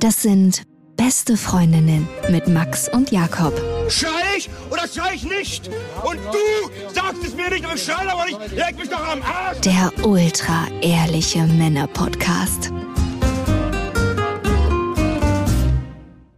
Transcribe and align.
Das 0.00 0.20
sind 0.22 0.62
beste 0.96 1.36
Freundinnen 1.36 2.08
mit 2.30 2.48
Max 2.48 2.88
und 2.88 3.10
Jakob. 3.10 3.52
Schrei 3.88 4.08
ich 4.36 4.50
oder 4.70 4.88
schrei 4.88 5.14
ich 5.14 5.24
nicht? 5.24 5.68
Und 6.04 6.18
du 6.32 6.92
sagst 6.92 7.24
es 7.24 7.34
mir 7.34 7.50
nicht, 7.50 7.64
aber 7.64 7.74
ich 7.74 7.82
schrei 7.82 8.08
aber 8.08 8.24
nicht. 8.26 8.38
Leg 8.52 8.78
mich 8.78 8.88
doch 8.88 9.06
am 9.06 9.22
Arsch. 9.22 9.60
Der 9.60 9.92
ultra 10.04 10.66
ehrliche 10.80 11.44
Männer-Podcast. 11.44 12.72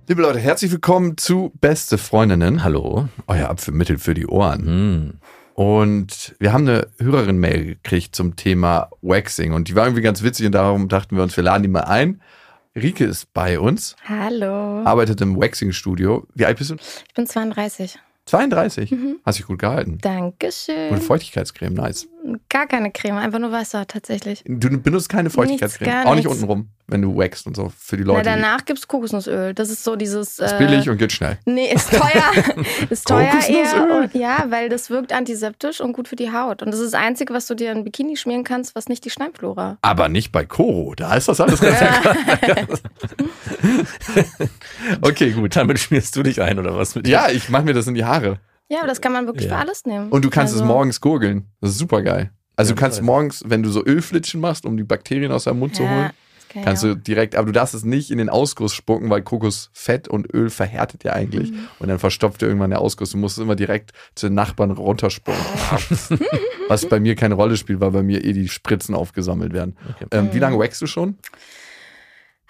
Liebe 0.06 0.20
Leute, 0.20 0.38
herzlich 0.38 0.70
willkommen 0.70 1.16
zu 1.16 1.50
Beste 1.60 1.96
Freundinnen. 1.96 2.62
Hallo. 2.62 3.08
Euer 3.26 3.48
Abführmittel 3.48 3.98
für 3.98 4.12
die 4.12 4.26
Ohren. 4.26 4.66
Hm. 4.66 5.12
Und 5.54 6.34
wir 6.40 6.52
haben 6.52 6.66
eine 6.66 6.88
Hörerin-Mail 6.98 7.64
gekriegt 7.64 8.16
zum 8.16 8.34
Thema 8.34 8.90
Waxing. 9.02 9.52
Und 9.52 9.68
die 9.68 9.76
war 9.76 9.84
irgendwie 9.86 10.02
ganz 10.02 10.22
witzig 10.24 10.46
und 10.46 10.52
darum 10.52 10.88
dachten 10.88 11.14
wir 11.16 11.22
uns, 11.22 11.36
wir 11.36 11.44
laden 11.44 11.62
die 11.62 11.68
mal 11.68 11.84
ein. 11.84 12.20
Rike 12.74 13.04
ist 13.04 13.32
bei 13.32 13.60
uns, 13.60 13.94
Hallo. 14.08 14.82
arbeitet 14.84 15.20
im 15.20 15.36
Waxing-Studio. 15.40 16.26
Wie 16.34 16.44
alt 16.44 16.58
bist 16.58 16.70
du? 16.70 16.74
Ich 17.06 17.14
bin 17.14 17.24
32. 17.28 18.00
32. 18.26 18.90
Mhm. 18.90 19.16
Hast 19.24 19.38
dich 19.38 19.46
gut 19.46 19.58
gehalten. 19.58 19.98
Dankeschön. 20.00 20.88
Gute 20.88 21.02
Feuchtigkeitscreme, 21.02 21.74
nice. 21.74 22.08
Gar 22.48 22.66
keine 22.66 22.90
Creme, 22.90 23.18
einfach 23.18 23.38
nur 23.38 23.52
Wasser 23.52 23.86
tatsächlich. 23.86 24.42
Du 24.46 24.70
benutzt 24.80 25.10
keine 25.10 25.28
Feuchtigkeitscreme. 25.28 25.90
gar 25.90 26.06
auch 26.06 26.14
nicht 26.14 26.24
nichts. 26.24 26.40
untenrum, 26.40 26.70
wenn 26.86 27.02
du 27.02 27.14
waxst 27.18 27.46
und 27.46 27.54
so. 27.54 27.70
Für 27.78 27.98
die 27.98 28.04
Na, 28.04 28.14
Leute. 28.14 28.24
danach 28.24 28.64
gibt's 28.64 28.88
Kokosnussöl. 28.88 29.52
Das 29.52 29.68
ist 29.68 29.84
so 29.84 29.94
dieses. 29.94 30.36
die, 30.36 30.44
ist 30.44 30.52
äh, 30.52 30.56
billig 30.58 30.88
und 30.88 30.96
geht 30.96 31.12
schnell. 31.12 31.36
Nee, 31.44 31.70
ist 31.70 31.90
teuer. 31.90 32.32
ist 32.88 33.06
teuer 33.06 33.26
Kokosnussöl? 33.26 33.56
eher. 33.90 34.00
Und, 34.04 34.14
ja, 34.14 34.46
weil 34.48 34.70
das 34.70 34.88
wirkt 34.88 35.12
antiseptisch 35.12 35.82
und 35.82 35.92
gut 35.92 36.08
für 36.08 36.16
die 36.16 36.32
Haut. 36.32 36.62
Und 36.62 36.70
das 36.70 36.80
ist 36.80 36.94
das 36.94 37.00
Einzige, 37.00 37.34
was 37.34 37.46
du 37.46 37.54
dir 37.54 37.72
in 37.72 37.84
Bikini 37.84 38.16
schmieren 38.16 38.42
kannst, 38.44 38.74
was 38.74 38.88
nicht 38.88 39.04
die 39.04 39.10
Schleimflora. 39.10 39.76
Aber 39.82 40.08
nicht 40.08 40.32
bei 40.32 40.46
Koro. 40.46 40.94
Da 40.94 41.16
ist 41.16 41.28
das 41.28 41.42
alles 41.42 41.60
ganz 41.60 41.78
Okay, 45.06 45.32
gut. 45.32 45.54
Damit 45.56 45.78
schmierst 45.78 46.16
du 46.16 46.22
dich 46.22 46.40
ein 46.40 46.58
oder 46.58 46.76
was 46.76 46.94
mit 46.94 47.06
Ja, 47.06 47.28
ich 47.30 47.48
mache 47.50 47.64
mir 47.64 47.74
das 47.74 47.86
in 47.86 47.94
die 47.94 48.04
Haare. 48.04 48.38
Ja, 48.68 48.78
aber 48.78 48.88
das 48.88 49.00
kann 49.00 49.12
man 49.12 49.26
wirklich 49.26 49.48
Ja. 49.48 49.56
für 49.56 49.60
alles 49.62 49.84
nehmen. 49.84 50.08
Und 50.10 50.24
du 50.24 50.30
kannst 50.30 50.54
Also- 50.54 50.64
es 50.64 50.68
morgens 50.68 51.00
gurgeln. 51.00 51.46
Das 51.60 51.70
ist 51.70 51.78
super 51.78 52.02
geil. 52.02 52.30
Also 52.56 52.70
Ja, 52.70 52.74
du 52.76 52.80
kannst 52.80 53.02
morgens, 53.02 53.42
wenn 53.46 53.62
du 53.62 53.68
so 53.70 53.84
Ölflitschen 53.84 54.40
machst, 54.40 54.64
um 54.64 54.76
die 54.76 54.84
Bakterien 54.84 55.30
aus 55.32 55.44
deinem 55.44 55.58
Mund 55.58 55.74
zu 55.76 55.82
Ja, 55.82 55.90
holen, 55.90 56.10
kann 56.48 56.60
ich 56.60 56.64
kannst 56.64 56.82
du 56.84 56.94
direkt, 56.94 57.34
aber 57.34 57.46
du 57.46 57.52
darfst 57.52 57.74
es 57.74 57.84
nicht 57.84 58.10
in 58.12 58.18
den 58.18 58.28
Ausguss 58.30 58.72
spucken, 58.72 59.10
weil 59.10 59.22
Kokosfett 59.22 60.06
und 60.08 60.32
Öl 60.32 60.48
verhärtet 60.50 61.02
ja 61.04 61.12
eigentlich. 61.12 61.50
Mhm. 61.50 61.68
Und 61.80 61.88
dann 61.88 61.98
verstopft 61.98 62.40
dir 62.40 62.46
irgendwann 62.46 62.70
der 62.70 62.80
Ausguss. 62.80 63.10
Du 63.10 63.18
musst 63.18 63.36
es 63.38 63.42
immer 63.42 63.56
direkt 63.56 63.90
zu 64.14 64.28
den 64.28 64.34
Nachbarn 64.34 64.70
runterspucken. 64.70 65.40
Was 66.68 66.86
bei 66.86 67.00
mir 67.00 67.14
keine 67.16 67.34
Rolle 67.34 67.56
spielt, 67.56 67.80
weil 67.80 67.90
bei 67.90 68.02
mir 68.02 68.24
eh 68.24 68.32
die 68.32 68.48
Spritzen 68.48 68.94
aufgesammelt 68.94 69.52
werden. 69.52 69.76
Okay. 69.96 70.06
Ähm, 70.12 70.26
Mhm. 70.26 70.34
wie 70.34 70.38
lange 70.38 70.58
wächst 70.58 70.80
du 70.80 70.86
schon? 70.86 71.18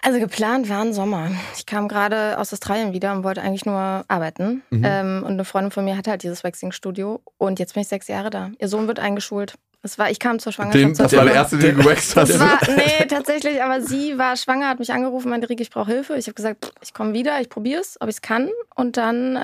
Also 0.05 0.19
geplant 0.19 0.69
war 0.69 0.81
ein 0.81 0.93
Sommer. 0.93 1.31
Ich 1.57 1.65
kam 1.65 1.87
gerade 1.87 2.37
aus 2.37 2.53
Australien 2.53 2.93
wieder 2.93 3.11
und 3.11 3.23
wollte 3.23 3.41
eigentlich 3.41 3.65
nur 3.65 4.05
arbeiten. 4.07 4.61
Mhm. 4.69 4.83
Ähm, 4.85 5.23
und 5.25 5.31
eine 5.31 5.45
Freundin 5.45 5.71
von 5.71 5.83
mir 5.83 5.97
hatte 5.97 6.11
halt 6.11 6.21
dieses 6.21 6.43
Waxing-Studio. 6.43 7.21
Und 7.39 7.57
jetzt 7.57 7.73
bin 7.73 7.81
ich 7.81 7.87
sechs 7.87 8.07
Jahre 8.07 8.29
da. 8.29 8.51
Ihr 8.59 8.67
Sohn 8.67 8.85
wird 8.85 8.99
eingeschult. 8.99 9.55
Das 9.85 9.99
war, 9.99 10.09
ich 10.09 10.17
kam 10.17 10.39
zur 10.39 10.51
Schwangerschaft. 10.51 10.83
Den, 10.83 10.93
das 10.95 11.13
war 11.15 11.25
der 11.25 11.35
erste, 11.35 11.59
den 11.59 11.75
du 11.75 11.81
gewaxt 11.83 12.15
hast. 12.15 12.39
War, 12.39 12.57
nee, 12.75 13.05
tatsächlich, 13.07 13.61
aber 13.61 13.81
sie 13.81 14.17
war 14.17 14.35
schwanger, 14.35 14.67
hat 14.67 14.79
mich 14.79 14.91
angerufen, 14.91 15.29
meinte, 15.29 15.47
Rieke, 15.47 15.61
ich 15.61 15.69
brauche 15.69 15.91
Hilfe. 15.91 16.15
Ich 16.15 16.25
habe 16.25 16.33
gesagt, 16.33 16.73
ich 16.81 16.91
komme 16.91 17.13
wieder, 17.13 17.39
ich 17.39 17.49
probiere 17.49 17.81
es, 17.81 17.95
ob 18.01 18.09
ich 18.09 18.15
es 18.15 18.21
kann. 18.23 18.49
Und 18.73 18.97
dann, 18.97 19.35
äh, 19.35 19.39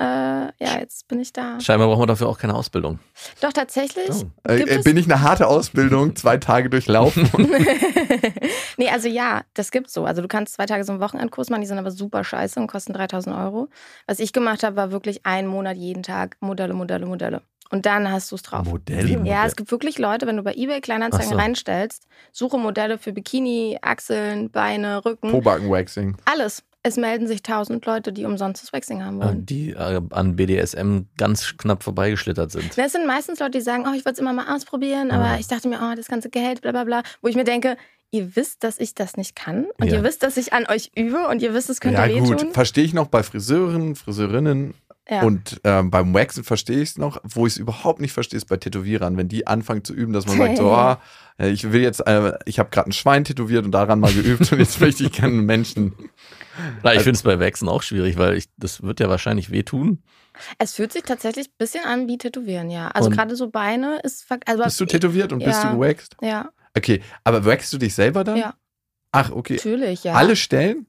ja, 0.58 0.80
jetzt 0.80 1.06
bin 1.06 1.20
ich 1.20 1.32
da. 1.32 1.60
Scheinbar 1.60 1.86
brauchen 1.86 2.02
wir 2.02 2.06
dafür 2.08 2.28
auch 2.28 2.40
keine 2.40 2.56
Ausbildung. 2.56 2.98
Doch, 3.40 3.52
tatsächlich. 3.52 4.10
Oh. 4.10 4.50
Äh, 4.50 4.62
äh, 4.62 4.82
bin 4.82 4.96
ich 4.96 5.04
eine 5.04 5.20
harte 5.20 5.46
Ausbildung, 5.46 6.16
zwei 6.16 6.38
Tage 6.38 6.68
durchlaufen. 6.68 7.30
nee, 8.78 8.88
also 8.88 9.06
ja, 9.06 9.42
das 9.54 9.70
gibt's 9.70 9.92
so. 9.92 10.06
Also 10.06 10.22
du 10.22 10.28
kannst 10.28 10.54
zwei 10.54 10.66
Tage 10.66 10.82
so 10.82 10.90
einen 10.90 11.00
Wochenendkurs 11.00 11.50
machen, 11.50 11.60
die 11.60 11.68
sind 11.68 11.78
aber 11.78 11.92
super 11.92 12.24
scheiße 12.24 12.58
und 12.58 12.66
kosten 12.66 12.94
3000 12.94 13.36
Euro. 13.36 13.68
Was 14.08 14.18
ich 14.18 14.32
gemacht 14.32 14.64
habe, 14.64 14.74
war 14.74 14.90
wirklich 14.90 15.24
ein 15.24 15.46
Monat 15.46 15.76
jeden 15.76 16.02
Tag 16.02 16.36
Modelle, 16.40 16.74
Modelle, 16.74 17.06
Modelle. 17.06 17.42
Und 17.72 17.86
dann 17.86 18.10
hast 18.12 18.30
du 18.30 18.36
es 18.36 18.42
drauf. 18.42 18.66
Modelle? 18.66 19.24
Ja, 19.24 19.46
es 19.46 19.56
gibt 19.56 19.70
wirklich 19.72 19.98
Leute, 19.98 20.26
wenn 20.26 20.36
du 20.36 20.42
bei 20.42 20.52
eBay 20.54 20.80
Kleinanzeigen 20.80 21.30
so. 21.30 21.36
reinstellst, 21.36 22.06
suche 22.30 22.58
Modelle 22.58 22.98
für 22.98 23.12
Bikini, 23.12 23.78
Achseln, 23.82 24.50
Beine, 24.50 25.04
Rücken, 25.04 25.30
Pobacken-Waxing. 25.30 26.16
alles. 26.26 26.62
Es 26.84 26.96
melden 26.96 27.28
sich 27.28 27.42
tausend 27.44 27.86
Leute, 27.86 28.12
die 28.12 28.24
umsonst 28.24 28.60
das 28.62 28.72
Waxing 28.72 29.04
haben 29.04 29.20
wollen. 29.20 29.46
Die 29.46 29.70
äh, 29.70 30.00
an 30.10 30.34
BDSM 30.34 31.02
ganz 31.16 31.56
knapp 31.56 31.84
vorbeigeschlittert 31.84 32.50
sind. 32.50 32.76
Das 32.76 32.90
sind 32.92 33.06
meistens 33.06 33.38
Leute, 33.38 33.52
die 33.52 33.60
sagen, 33.60 33.84
oh, 33.86 33.92
ich 33.96 34.04
wollte 34.04 34.14
es 34.14 34.18
immer 34.18 34.32
mal 34.32 34.52
ausprobieren, 34.54 35.12
aber 35.12 35.24
Ah. 35.26 35.36
ich 35.38 35.46
dachte 35.46 35.68
mir, 35.68 35.78
oh, 35.80 35.94
das 35.94 36.08
ganze 36.08 36.28
Geld, 36.28 36.60
bla 36.60 36.72
bla 36.72 36.82
bla. 36.84 37.02
Wo 37.20 37.28
ich 37.28 37.36
mir 37.36 37.44
denke, 37.44 37.76
ihr 38.10 38.34
wisst, 38.36 38.64
dass 38.64 38.78
ich 38.80 38.94
das 38.96 39.16
nicht 39.16 39.36
kann 39.36 39.66
und 39.80 39.86
Ja. 39.86 39.94
ihr 39.94 40.02
wisst, 40.02 40.24
dass 40.24 40.36
ich 40.36 40.52
an 40.52 40.66
euch 40.68 40.90
übe 40.96 41.28
und 41.28 41.40
ihr 41.40 41.54
wisst, 41.54 41.70
es 41.70 41.80
könnte 41.80 41.98
Ja, 42.02 42.08
wehtun. 42.08 42.36
gut, 42.36 42.52
verstehe 42.52 42.82
ich 42.84 42.92
noch 42.94 43.06
bei 43.06 43.22
Friseuren, 43.22 43.94
Friseurinnen 43.94 44.74
Ja. 45.10 45.22
und 45.22 45.60
ähm, 45.64 45.90
beim 45.90 46.14
Waxen 46.14 46.44
verstehe 46.44 46.80
ich 46.80 46.90
es 46.90 46.98
noch. 46.98 47.20
Wo 47.24 47.46
ich 47.46 47.54
es 47.54 47.56
überhaupt 47.58 48.00
nicht 48.00 48.12
verstehe, 48.12 48.36
ist 48.36 48.46
bei 48.46 48.56
Tätowierern, 48.56 49.16
wenn 49.16 49.28
die 49.28 49.46
anfangen 49.46 49.82
zu 49.84 49.92
üben, 49.94 50.12
dass 50.12 50.26
man 50.26 50.38
sagt, 50.38 50.56
so, 51.38 51.44
äh, 51.44 51.50
ich 51.50 51.72
will 51.72 51.82
jetzt, 51.82 52.06
äh, 52.06 52.38
ich 52.46 52.58
habe 52.60 52.70
gerade 52.70 52.88
ein 52.90 52.92
Schwein 52.92 53.24
tätowiert 53.24 53.64
und 53.64 53.72
daran 53.72 53.98
mal 54.00 54.12
geübt 54.12 54.52
und 54.52 54.58
jetzt 54.58 54.80
möchte 54.80 55.02
ich 55.04 55.12
gerne 55.12 55.34
einen 55.38 55.46
Menschen. 55.46 55.92
Na, 56.82 56.92
ich 56.94 57.00
finde 57.00 57.16
es 57.16 57.22
bei 57.22 57.40
Waxen 57.40 57.68
auch 57.68 57.82
schwierig, 57.82 58.16
weil 58.16 58.36
ich, 58.36 58.48
das 58.56 58.82
wird 58.82 59.00
ja 59.00 59.08
wahrscheinlich 59.08 59.50
wehtun. 59.50 60.02
es 60.58 60.74
fühlt 60.74 60.92
sich 60.92 61.02
tatsächlich 61.02 61.48
ein 61.48 61.54
bisschen 61.58 61.84
an 61.84 62.06
wie 62.06 62.18
Tätowieren, 62.18 62.70
ja. 62.70 62.88
Also 62.88 63.10
gerade 63.10 63.34
so 63.36 63.50
Beine 63.50 63.98
ist. 64.04 64.26
Also 64.46 64.62
Bist 64.62 64.80
du 64.80 64.86
tätowiert 64.86 65.32
und 65.32 65.40
bist 65.44 65.62
Ja. 65.64 65.70
du 65.72 65.78
gewaxt? 65.78 66.16
Ja, 66.20 66.50
Okay, 66.74 67.02
aber 67.24 67.44
waxst 67.44 67.72
du 67.72 67.78
dich 67.78 67.94
selber 67.94 68.24
dann? 68.24 68.36
Ja. 68.36 68.54
Ach, 69.10 69.30
okay. 69.30 69.56
natürlich, 69.56 70.04
ja. 70.04 70.14
Alle 70.14 70.36
Stellen? 70.36 70.86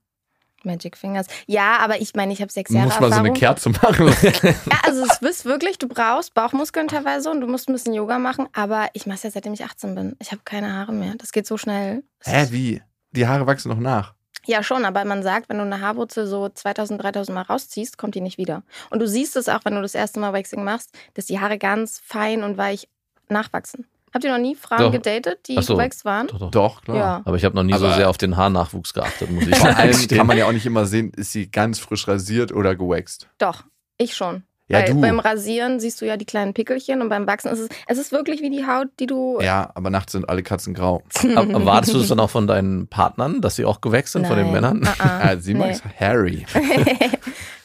Magic 0.65 0.97
Fingers. 0.97 1.27
Ja, 1.47 1.77
aber 1.79 2.01
ich 2.01 2.13
meine, 2.15 2.33
ich 2.33 2.41
habe 2.41 2.51
sechs 2.51 2.71
Jahre 2.71 2.87
Muss 2.87 2.99
mal 2.99 3.11
so 3.11 3.19
eine. 3.19 3.33
Kerze 3.33 3.69
machen. 3.69 4.13
Ja, 4.43 4.79
also 4.83 5.03
es 5.03 5.21
ist 5.21 5.45
wirklich, 5.45 5.77
du 5.77 5.87
brauchst 5.87 6.33
Bauchmuskeln 6.33 6.87
teilweise 6.87 7.29
und 7.29 7.41
du 7.41 7.47
musst 7.47 7.69
ein 7.69 7.73
bisschen 7.73 7.93
Yoga 7.93 8.19
machen, 8.19 8.47
aber 8.53 8.87
ich 8.93 9.05
mache 9.05 9.17
es 9.17 9.23
ja 9.23 9.31
seitdem 9.31 9.53
ich 9.53 9.63
18 9.63 9.95
bin. 9.95 10.15
Ich 10.19 10.31
habe 10.31 10.41
keine 10.43 10.73
Haare 10.73 10.91
mehr. 10.91 11.13
Das 11.17 11.31
geht 11.31 11.47
so 11.47 11.57
schnell. 11.57 12.03
Es 12.19 12.31
Hä, 12.31 12.47
wie? 12.51 12.81
Die 13.11 13.27
Haare 13.27 13.47
wachsen 13.47 13.69
noch 13.69 13.79
nach. 13.79 14.13
Ja, 14.45 14.61
schon, 14.61 14.83
aber 14.83 15.05
man 15.05 15.23
sagt, 15.23 15.49
wenn 15.49 15.57
du 15.57 15.63
eine 15.63 15.79
Haarwurzel 15.79 16.27
so 16.27 16.49
2000, 16.49 17.01
3000 17.01 17.33
Mal 17.33 17.43
rausziehst, 17.43 17.97
kommt 17.97 18.15
die 18.15 18.21
nicht 18.21 18.37
wieder. 18.37 18.63
Und 18.89 18.99
du 18.99 19.07
siehst 19.07 19.35
es 19.37 19.47
auch, 19.47 19.63
wenn 19.63 19.75
du 19.75 19.81
das 19.81 19.95
erste 19.95 20.19
Mal 20.19 20.33
Waxing 20.33 20.63
machst, 20.63 20.91
dass 21.13 21.25
die 21.25 21.39
Haare 21.39 21.57
ganz 21.57 22.01
fein 22.03 22.43
und 22.43 22.57
weich 22.57 22.89
nachwachsen. 23.29 23.87
Habt 24.13 24.23
ihr 24.23 24.31
noch 24.31 24.37
nie 24.39 24.55
Frauen 24.55 24.79
Doch. 24.79 24.91
gedatet, 24.91 25.47
die 25.47 25.61
so. 25.61 25.73
gewaxt 25.75 26.05
waren? 26.05 26.27
Doch, 26.27 26.37
doch. 26.39 26.51
Doch, 26.51 26.81
klar. 26.83 26.97
Ja. 26.97 27.21
Aber 27.25 27.35
ich 27.35 27.45
habe 27.45 27.55
noch 27.55 27.63
nie 27.63 27.73
so 27.73 27.85
Aber- 27.85 27.95
sehr 27.95 28.09
auf 28.09 28.17
den 28.17 28.37
Haarnachwuchs 28.37 28.93
geachtet, 28.93 29.31
muss 29.31 29.47
ich 29.47 29.55
Vor 29.55 29.75
allem 29.75 30.07
kann 30.07 30.27
man 30.27 30.37
ja 30.37 30.45
auch 30.45 30.51
nicht 30.51 30.65
immer 30.65 30.85
sehen, 30.85 31.11
ist 31.15 31.31
sie 31.31 31.49
ganz 31.49 31.79
frisch 31.79 32.07
rasiert 32.07 32.51
oder 32.51 32.75
gewaxt. 32.75 33.27
Doch, 33.39 33.63
ich 33.97 34.15
schon. 34.15 34.43
Ja, 34.69 34.79
Weil 34.79 34.93
du. 34.93 35.01
beim 35.01 35.19
Rasieren 35.19 35.81
siehst 35.81 35.99
du 35.99 36.05
ja 36.05 36.15
die 36.15 36.23
kleinen 36.25 36.53
Pickelchen 36.53 37.01
und 37.01 37.09
beim 37.09 37.27
Wachsen 37.27 37.51
ist 37.51 37.59
es, 37.59 37.69
es 37.85 37.97
ist 37.97 38.11
wirklich 38.13 38.41
wie 38.41 38.49
die 38.49 38.65
Haut, 38.65 38.87
die 38.99 39.07
du. 39.07 39.39
Ja, 39.41 39.69
aber 39.75 39.89
nachts 39.89 40.13
sind 40.13 40.29
alle 40.29 40.41
Katzen 40.41 40.73
grau. 40.73 41.03
Aber 41.35 41.51
Erwartest 41.51 41.93
du 41.93 41.99
es 41.99 42.07
dann 42.07 42.19
auch 42.21 42.29
von 42.29 42.47
deinen 42.47 42.87
Partnern, 42.87 43.41
dass 43.41 43.57
sie 43.57 43.65
auch 43.65 43.81
gewachst 43.81 44.13
sind, 44.13 44.25
von 44.25 44.37
den 44.37 44.45
Nein. 44.45 44.53
Männern? 44.53 44.81
Ah, 44.85 44.93
ah. 44.99 45.19
Ah, 45.23 45.37
sie 45.37 45.53
nee. 45.53 45.59
mag 45.59 45.81
Harry. 45.99 46.45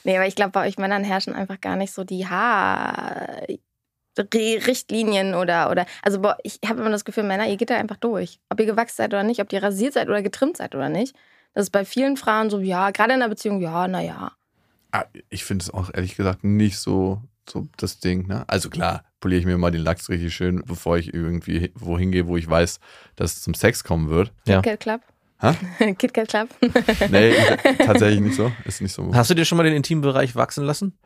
nee, 0.02 0.16
aber 0.16 0.26
ich 0.26 0.34
glaube, 0.34 0.50
bei 0.50 0.66
euch 0.66 0.76
Männern 0.76 1.04
herrschen 1.04 1.34
einfach 1.34 1.60
gar 1.60 1.76
nicht 1.76 1.92
so 1.94 2.02
die 2.02 2.26
Haar. 2.26 3.42
Richtlinien 4.22 5.34
oder, 5.34 5.70
oder 5.70 5.86
also 6.02 6.20
boah, 6.20 6.36
ich 6.42 6.60
habe 6.66 6.80
immer 6.80 6.90
das 6.90 7.04
Gefühl, 7.04 7.24
Männer, 7.24 7.46
ihr 7.48 7.56
geht 7.56 7.70
da 7.70 7.76
einfach 7.76 7.96
durch. 7.96 8.40
Ob 8.48 8.60
ihr 8.60 8.66
gewachsen 8.66 8.96
seid 8.96 9.14
oder 9.14 9.22
nicht, 9.22 9.40
ob 9.40 9.52
ihr 9.52 9.62
rasiert 9.62 9.94
seid 9.94 10.08
oder 10.08 10.22
getrimmt 10.22 10.56
seid 10.56 10.74
oder 10.74 10.88
nicht. 10.88 11.14
Das 11.54 11.64
ist 11.64 11.70
bei 11.70 11.84
vielen 11.84 12.16
Frauen 12.16 12.50
so, 12.50 12.60
ja, 12.60 12.90
gerade 12.90 13.14
in 13.14 13.22
einer 13.22 13.28
Beziehung, 13.28 13.60
ja, 13.60 13.88
naja. 13.88 14.32
Ah, 14.92 15.04
ich 15.28 15.44
finde 15.44 15.64
es 15.64 15.70
auch 15.72 15.90
ehrlich 15.92 16.16
gesagt 16.16 16.44
nicht 16.44 16.78
so, 16.78 17.22
so 17.48 17.68
das 17.76 18.00
Ding. 18.00 18.26
Ne? 18.26 18.44
Also 18.46 18.70
klar, 18.70 19.04
poliere 19.20 19.40
ich 19.40 19.46
mir 19.46 19.58
mal 19.58 19.70
den 19.70 19.82
Lachs 19.82 20.08
richtig 20.08 20.34
schön, 20.34 20.62
bevor 20.64 20.98
ich 20.98 21.12
irgendwie 21.12 21.72
wohin 21.74 22.12
gehe, 22.12 22.26
wo 22.26 22.36
ich 22.36 22.48
weiß, 22.48 22.80
dass 23.16 23.34
es 23.34 23.42
zum 23.42 23.54
Sex 23.54 23.84
kommen 23.84 24.08
wird. 24.08 24.32
Ja. 24.46 24.62
KitKat 24.62 24.80
Club. 24.80 25.00
Hä? 25.40 25.94
KitKat 25.98 26.28
Club. 26.28 26.48
Nee, 27.10 27.30
ich, 27.30 27.78
tatsächlich 27.86 28.20
nicht 28.20 28.36
so. 28.36 28.52
Ist 28.64 28.80
nicht 28.80 28.92
so. 28.92 29.14
Hast 29.14 29.30
du 29.30 29.34
dir 29.34 29.44
schon 29.44 29.58
mal 29.58 29.64
den 29.64 29.76
Intimbereich 29.76 30.34
wachsen 30.36 30.64
lassen? 30.64 30.98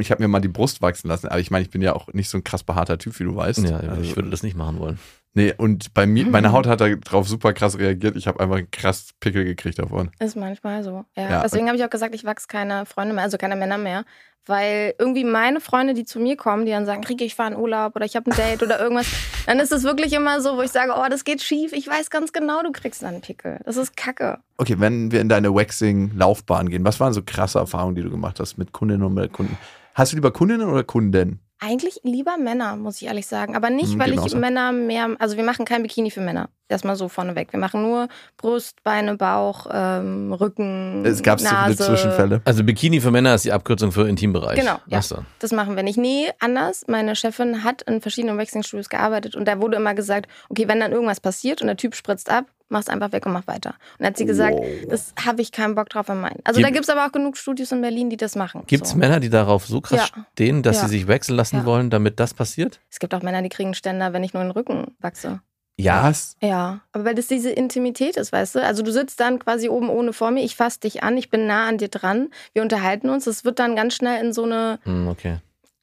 Ich 0.00 0.10
habe 0.10 0.22
mir 0.22 0.28
mal 0.28 0.40
die 0.40 0.48
Brust 0.48 0.82
wachsen 0.82 1.06
lassen, 1.08 1.28
aber 1.28 1.38
ich 1.38 1.52
meine, 1.52 1.64
ich 1.64 1.70
bin 1.70 1.82
ja 1.82 1.94
auch 1.94 2.12
nicht 2.12 2.28
so 2.28 2.38
ein 2.38 2.44
krass 2.44 2.64
behaarter 2.64 2.98
Typ, 2.98 3.18
wie 3.20 3.24
du 3.24 3.36
weißt. 3.36 3.60
Ja, 3.68 3.76
also, 3.76 4.02
ich 4.02 4.16
würde 4.16 4.30
das 4.30 4.42
nicht 4.42 4.56
machen 4.56 4.80
wollen. 4.80 4.98
Nee, 5.34 5.54
und 5.56 5.94
bei 5.94 6.06
mir, 6.06 6.26
meine 6.26 6.52
Haut 6.52 6.66
hat 6.66 6.80
darauf 6.80 7.28
super 7.28 7.52
krass 7.52 7.78
reagiert. 7.78 8.16
Ich 8.16 8.26
habe 8.26 8.40
einfach 8.40 8.56
einen 8.56 8.70
krass 8.70 9.10
Pickel 9.20 9.44
gekriegt 9.44 9.78
davon. 9.78 10.10
Ist 10.18 10.36
manchmal 10.36 10.82
so. 10.82 11.04
Ja. 11.16 11.30
Ja, 11.30 11.42
Deswegen 11.42 11.68
habe 11.68 11.76
ich 11.76 11.84
auch 11.84 11.90
gesagt, 11.90 12.14
ich 12.14 12.24
wachse 12.24 12.46
keine 12.48 12.86
Freunde 12.86 13.14
mehr, 13.14 13.24
also 13.24 13.38
keine 13.38 13.54
Männer 13.54 13.78
mehr. 13.78 14.04
Weil 14.46 14.94
irgendwie 14.98 15.24
meine 15.24 15.60
Freunde, 15.60 15.92
die 15.92 16.04
zu 16.04 16.18
mir 16.18 16.36
kommen, 16.36 16.64
die 16.64 16.72
dann 16.72 16.86
sagen, 16.86 17.04
Rieke, 17.04 17.22
ich 17.22 17.34
fahre 17.34 17.52
in 17.52 17.58
Urlaub 17.58 17.94
oder 17.94 18.06
ich 18.06 18.16
habe 18.16 18.30
ein 18.30 18.36
Date 18.36 18.62
oder 18.62 18.80
irgendwas, 18.80 19.06
dann 19.46 19.60
ist 19.60 19.72
es 19.72 19.84
wirklich 19.84 20.14
immer 20.14 20.40
so, 20.40 20.56
wo 20.56 20.62
ich 20.62 20.70
sage, 20.70 20.92
oh, 20.96 21.06
das 21.10 21.24
geht 21.24 21.42
schief. 21.42 21.72
Ich 21.74 21.86
weiß 21.86 22.08
ganz 22.08 22.32
genau, 22.32 22.62
du 22.62 22.72
kriegst 22.72 23.02
dann 23.02 23.10
einen 23.10 23.20
Pickel. 23.20 23.60
Das 23.66 23.76
ist 23.76 23.94
Kacke. 23.94 24.38
Okay, 24.56 24.76
wenn 24.78 25.12
wir 25.12 25.20
in 25.20 25.28
deine 25.28 25.54
Waxing-Laufbahn 25.54 26.70
gehen, 26.70 26.82
was 26.84 26.98
waren 26.98 27.12
so 27.12 27.22
krasse 27.22 27.58
Erfahrungen, 27.58 27.94
die 27.94 28.02
du 28.02 28.10
gemacht 28.10 28.40
hast 28.40 28.56
mit 28.56 28.72
Kundinnen 28.72 29.04
und 29.04 29.14
mit 29.14 29.32
Kunden? 29.34 29.58
Hast 29.94 30.12
du 30.12 30.16
lieber 30.16 30.30
Kundinnen 30.30 30.66
oder 30.66 30.82
Kunden? 30.82 31.40
Eigentlich 31.60 32.00
lieber 32.04 32.36
Männer, 32.36 32.76
muss 32.76 33.00
ich 33.02 33.08
ehrlich 33.08 33.26
sagen. 33.26 33.56
Aber 33.56 33.68
nicht, 33.70 33.92
Hm, 33.92 33.98
weil 33.98 34.12
geht 34.12 34.24
ich 34.26 34.30
so. 34.32 34.38
Männer 34.38 34.70
mehr. 34.72 35.16
Also, 35.18 35.36
wir 35.36 35.44
machen 35.44 35.64
kein 35.64 35.82
Bikini 35.82 36.10
für 36.10 36.20
Männer. 36.20 36.48
Erstmal 36.68 36.96
so 36.96 37.08
vorneweg. 37.08 37.50
Wir 37.52 37.58
machen 37.58 37.82
nur 37.82 38.08
Brust, 38.36 38.82
Beine, 38.84 39.16
Bauch, 39.16 39.66
ähm, 39.72 40.32
Rücken. 40.34 41.04
Es 41.04 41.22
gab 41.22 41.40
so 41.40 41.48
viele. 41.48 41.76
Zwischenfälle. 41.76 42.42
Also 42.44 42.62
Bikini 42.62 43.00
für 43.00 43.10
Männer 43.10 43.34
ist 43.34 43.44
die 43.46 43.52
Abkürzung 43.52 43.90
für 43.90 44.06
Intimbereich. 44.06 44.58
Genau, 44.58 44.78
ja. 44.86 44.98
Ach 44.98 45.02
so. 45.02 45.16
Das 45.38 45.50
machen 45.50 45.76
wir 45.76 45.82
nicht. 45.82 45.96
Nee, 45.96 46.26
anders. 46.40 46.84
Meine 46.86 47.16
Chefin 47.16 47.64
hat 47.64 47.82
in 47.82 48.02
verschiedenen 48.02 48.36
Waxing-Studios 48.38 48.90
gearbeitet 48.90 49.34
und 49.34 49.46
da 49.48 49.60
wurde 49.62 49.78
immer 49.78 49.94
gesagt, 49.94 50.30
okay, 50.50 50.68
wenn 50.68 50.78
dann 50.78 50.92
irgendwas 50.92 51.20
passiert 51.20 51.62
und 51.62 51.68
der 51.68 51.76
Typ 51.78 51.94
spritzt 51.94 52.30
ab, 52.30 52.44
mach's 52.68 52.88
einfach 52.88 53.12
weg 53.12 53.24
und 53.26 53.32
mach 53.32 53.46
weiter. 53.46 53.70
Und 53.70 54.00
dann 54.00 54.06
hat 54.08 54.16
sie 54.16 54.24
gesagt, 54.26 54.54
Wow. 54.58 54.66
das 54.90 55.12
habe 55.24 55.42
ich 55.42 55.52
keinen 55.52 55.74
Bock 55.74 55.88
drauf 55.88 56.08
in 56.08 56.20
meinen. 56.20 56.40
Also 56.44 56.58
Gibt- 56.58 56.68
da 56.70 56.72
gibt's 56.74 56.88
aber 56.90 57.06
auch 57.06 57.12
genug 57.12 57.36
Studios 57.36 57.72
in 57.72 57.80
Berlin, 57.80 58.10
die 58.10 58.16
das 58.16 58.36
machen. 58.36 58.62
Gibt 58.66 58.84
es 58.84 58.90
so. 58.90 58.96
Männer, 58.98 59.20
die 59.20 59.30
darauf 59.30 59.66
so 59.66 59.80
krass 59.80 60.10
Ja. 60.14 60.24
stehen, 60.34 60.62
dass 60.62 60.76
Ja. 60.76 60.82
sie 60.88 60.98
sich 60.98 61.08
wechseln 61.08 61.36
lassen 61.36 61.56
Ja. 61.56 61.64
wollen, 61.64 61.90
damit 61.90 62.20
das 62.20 62.34
passiert? 62.34 62.80
Es 62.90 62.98
gibt 62.98 63.14
auch 63.14 63.22
Männer, 63.22 63.42
die 63.42 63.48
kriegen 63.48 63.74
Ständer, 63.74 64.12
wenn 64.12 64.24
ich 64.24 64.34
nur 64.34 64.42
den 64.42 64.50
Rücken 64.52 64.94
wachse. 65.00 65.40
Ja, 65.80 66.12
Ja, 66.42 66.80
aber 66.90 67.04
weil 67.04 67.14
das 67.14 67.28
diese 67.28 67.50
Intimität 67.50 68.16
ist, 68.16 68.32
weißt 68.32 68.56
du? 68.56 68.64
Also 68.64 68.82
du 68.82 68.90
sitzt 68.90 69.20
dann 69.20 69.38
quasi 69.38 69.68
oben 69.68 69.88
ohne 69.90 70.12
vor 70.12 70.32
mir, 70.32 70.42
ich 70.42 70.56
fasse 70.56 70.80
dich 70.80 71.04
an, 71.04 71.16
ich 71.16 71.30
bin 71.30 71.46
nah 71.46 71.68
an 71.68 71.78
dir 71.78 71.86
dran, 71.86 72.30
wir 72.52 72.62
unterhalten 72.62 73.08
uns. 73.08 73.28
Es 73.28 73.44
wird 73.44 73.60
dann 73.60 73.76
ganz 73.76 73.94
schnell 73.94 74.20
in 74.24 74.32
so 74.32 74.42
eine 74.42 74.80
Hm, 74.82 75.06
okay. 75.06 75.36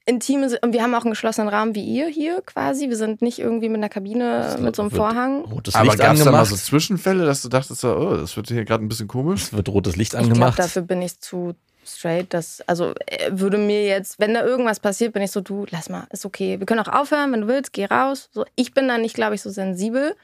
Intime, 0.05 0.57
und 0.61 0.73
wir 0.73 0.83
haben 0.83 0.93
auch 0.95 1.01
einen 1.03 1.11
geschlossenen 1.11 1.49
Rahmen 1.49 1.75
wie 1.75 1.83
ihr 1.83 2.07
hier 2.07 2.41
quasi. 2.45 2.89
Wir 2.89 2.97
sind 2.97 3.21
nicht 3.21 3.39
irgendwie 3.39 3.69
mit 3.69 3.77
einer 3.77 3.89
Kabine 3.89 4.39
Das 4.43 4.59
mit 4.59 4.75
so 4.75 4.83
einem 4.83 4.91
wird 4.91 5.01
Vorhang. 5.01 5.41
Rotes 5.45 5.75
aber 5.75 5.85
Licht 5.85 5.99
gab 5.99 6.13
es 6.13 6.19
da 6.19 6.31
mal 6.31 6.39
angemacht. 6.39 6.49
so 6.49 6.55
Zwischenfälle, 6.55 7.25
dass 7.25 7.41
du 7.41 7.49
dachtest, 7.49 7.81
so, 7.81 7.95
oh, 7.95 8.15
das 8.15 8.35
wird 8.37 8.47
hier 8.47 8.65
gerade 8.65 8.83
ein 8.83 8.87
bisschen 8.87 9.07
komisch? 9.07 9.43
es 9.43 9.53
wird 9.53 9.69
rotes 9.69 9.95
Licht 9.95 10.13
Ich 10.13 10.19
glaube, 10.19 10.33
angemacht. 10.33 10.59
dafür 10.59 10.83
bin 10.83 11.01
ich 11.01 11.19
zu 11.19 11.55
straight. 11.85 12.33
Das, 12.33 12.61
also 12.67 12.93
äh, 13.07 13.31
würde 13.31 13.57
mir 13.57 13.85
jetzt, 13.85 14.19
wenn 14.19 14.33
da 14.33 14.43
irgendwas 14.43 14.79
passiert, 14.79 15.13
bin 15.13 15.21
ich 15.23 15.31
so, 15.31 15.41
du, 15.41 15.65
lass 15.69 15.89
mal, 15.89 16.07
ist 16.11 16.25
okay. 16.25 16.59
Wir 16.59 16.65
können 16.65 16.79
auch 16.81 16.91
aufhören, 16.91 17.31
wenn 17.31 17.41
du 17.41 17.47
willst, 17.47 17.73
geh 17.73 17.85
raus. 17.85 18.29
So, 18.31 18.45
ich 18.55 18.73
bin 18.73 18.87
da 18.87 18.97
nicht, 18.97 19.15
glaube 19.15 19.35
ich, 19.35 19.41
so 19.41 19.49
sensibel. 19.49 20.15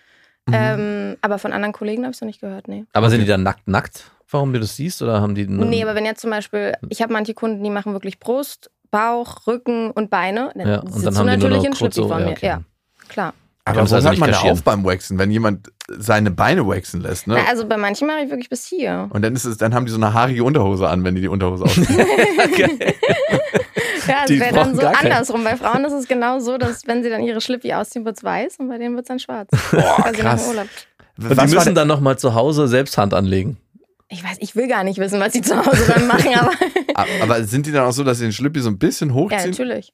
Mhm. 0.48 0.54
Ähm, 0.54 1.18
aber 1.22 1.38
von 1.38 1.54
anderen 1.54 1.74
Kollegen 1.74 2.04
habe 2.04 2.12
ich 2.12 2.18
es 2.18 2.22
noch 2.22 2.27
nicht 2.27 2.42
gehört, 2.42 2.68
nee. 2.68 2.86
aber 2.94 3.12
sind 3.12 3.22
die 3.22 3.27
dann 3.27 3.44
nackt, 3.44 3.68
nackt, 3.68 4.10
warum 4.27 4.54
du 4.54 4.60
das 4.60 4.75
siehst? 4.75 5.04
Oder 5.04 5.22
haben 5.22 5.36
die 5.36 5.45
Nee, 5.45 5.84
aber 5.84 5.94
wenn 5.94 6.04
jetzt 6.04 6.22
zum 6.22 6.31
Beispiel, 6.31 6.74
ich 6.89 7.04
habe 7.04 7.13
manche 7.13 7.36
Kunden, 7.36 7.63
die 7.63 7.69
machen 7.69 7.94
wirklich 7.94 8.19
Brust, 8.19 8.72
Bauch, 8.92 9.48
Rücken 9.48 9.92
und 9.92 10.10
Beine, 10.10 10.52
dann 10.56 10.68
ja, 10.68 10.80
und 10.80 11.06
dann 11.06 11.18
haben 11.18 11.28
die 11.28 11.38
nur 11.38 11.50
natürlich 11.50 11.58
noch 11.58 11.66
in 11.66 11.76
Schlippi 11.76 11.96
so, 11.96 12.08
vor 12.08 12.20
ja, 12.20 12.26
mir. 12.26 12.32
okay. 12.32 12.46
Ja, 12.46 12.62
klar. 13.10 13.34
Aber 13.64 13.78
wo 13.78 13.82
also 13.82 13.96
hört 13.96 14.18
man 14.18 14.30
ja 14.30 14.36
kaschieren. 14.36 14.58
auf 14.58 14.64
beim 14.64 14.84
Waxen, 14.84 15.18
wenn 15.18 15.30
jemand 15.32 15.72
seine 15.88 16.32
Beine 16.32 16.68
waxen 16.68 17.02
lässt, 17.02 17.28
ne? 17.28 17.36
Na, 17.38 17.50
also 17.50 17.68
bei 17.68 17.78
manchen 17.78 18.08
mache 18.08 18.20
ich 18.24 18.30
wirklich 18.30 18.50
bis 18.50 18.66
hier. 18.66 19.08
Und 19.12 19.22
dann 19.22 19.36
ist 19.36 19.46
es, 19.46 19.58
dann 19.58 19.74
haben 19.74 19.86
die 19.86 19.92
so 19.92 19.98
eine 19.98 20.14
haarige 20.14 20.44
Unterhose 20.44 20.90
an, 20.90 21.04
wenn 21.04 21.16
die 21.16 21.22
die 21.22 21.28
Unterhose 21.28 21.66
ausziehen. 21.66 21.88
Ja, 24.08 24.26
Die 24.26 24.36
es 24.36 24.40
wäre 24.40 24.54
dann 24.54 24.76
so 24.76 24.86
andersrum. 24.86 25.44
Bei 25.44 25.56
Frauen 25.56 25.86
ist 25.86 25.94
es 25.94 26.08
genau 26.08 26.40
so, 26.40 26.58
dass 26.58 26.88
wenn 26.88 27.04
sie 27.04 27.10
dann 27.10 27.24
ihre 27.24 27.42
Schlippi 27.42 27.74
ausziehen, 27.74 28.06
wird 28.06 28.18
es 28.18 28.24
weiß 28.24 28.58
und 28.58 28.68
bei 28.68 28.78
denen 28.78 28.96
wird 28.96 29.06
es 29.06 29.08
dann 29.08 29.20
schwarz. 29.20 29.50
Boah, 29.72 29.82
Quasi 29.82 29.96
nach 29.98 30.12
dem 30.12 30.22
krass. 30.22 30.48
Urlaub. 30.48 30.68
Und 31.18 31.42
die 31.42 31.56
müssen 31.56 31.76
dann 31.76 31.88
nochmal 31.88 32.18
zu 32.18 32.34
Hause 32.34 32.68
selbst 32.68 32.98
Hand 32.98 33.14
anlegen. 33.14 33.58
Ich 34.12 34.24
weiß, 34.24 34.38
ich 34.42 34.58
will 34.58 34.68
gar 34.68 34.84
nicht 34.84 35.00
wissen, 35.00 35.22
was 35.22 35.31
sie 35.31 35.42
zu 35.42 35.56
Hause 35.58 35.86
dann 35.88 36.06
machen, 36.06 36.36
aber 36.36 36.52
aber 37.22 37.44
sind 37.46 37.66
die 37.66 37.72
dann 37.72 37.86
auch 37.86 37.94
so, 37.94 38.04
dass 38.04 38.18
sie 38.18 38.25
den 38.25 38.34
Schlippi 38.34 38.60
so 38.60 38.69
ein 38.69 38.78
bisschen 38.78 39.10
ja, 39.10 39.16
hochziehen? 39.16 39.52
natürlich. 39.52 39.94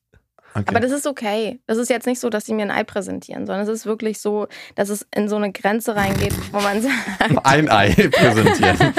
okay. 0.55 0.65
Aber 0.65 0.79
das 0.79 0.91
ist 0.91 1.05
okay. 1.05 1.59
Das 1.67 1.77
ist 1.77 1.87
jetzt 1.91 2.07
nicht 2.07 2.19
so, 2.19 2.31
dass 2.31 2.47
sie 2.47 2.55
mir 2.55 2.63
ein 2.63 2.71
Ei 2.71 2.83
präsentieren, 2.83 3.45
sondern 3.45 3.67
es 3.67 3.69
ist 3.69 3.85
wirklich 3.85 4.19
so, 4.19 4.47
dass 4.73 4.89
es 4.89 5.05
in 5.15 5.29
so 5.29 5.35
eine 5.35 5.51
Grenze 5.51 5.95
reingeht, 5.95 6.33
wo 6.51 6.59
man 6.59 6.81
sagt, 6.81 6.95
ein 7.45 7.69
Ei 7.69 7.93
präsentieren. 7.93 8.93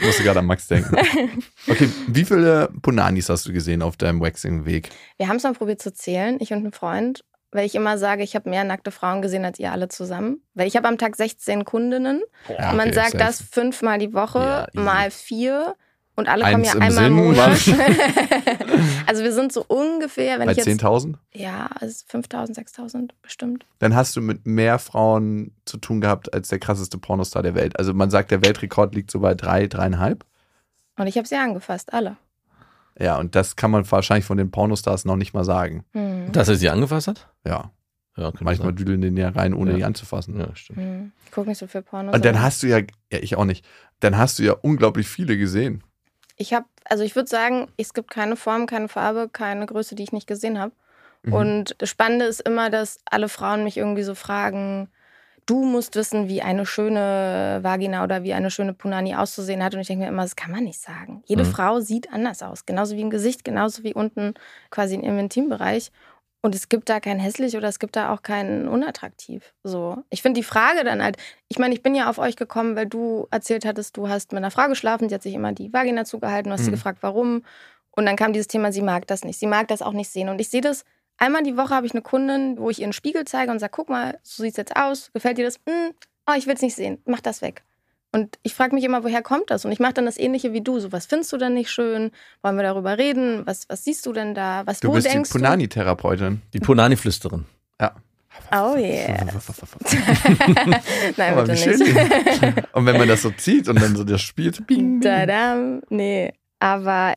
ich 0.00 0.04
musste 0.04 0.24
gerade 0.24 0.40
an 0.40 0.46
Max 0.46 0.66
denken. 0.66 0.96
Okay, 1.66 1.88
wie 2.08 2.24
viele 2.24 2.68
Punanis 2.82 3.28
hast 3.28 3.46
du 3.46 3.52
gesehen 3.52 3.80
auf 3.80 3.96
deinem 3.96 4.20
Waxing-Weg? 4.20 4.90
wir 5.16 5.28
haben 5.28 5.36
es 5.36 5.44
mal 5.44 5.54
probiert 5.54 5.80
zu 5.80 5.94
zählen, 5.94 6.36
ich 6.40 6.52
und 6.52 6.66
ein 6.66 6.72
Freund, 6.72 7.24
weil 7.54 7.66
ich 7.66 7.74
immer 7.74 7.98
sage, 7.98 8.22
ich 8.22 8.34
habe 8.34 8.50
mehr 8.50 8.64
nackte 8.64 8.90
Frauen 8.90 9.22
gesehen 9.22 9.44
als 9.44 9.58
ihr 9.58 9.72
alle 9.72 9.88
zusammen. 9.88 10.42
Weil 10.54 10.66
ich 10.66 10.76
habe 10.76 10.88
am 10.88 10.98
Tag 10.98 11.16
16 11.16 11.64
Kundinnen. 11.64 12.22
Ja, 12.48 12.72
Man 12.72 12.88
okay, 12.88 12.94
sagt 12.94 13.20
das 13.20 13.40
fünfmal 13.40 13.98
die 13.98 14.12
Woche, 14.12 14.68
Ja, 14.72 14.80
mal 14.80 15.10
vier. 15.10 15.76
Und 16.16 16.28
alle 16.28 16.44
Eins 16.44 16.52
kommen 16.52 16.64
ja 16.64 16.72
im 16.74 16.82
einmal 16.82 17.06
im 17.06 17.16
Sinn, 17.16 17.24
Monat. 17.24 17.60
also 19.06 19.24
wir 19.24 19.32
sind 19.32 19.52
so 19.52 19.64
ungefähr, 19.66 20.38
wenn 20.38 20.46
Bei 20.46 20.52
ich 20.52 20.58
jetzt. 20.58 20.68
10.000? 20.68 21.14
Ja, 21.32 21.68
also 21.80 22.04
5000, 22.08 22.54
6000 22.56 23.22
bestimmt. 23.22 23.66
Dann 23.80 23.94
hast 23.96 24.14
du 24.14 24.20
mit 24.20 24.46
mehr 24.46 24.78
Frauen 24.78 25.52
zu 25.64 25.76
tun 25.76 26.00
gehabt 26.00 26.32
als 26.32 26.48
der 26.48 26.60
krasseste 26.60 26.98
Pornostar 26.98 27.42
der 27.42 27.54
Welt. 27.54 27.78
Also 27.78 27.94
man 27.94 28.10
sagt, 28.10 28.30
der 28.30 28.44
Weltrekord 28.44 28.94
liegt 28.94 29.10
so 29.10 29.20
bei 29.20 29.34
drei, 29.34 29.66
dreieinhalb. 29.66 30.24
Und 30.96 31.08
ich 31.08 31.16
habe 31.16 31.26
sie 31.26 31.36
angefasst, 31.36 31.92
alle. 31.92 32.16
Ja, 32.98 33.18
und 33.18 33.34
das 33.34 33.56
kann 33.56 33.70
man 33.70 33.90
wahrscheinlich 33.90 34.24
von 34.24 34.36
den 34.38 34.50
Pornostars 34.50 35.04
noch 35.04 35.16
nicht 35.16 35.34
mal 35.34 35.44
sagen. 35.44 35.84
Hm. 35.92 36.30
Dass 36.32 36.48
er 36.48 36.54
sie 36.56 36.68
angefasst 36.70 37.08
hat? 37.08 37.28
Ja, 37.44 37.70
Ja, 38.16 38.32
manchmal 38.40 38.68
sein. 38.68 38.76
düdeln 38.76 39.00
den 39.00 39.16
ja 39.16 39.30
rein, 39.30 39.52
ohne 39.54 39.72
Ja. 39.72 39.76
die 39.78 39.84
anzufassen. 39.84 40.38
Ja, 40.38 40.54
stimmt. 40.54 40.78
Hm. 40.78 41.12
Ich 41.24 41.32
gucke 41.32 41.48
nicht 41.48 41.58
so 41.58 41.66
viel 41.66 41.82
Pornos. 41.82 42.14
Und 42.14 42.24
dann 42.24 42.40
hast 42.40 42.62
du 42.62 42.68
ja, 42.68 42.78
ja, 42.78 43.18
ich 43.20 43.34
auch 43.36 43.44
nicht, 43.44 43.66
dann 44.00 44.16
hast 44.16 44.38
du 44.38 44.44
ja 44.44 44.52
unglaublich 44.52 45.08
viele 45.08 45.36
gesehen. 45.36 45.82
Ich 46.36 46.52
habe, 46.52 46.66
also 46.84 47.02
ich 47.04 47.16
würde 47.16 47.28
sagen, 47.28 47.68
es 47.76 47.94
gibt 47.94 48.10
keine 48.10 48.36
Form, 48.36 48.66
keine 48.66 48.88
Farbe, 48.88 49.28
keine 49.32 49.66
Größe, 49.66 49.94
die 49.96 50.02
ich 50.04 50.12
nicht 50.12 50.26
gesehen 50.28 50.58
habe. 50.60 50.72
Mhm. 51.24 51.32
Und 51.32 51.74
das 51.78 51.88
Spannende 51.90 52.26
ist 52.26 52.40
immer, 52.40 52.70
dass 52.70 52.98
alle 53.06 53.28
Frauen 53.28 53.64
mich 53.64 53.76
irgendwie 53.76 54.02
so 54.04 54.14
fragen, 54.14 54.88
du 55.46 55.64
musst 55.64 55.94
wissen, 55.96 56.28
wie 56.28 56.42
eine 56.42 56.66
schöne 56.66 57.60
Vagina 57.62 58.02
oder 58.04 58.22
wie 58.22 58.32
eine 58.34 58.50
schöne 58.50 58.74
Punani 58.74 59.14
auszusehen 59.14 59.62
hat. 59.62 59.74
Und 59.74 59.80
ich 59.80 59.86
denke 59.88 60.04
mir 60.04 60.08
immer, 60.10 60.22
das 60.22 60.36
kann 60.36 60.50
man 60.52 60.64
nicht 60.64 60.80
sagen. 60.80 61.22
Jede 61.26 61.44
Mhm. 61.44 61.48
Frau 61.48 61.80
sieht 61.80 62.12
anders 62.12 62.42
aus. 62.42 62.66
Genauso 62.66 62.96
wie 62.96 63.00
im 63.02 63.10
Gesicht, 63.10 63.44
genauso 63.44 63.82
wie 63.84 63.94
unten 63.94 64.34
quasi 64.70 64.94
im 64.94 65.18
Intimbereich. 65.18 65.90
Und 66.42 66.54
es 66.54 66.68
gibt 66.68 66.90
da 66.90 67.00
kein 67.00 67.18
hässlich 67.18 67.56
oder 67.56 67.68
es 67.68 67.78
gibt 67.78 67.96
da 67.96 68.12
auch 68.12 68.20
kein 68.20 68.68
unattraktiv. 68.68 69.54
So. 69.62 69.96
Ich 70.10 70.20
finde 70.20 70.40
die 70.40 70.44
Frage 70.44 70.84
dann 70.84 71.02
halt, 71.02 71.16
ich 71.48 71.58
meine, 71.58 71.72
ich 71.74 71.82
bin 71.82 71.94
ja 71.94 72.10
auf 72.10 72.18
euch 72.18 72.36
gekommen, 72.36 72.76
weil 72.76 72.86
du 72.86 73.26
erzählt 73.30 73.64
hattest, 73.64 73.96
du 73.96 74.10
hast 74.10 74.32
mit 74.32 74.38
einer 74.38 74.50
Frau 74.50 74.68
geschlafen, 74.68 75.08
sie 75.08 75.14
hat 75.14 75.22
sich 75.22 75.32
immer 75.34 75.52
die 75.52 75.72
Vagina 75.72 76.04
zugehalten, 76.04 76.50
du 76.50 76.54
hast 76.54 76.64
sie 76.64 76.70
Mhm. 76.70 76.74
gefragt, 76.74 76.98
warum. 77.00 77.44
Und 77.96 78.04
dann 78.06 78.16
kam 78.16 78.32
dieses 78.34 78.48
Thema, 78.48 78.72
sie 78.72 78.82
mag 78.82 79.06
das 79.06 79.24
nicht, 79.24 79.38
sie 79.38 79.46
mag 79.46 79.68
das 79.68 79.80
auch 79.80 79.92
nicht 79.92 80.10
sehen. 80.10 80.28
Und 80.28 80.38
ich 80.40 80.50
sehe 80.50 80.60
das, 80.60 80.84
einmal 81.18 81.42
die 81.42 81.56
Woche 81.56 81.74
habe 81.74 81.86
ich 81.86 81.92
eine 81.92 82.02
Kundin, 82.02 82.58
wo 82.58 82.70
ich 82.70 82.80
ihr 82.80 82.84
einen 82.84 82.92
Spiegel 82.92 83.24
zeige 83.24 83.50
und 83.50 83.58
sage, 83.58 83.72
guck 83.74 83.88
mal, 83.88 84.18
so 84.22 84.42
sieht 84.42 84.52
es 84.52 84.56
jetzt 84.56 84.76
aus, 84.76 85.10
gefällt 85.12 85.38
dir 85.38 85.44
das? 85.44 85.56
Hm, 85.68 85.92
oh, 86.28 86.34
ich 86.36 86.46
will 86.46 86.54
es 86.54 86.62
nicht 86.62 86.76
sehen, 86.76 86.98
mach 87.06 87.20
das 87.20 87.42
weg. 87.42 87.62
Und 88.12 88.38
ich 88.44 88.54
frage 88.54 88.74
mich 88.76 88.84
immer, 88.84 89.02
woher 89.02 89.22
kommt 89.22 89.50
das? 89.50 89.64
Und 89.64 89.72
ich 89.72 89.80
mache 89.80 89.94
dann 89.94 90.06
das 90.06 90.16
Ähnliche 90.18 90.52
wie 90.52 90.60
du. 90.60 90.78
So, 90.78 90.92
was 90.92 91.06
findest 91.06 91.32
du 91.32 91.36
denn 91.36 91.54
nicht 91.54 91.68
schön? 91.70 92.12
Wollen 92.42 92.54
wir 92.54 92.62
darüber 92.62 92.96
reden? 92.96 93.42
Was, 93.44 93.68
was 93.68 93.82
siehst 93.82 94.06
du 94.06 94.12
denn 94.12 94.34
da? 94.34 94.62
Was, 94.66 94.78
Du 94.78 94.88
wo 94.88 94.92
bist 94.92 95.08
die 95.08 95.10
denkst 95.10 95.30
Punani-Therapeutin. 95.30 96.40
Die 96.52 96.60
Punani-Flüsterin. 96.60 97.44
Ja. 97.80 97.92
Oh 98.52 98.76
yeah. 98.76 99.16
Nein, 101.16 101.32
Aber 101.32 101.42
bitte 101.44 101.52
wie 101.54 101.56
schön. 101.56 101.78
nicht. 101.78 102.68
Und 102.72 102.86
wenn 102.86 102.98
man 102.98 103.08
das 103.08 103.22
so 103.22 103.30
zieht 103.30 103.68
und 103.68 103.80
dann 103.80 103.96
so 103.96 104.04
das 104.04 104.20
spielt, 104.22 104.64
bing, 104.66 105.00
bing. 105.00 105.10
Tadam. 105.10 105.82
Nee, 105.88 106.32
aber 106.60 107.14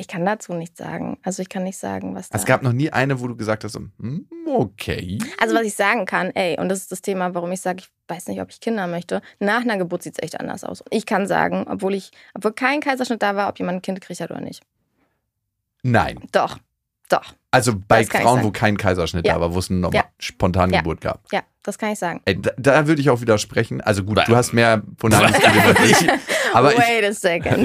ich 0.00 0.08
kann 0.08 0.24
dazu 0.24 0.54
nichts 0.54 0.78
sagen. 0.78 1.18
Also 1.22 1.42
ich 1.42 1.50
kann 1.50 1.62
nicht 1.62 1.76
sagen, 1.76 2.14
was 2.14 2.30
da... 2.30 2.38
Es 2.38 2.46
gab 2.46 2.62
noch 2.62 2.72
nie 2.72 2.90
eine, 2.90 3.20
wo 3.20 3.28
du 3.28 3.36
gesagt 3.36 3.64
hast, 3.64 3.74
hm, 3.74 4.26
okay. 4.46 5.18
Also 5.38 5.54
was 5.54 5.62
ich 5.62 5.74
sagen 5.74 6.06
kann, 6.06 6.30
ey, 6.30 6.58
und 6.58 6.70
das 6.70 6.78
ist 6.78 6.90
das 6.90 7.02
Thema, 7.02 7.34
warum 7.34 7.52
ich 7.52 7.60
sage, 7.60 7.80
ich 7.80 7.90
weiß 8.08 8.28
nicht, 8.28 8.40
ob 8.40 8.50
ich 8.50 8.60
Kinder 8.60 8.86
möchte. 8.86 9.20
Nach 9.38 9.60
einer 9.60 9.76
Geburt 9.76 10.02
sieht 10.02 10.14
es 10.14 10.22
echt 10.22 10.40
anders 10.40 10.64
aus. 10.64 10.82
Ich 10.90 11.04
kann 11.04 11.26
sagen, 11.26 11.66
obwohl 11.68 11.94
ich, 11.94 12.12
obwohl 12.34 12.52
kein 12.52 12.80
Kaiserschnitt 12.80 13.22
da 13.22 13.36
war, 13.36 13.50
ob 13.50 13.58
jemand 13.58 13.78
ein 13.78 13.82
Kind 13.82 14.00
gekriegt 14.00 14.20
hat 14.20 14.30
oder 14.30 14.40
nicht. 14.40 14.62
Nein. 15.82 16.18
Doch, 16.32 16.58
doch, 17.12 17.34
Also 17.50 17.72
bei 17.88 18.02
ich 18.02 18.08
Frauen, 18.08 18.42
wo 18.44 18.50
kein 18.50 18.76
Kaiserschnitt 18.76 19.26
Ja. 19.26 19.34
da 19.34 19.40
war, 19.40 19.54
wo 19.54 19.58
es 19.58 19.70
eine 19.70 19.88
Ja. 19.92 20.04
spontane 20.18 20.72
Ja. 20.72 20.78
Geburt 20.80 21.00
gab. 21.00 21.20
ja, 21.32 21.40
das 21.62 21.76
kann 21.78 21.92
ich 21.92 21.98
sagen. 21.98 22.20
Ey, 22.24 22.40
da, 22.40 22.50
da 22.56 22.86
würde 22.86 23.00
ich 23.02 23.10
auch 23.10 23.20
widersprechen. 23.20 23.80
Also 23.80 24.04
gut, 24.04 24.18
du 24.26 24.36
hast 24.36 24.52
mehr 24.52 24.82
gesehen 24.98 25.12
als 25.66 25.80
ich. 25.90 26.08
Aber 26.54 26.72
ich, 26.72 26.78
Wait 26.78 27.04
a 27.04 27.12
second. 27.12 27.58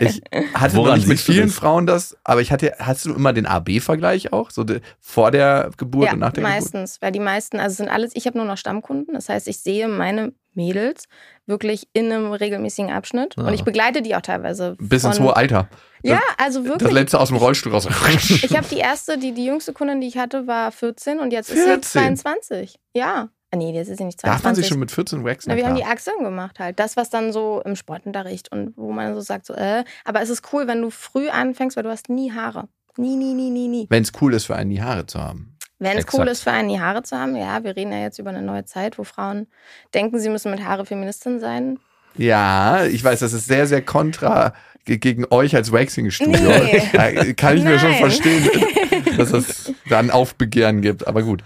ich 0.00 0.22
hatte 0.54 0.76
Woran 0.76 0.90
noch 0.92 0.96
nicht 0.98 1.08
mit 1.08 1.18
vielen 1.20 1.46
das? 1.48 1.56
Frauen 1.56 1.86
das, 1.86 2.16
aber 2.22 2.42
ich 2.42 2.52
hatte, 2.52 2.74
hast 2.78 3.06
du 3.06 3.14
immer 3.14 3.32
den 3.32 3.46
AB-Vergleich 3.46 4.32
auch? 4.34 4.50
So 4.50 4.62
de, 4.62 4.82
vor 5.00 5.30
der 5.30 5.70
Geburt 5.78 6.06
ja, 6.08 6.12
und 6.12 6.18
nach 6.18 6.32
der 6.32 6.42
Geburt? 6.42 6.54
meistens, 6.60 7.00
weil 7.00 7.12
die 7.12 7.18
meisten, 7.20 7.58
also 7.58 7.70
es 7.72 7.76
sind 7.78 7.88
alles, 7.88 8.10
ich 8.14 8.26
habe 8.26 8.36
nur 8.36 8.46
noch 8.46 8.58
Stammkunden, 8.58 9.14
das 9.14 9.30
heißt, 9.30 9.48
ich 9.48 9.58
sehe 9.60 9.88
meine 9.88 10.34
Mädels 10.54 11.04
wirklich 11.46 11.88
in 11.92 12.12
einem 12.12 12.32
regelmäßigen 12.32 12.90
Abschnitt 12.92 13.34
Ja. 13.36 13.44
und 13.44 13.54
ich 13.54 13.64
begleite 13.64 14.02
die 14.02 14.14
auch 14.14 14.20
teilweise. 14.20 14.76
Bis 14.78 15.04
ins 15.04 15.20
hohe 15.20 15.36
Alter. 15.36 15.68
Ja, 16.02 16.20
also 16.38 16.60
Das 16.60 16.68
wirklich. 16.68 16.92
letzte 16.92 17.20
aus 17.20 17.28
dem 17.28 17.36
Rollstuhl 17.36 17.72
raus. 17.72 17.86
Ich 18.42 18.56
habe 18.56 18.66
die 18.70 18.78
erste, 18.78 19.18
die, 19.18 19.32
die 19.32 19.44
jüngste 19.44 19.72
Kundin, 19.72 20.00
die 20.00 20.06
ich 20.08 20.16
hatte, 20.18 20.46
war 20.46 20.72
14 20.72 21.18
und 21.20 21.32
jetzt 21.32 21.50
ist 21.50 21.62
14? 21.64 21.82
sie 21.82 21.88
22. 21.90 22.78
Ja. 22.94 23.28
Ah, 23.52 23.56
nee, 23.56 23.72
jetzt 23.72 23.88
ist 23.88 23.98
sie 23.98 24.04
nicht 24.04 24.20
22. 24.20 24.22
Darf 24.22 24.44
man 24.44 24.54
sich 24.54 24.68
schon 24.68 24.78
mit 24.78 24.92
14 24.92 25.24
waxen? 25.24 25.50
Na, 25.50 25.56
wir 25.56 25.66
haben 25.66 25.74
die 25.74 25.80
Klar. 25.82 25.92
Achseln 25.92 26.22
gemacht 26.22 26.60
halt. 26.60 26.78
Das, 26.78 26.96
was 26.96 27.10
dann 27.10 27.32
so 27.32 27.60
im 27.64 27.74
Sportunterricht 27.74 28.52
und 28.52 28.76
wo 28.76 28.92
man 28.92 29.14
so 29.14 29.20
sagt, 29.20 29.44
so, 29.46 29.54
äh. 29.54 29.82
Aber 30.04 30.22
es 30.22 30.30
ist 30.30 30.52
cool, 30.52 30.68
wenn 30.68 30.80
du 30.80 30.90
früh 30.90 31.28
anfängst, 31.28 31.76
weil 31.76 31.82
du 31.82 31.90
hast 31.90 32.08
nie 32.08 32.32
Haare. 32.32 32.68
Nie, 32.96 33.16
nie, 33.16 33.34
nie, 33.34 33.50
nie, 33.50 33.66
nie. 33.68 33.86
Wenn 33.90 34.02
es 34.04 34.12
cool 34.20 34.34
ist, 34.34 34.44
für 34.46 34.54
einen 34.56 34.70
die 34.70 34.82
Haare 34.82 35.06
zu 35.06 35.20
haben. 35.20 35.56
Wenn 35.80 35.98
es 35.98 36.04
cool 36.12 36.28
ist, 36.28 36.42
für 36.42 36.52
einen 36.52 36.68
die 36.68 36.78
Haare 36.80 37.02
zu 37.02 37.18
haben, 37.18 37.34
ja, 37.34 37.64
wir 37.64 37.74
reden 37.74 37.90
ja 37.92 37.98
jetzt 38.00 38.18
über 38.18 38.30
eine 38.30 38.42
neue 38.42 38.64
Zeit, 38.64 38.98
wo 38.98 39.02
Frauen 39.04 39.46
denken, 39.94 40.20
sie 40.20 40.28
müssen 40.28 40.50
mit 40.52 40.62
Haare 40.64 40.86
Feministin 40.86 41.40
sein. 41.40 41.78
Ja, 42.16 42.84
ich 42.84 43.02
weiß, 43.02 43.20
das 43.20 43.32
ist 43.32 43.46
sehr, 43.46 43.66
sehr 43.66 43.82
kontra 43.82 44.52
ge- 44.84 44.98
gegen 44.98 45.24
euch 45.30 45.54
als 45.56 45.72
Waxing-Studio. 45.72 46.34
Nee. 46.40 47.32
Kann 47.36 47.56
ich 47.56 47.64
mir 47.64 47.78
schon 47.78 47.90
Nein. 47.90 47.98
verstehen. 48.00 48.50
Das 49.16 49.32
ist, 49.32 49.74
dann 49.90 50.10
Aufbegehren 50.10 50.80
gibt. 50.80 51.06
Aber 51.06 51.22
gut. 51.22 51.42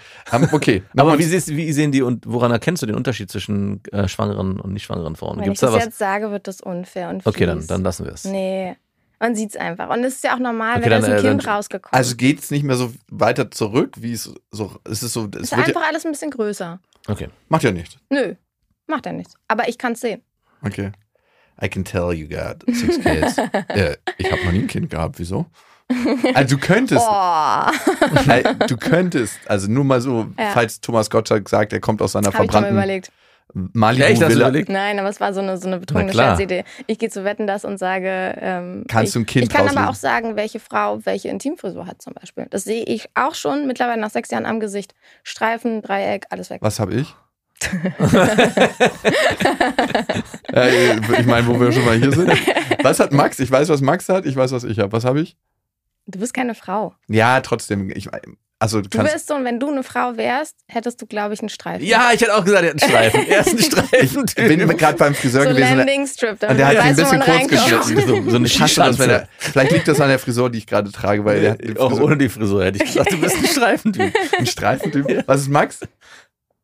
Okay. 0.53 0.83
Aber 0.97 1.19
wie, 1.19 1.25
siehst, 1.25 1.49
wie 1.49 1.73
sehen 1.73 1.91
die 1.91 2.03
und 2.03 2.25
woran 2.27 2.53
erkennst 2.53 2.83
du 2.83 2.87
den 2.87 2.95
Unterschied 2.95 3.31
zwischen 3.33 3.81
äh, 3.91 4.07
schwangeren 4.07 4.61
und 4.61 4.73
nicht 4.73 4.85
schwangeren 4.85 5.17
Frauen? 5.17 5.39
Wenn 5.39 5.45
Gibt's 5.45 5.59
ich 5.63 5.67
da 5.67 5.67
das 5.73 5.77
was? 5.77 5.85
jetzt 5.87 5.99
sage, 5.99 6.31
wird 6.31 6.47
das 6.47 6.61
unfair 6.61 7.09
und 7.09 7.27
Okay, 7.27 7.47
dann, 7.47 7.59
fies. 7.59 7.67
dann 7.67 7.83
lassen 7.83 8.05
wir 8.05 8.13
es. 8.13 8.25
Nee, 8.25 8.77
man 9.25 9.35
sieht 9.35 9.51
es 9.51 9.57
einfach. 9.57 9.89
Und 9.89 10.05
es 10.05 10.17
ist 10.17 10.25
ja 10.25 10.35
auch 10.35 10.39
normal, 10.39 10.77
Okay, 10.77 10.83
wenn 10.85 10.91
da 10.91 11.01
dann, 11.01 11.11
ein 11.13 11.19
äh, 11.19 11.29
Kind 11.29 11.45
dann- 11.47 11.55
rausgekommen. 11.55 11.93
also 11.95 12.15
geht 12.17 12.41
es 12.41 12.51
nicht 12.51 12.63
mehr 12.63 12.77
so 12.77 12.93
weiter 13.11 13.51
zurück, 13.51 13.95
wie 13.99 14.13
es 14.13 14.31
so. 14.51 14.77
Es 14.85 15.03
ist 15.03 15.15
so. 15.15 15.29
es 15.35 15.41
ist 15.45 15.57
wird 15.57 15.61
ja, 15.69 15.75
einfach 15.75 15.89
alles 15.89 16.05
ein 16.05 16.13
bisschen 16.13 16.31
größer. 16.31 16.79
Okay. 17.09 17.29
macht 17.49 17.63
ja 17.63 17.73
nichts. 17.73 17.97
Nö, 18.11 18.35
macht 18.87 19.07
ja 19.07 19.13
nichts. 19.13 19.35
Aber 19.49 19.67
ich 19.69 19.79
kann 19.79 19.93
es 19.93 20.01
sehen. 20.01 20.21
Okay. 20.63 20.93
I 21.63 21.69
can 21.69 21.85
tell 21.85 22.13
you 22.13 22.29
got 22.29 22.63
six 22.69 22.99
kids. 23.01 23.39
äh, 23.69 23.97
ich 24.19 24.31
habe 24.31 24.45
noch 24.45 24.53
nie 24.53 24.61
ein 24.61 24.67
Kind 24.67 24.91
gehabt. 24.91 25.19
Wieso? 25.19 25.47
Also 26.35 26.57
du 26.57 26.61
könntest, 26.61 27.07
Oh, 27.09 27.71
du 28.67 28.77
könntest, 28.77 29.39
also 29.47 29.71
nur 29.71 29.85
mal 29.85 30.01
so, 30.01 30.27
Ja. 30.39 30.51
falls 30.53 30.81
Thomas 30.81 31.09
Gottschalk 31.11 31.49
sagt, 31.49 31.73
er 31.73 31.81
kommt 31.81 32.01
aus 32.03 32.13
seiner 32.13 32.29
habe 32.33 32.45
ich 32.47 32.51
schon 32.53 32.61
mal 32.63 32.69
verbrannten 32.69 32.77
überlegt. 32.77 33.13
Malibu 33.55 34.05
Echt, 34.05 34.21
Villa. 34.21 34.49
überlegt? 34.49 34.69
Nein, 34.69 34.99
aber 34.99 35.09
es 35.09 35.21
war 35.21 35.33
so 35.33 35.41
eine, 35.41 35.57
so 35.57 35.69
eine 35.69 35.79
betrunkene. 35.79 36.13
Scherzidee. 36.13 36.65
Ich 36.89 36.99
gehe 36.99 37.09
zu 37.09 37.25
Wetten 37.25 37.47
das 37.47 37.65
und 37.65 37.79
sage, 37.79 38.35
ähm, 38.41 38.85
Kannst 38.89 39.11
ich, 39.11 39.13
du 39.15 39.21
ein 39.21 39.27
Kind 39.27 39.45
Ich 39.45 39.51
kann 39.51 39.69
aber 39.69 39.81
rauslesen? 39.81 39.89
auch 39.89 39.95
sagen, 39.95 40.37
welche 40.37 40.59
Frau 40.59 40.99
welche 41.05 41.29
Intimfrisur 41.29 41.87
hat 41.87 42.03
zum 42.03 42.15
Beispiel. 42.15 42.47
Das 42.51 42.65
sehe 42.65 42.83
ich 42.83 43.09
auch 43.15 43.35
schon 43.37 43.67
mittlerweile 43.69 44.01
nach 44.01 44.11
sechs 44.11 44.31
Jahren 44.31 44.45
am 44.45 44.59
Gesicht. 44.59 44.95
Streifen, 45.23 45.83
Dreieck, 45.83 46.27
alles 46.31 46.51
weg. 46.51 46.59
Was 46.63 46.81
habe 46.81 46.95
ich? 46.95 47.15
äh, 50.53 50.97
ich 51.21 51.27
meine, 51.27 51.47
wo 51.47 51.59
wir 51.59 51.73
schon 51.73 51.85
mal 51.85 51.97
hier 51.97 52.13
sind. 52.13 52.33
Was 52.83 53.01
hat 53.01 53.13
Max? 53.13 53.39
Ich 53.39 53.51
weiß, 53.51 53.69
was 53.69 53.81
Max 53.81 54.09
hat. 54.09 54.27
Ich 54.27 54.37
weiß, 54.37 54.53
was 54.53 54.65
ich 54.65 54.79
habe. 54.81 54.93
Was 54.93 55.05
habe 55.05 55.21
ich? 55.21 55.37
Du 56.07 56.19
bist 56.19 56.35
keine 56.35 56.55
Frau. 56.55 56.95
Ja, 57.09 57.41
trotzdem. 57.41 57.91
Ich, 57.91 58.09
also 58.65 58.81
du 58.81 58.89
Du 58.89 58.99
kannst. 58.99 59.13
wärst 59.13 59.27
so, 59.29 59.35
und 59.35 59.45
wenn 59.45 59.61
du 59.61 59.71
eine 59.71 59.83
Frau 59.83 60.17
wärst, 60.17 60.57
hättest 60.69 61.01
du, 61.01 61.07
glaube 61.07 61.35
ich, 61.35 61.41
einen 61.41 61.49
Streifen. 61.49 61.85
Ja, 61.87 62.11
ich 62.13 62.21
hätte 62.21 62.35
auch 62.35 62.45
gesagt, 62.45 62.65
er 62.65 62.71
hat 62.71 62.83
einen 62.83 62.91
Streifen. 62.91 63.27
Er 63.29 63.41
ist 63.41 63.49
ein 63.49 63.59
Streifen. 63.63 64.25
Ich 64.37 64.49
bin 64.49 64.77
gerade 64.77 64.99
beim 64.99 65.15
Friseur 65.15 65.43
so 65.45 65.49
gewesen. 65.51 65.77
Landing 65.77 66.07
Strip. 66.07 66.43
Und 66.43 66.57
der 66.57 66.67
hat 66.67 66.77
ein 66.79 66.97
weiß, 66.97 67.13
wo 67.13 67.17
bisschen 67.19 67.21
kurz 67.21 67.49
geschnitten. 67.49 68.25
so, 68.25 68.31
so 68.31 68.37
eine 68.37 68.45
er, 68.47 68.49
Skischanze. 68.49 69.29
vielleicht 69.39 69.73
liegt 69.73 69.89
das 69.89 70.01
an 70.01 70.09
der 70.09 70.19
Frisur, 70.19 70.51
die 70.51 70.59
ich 70.59 70.67
gerade 70.67 70.91
trage, 70.91 71.25
weil 71.25 71.41
der 71.41 71.55
die 71.57 71.79
Auch 71.79 71.91
Frisur, 71.91 72.05
ohne 72.07 72.17
die 72.17 72.29
Frisur 72.29 72.65
hätte 72.65 72.83
ich 72.83 72.91
gesagt, 72.93 73.13
du 73.13 73.21
bist 73.21 73.37
ein 73.37 73.47
Streifentyp. 73.47 74.15
ein 74.39 74.47
Streifentyp. 74.47 75.25
Was 75.27 75.43
ist 75.43 75.49
Max? 75.49 75.81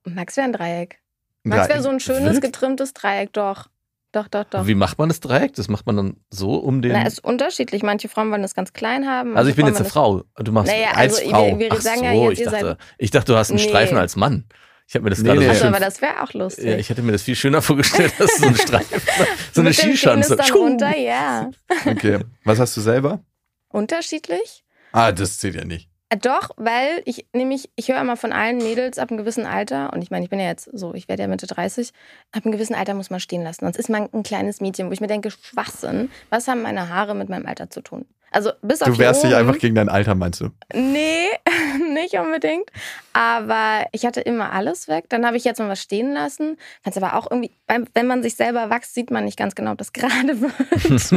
Max 0.05 0.37
wäre 0.37 0.47
ein 0.47 0.53
Dreieck. 0.53 0.99
Ein 1.45 1.51
Max 1.51 1.69
wäre 1.69 1.83
so 1.83 1.89
ein 1.91 2.01
schönes, 2.01 2.41
getrimmtes 2.41 2.93
Dreieck, 2.95 3.33
doch. 3.33 3.69
Doch, 4.13 4.27
doch, 4.29 4.45
doch. 4.45 4.67
Wie 4.67 4.75
macht 4.75 4.99
man 4.99 5.09
das 5.09 5.21
Dreieck? 5.21 5.55
Das 5.55 5.69
macht 5.69 5.87
man 5.87 5.97
dann 5.97 6.17
so 6.31 6.55
um 6.55 6.83
den. 6.83 6.93
Na, 6.93 7.07
ist 7.07 7.23
unterschiedlich. 7.23 7.83
Manche 7.85 8.09
Frauen 8.09 8.31
wollen 8.33 8.43
das 8.43 8.55
ganz 8.55 8.73
klein 8.73 9.07
haben. 9.07 9.37
also 9.37 9.49
ich 9.51 9.55
bin 9.57 9.67
jetzt 9.67 9.79
eine 9.81 9.89
Frau. 9.89 10.25
Du 10.37 10.51
machst. 10.51 10.73
Naja, 10.73 10.89
als 10.97 11.19
also 11.19 11.31
Frau. 11.31 11.47
wir, 11.47 11.59
wir 11.59 11.69
Ach 11.73 11.81
sagen 11.81 11.99
so, 12.01 12.05
ja 12.05 12.13
jetzt, 12.31 12.39
ich 12.41 12.45
dachte, 12.47 12.67
seid. 12.67 12.77
ich 12.99 13.11
dachte, 13.13 13.33
du 13.33 13.39
hast 13.39 13.51
einen 13.51 13.61
Nee. 13.61 13.69
Streifen 13.69 13.97
als 13.99 14.17
Mann. 14.17 14.47
Ich 14.89 14.95
habe 14.97 15.05
mir 15.05 15.11
das 15.11 15.21
Nee, 15.21 15.29
gerade 15.29 15.39
nee. 15.39 15.45
so 15.45 15.51
Also, 15.51 15.61
schön. 15.65 15.75
aber 15.75 15.85
das 15.85 16.03
wäre 16.03 16.23
auch 16.25 16.33
lustig. 16.33 16.65
ja, 16.65 16.77
ich 16.77 16.91
hätte 16.91 17.03
mir 17.03 17.13
das 17.13 17.23
viel 17.23 17.37
schöner 17.37 17.63
vorgestellt, 17.63 18.13
dass 18.19 18.37
so 18.39 18.47
ein 18.47 18.57
Streifen, 18.57 19.01
so 19.53 19.61
eine 19.61 19.73
Skischanze. 19.73 20.35
Dann 20.35 20.51
runter, 20.51 20.97
ja. 20.97 21.51
Okay. 21.87 22.19
Was 22.43 22.59
hast 22.59 22.77
du 22.77 22.81
selber? 22.81 23.21
Unterschiedlich? 23.69 24.65
Ah, 24.93 25.13
das 25.13 25.39
zählt 25.39 25.55
ja 25.55 25.65
nicht. 25.65 25.89
Äh, 26.11 26.17
Doch, 26.19 26.51
weil 26.57 27.03
ich 27.05 27.27
nämlich, 27.33 27.71
ich 27.77 27.89
höre 27.89 28.01
immer 28.01 28.17
von 28.17 28.33
allen 28.33 28.59
Mädels 28.59 28.99
ab 28.99 29.11
einem 29.11 29.19
gewissen 29.19 29.47
Alter, 29.47 29.93
und 29.93 30.03
ich 30.03 30.11
meine, 30.11 30.25
ich 30.25 30.31
bin 30.31 30.41
ja 30.41 30.47
jetzt 30.47 30.69
so, 30.73 30.93
ich 30.95 31.09
werde 31.09 31.23
ja 31.23 31.29
Mitte 31.29 31.47
30, 31.47 31.93
ab 32.33 32.45
einem 32.45 32.53
gewissen 32.53 32.75
Alter 32.75 32.95
muss 32.95 33.11
man 33.11 33.21
stehen 33.21 33.43
lassen. 33.43 33.65
Sonst 33.65 33.79
ist 33.79 33.89
man 33.89 34.09
ein 34.13 34.23
kleines 34.23 34.61
Mädchen, 34.61 34.89
wo 34.89 34.93
ich 34.93 35.01
mir 35.01 35.07
denke, 35.07 35.31
Schwachsinn, 35.31 36.11
was 36.29 36.49
haben 36.49 36.63
meine 36.63 36.89
Haare 36.89 37.15
mit 37.15 37.29
meinem 37.29 37.47
Alter 37.47 37.71
zu 37.71 37.81
tun? 37.81 38.07
Also 38.33 38.53
bis 38.63 38.81
auf 38.81 38.89
Du 38.89 38.99
wehrst 38.99 39.25
dich 39.25 39.35
einfach 39.35 39.59
gegen 39.59 39.75
dein 39.75 39.89
Alter, 39.89 40.15
meinst 40.15 40.41
du? 40.41 40.51
Nee, 40.73 41.27
nicht 41.95 42.15
unbedingt. 42.15 42.71
Aber 43.13 43.87
ich 43.93 44.07
hatte 44.07 44.21
immer 44.21 44.53
alles 44.53 44.87
weg. 44.87 45.07
Dann 45.09 45.27
habe 45.27 45.37
ich 45.37 45.43
jetzt 45.45 45.59
mal 45.59 45.69
was 45.69 45.83
stehen 45.83 46.13
lassen. 46.13 46.57
Fand 46.85 46.97
es 46.97 47.03
aber 47.03 47.17
auch 47.17 47.29
irgendwie, 47.31 47.51
beim- 47.67 47.87
wenn 47.95 48.07
man 48.07 48.23
sich 48.23 48.37
selber 48.37 48.71
wächst, 48.71 48.95
sieht 48.95 49.11
man 49.11 49.25
nicht 49.25 49.37
ganz 49.37 49.55
genau, 49.57 49.73
ob 49.73 49.79
das 49.79 49.93
gerade 49.95 50.41
wird. 50.41 50.53
Das 50.91 51.11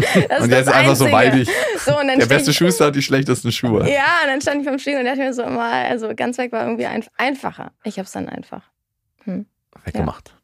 Und 0.43 0.49
der 0.49 0.61
ist 0.61 0.67
einfach 0.69 0.95
so 0.95 1.05
Einzige. 1.05 1.11
waldig. 1.11 1.49
So, 1.85 1.91
Der 2.19 2.25
beste 2.25 2.51
ich- 2.51 2.57
Schuster 2.57 2.85
hat 2.87 2.95
die 2.95 3.01
schlechtesten 3.03 3.51
Schuhe. 3.51 3.87
Ja, 3.89 4.05
und 4.23 4.27
dann 4.29 4.41
stand 4.41 4.61
ich 4.61 4.67
vom 4.67 4.79
Spiegel 4.79 4.99
und 5.01 5.05
dachte 5.05 5.19
mir 5.19 5.33
so 5.33 5.43
immer, 5.43 5.61
also 5.63 6.13
ganz 6.15 6.37
weg 6.39 6.51
war 6.51 6.63
irgendwie 6.63 6.85
ein, 6.87 7.03
einfacher. 7.17 7.71
Ich 7.83 7.97
habe 7.99 8.05
es 8.07 8.11
dann 8.11 8.27
einfach. 8.27 8.63
Weggemacht. 9.85 10.35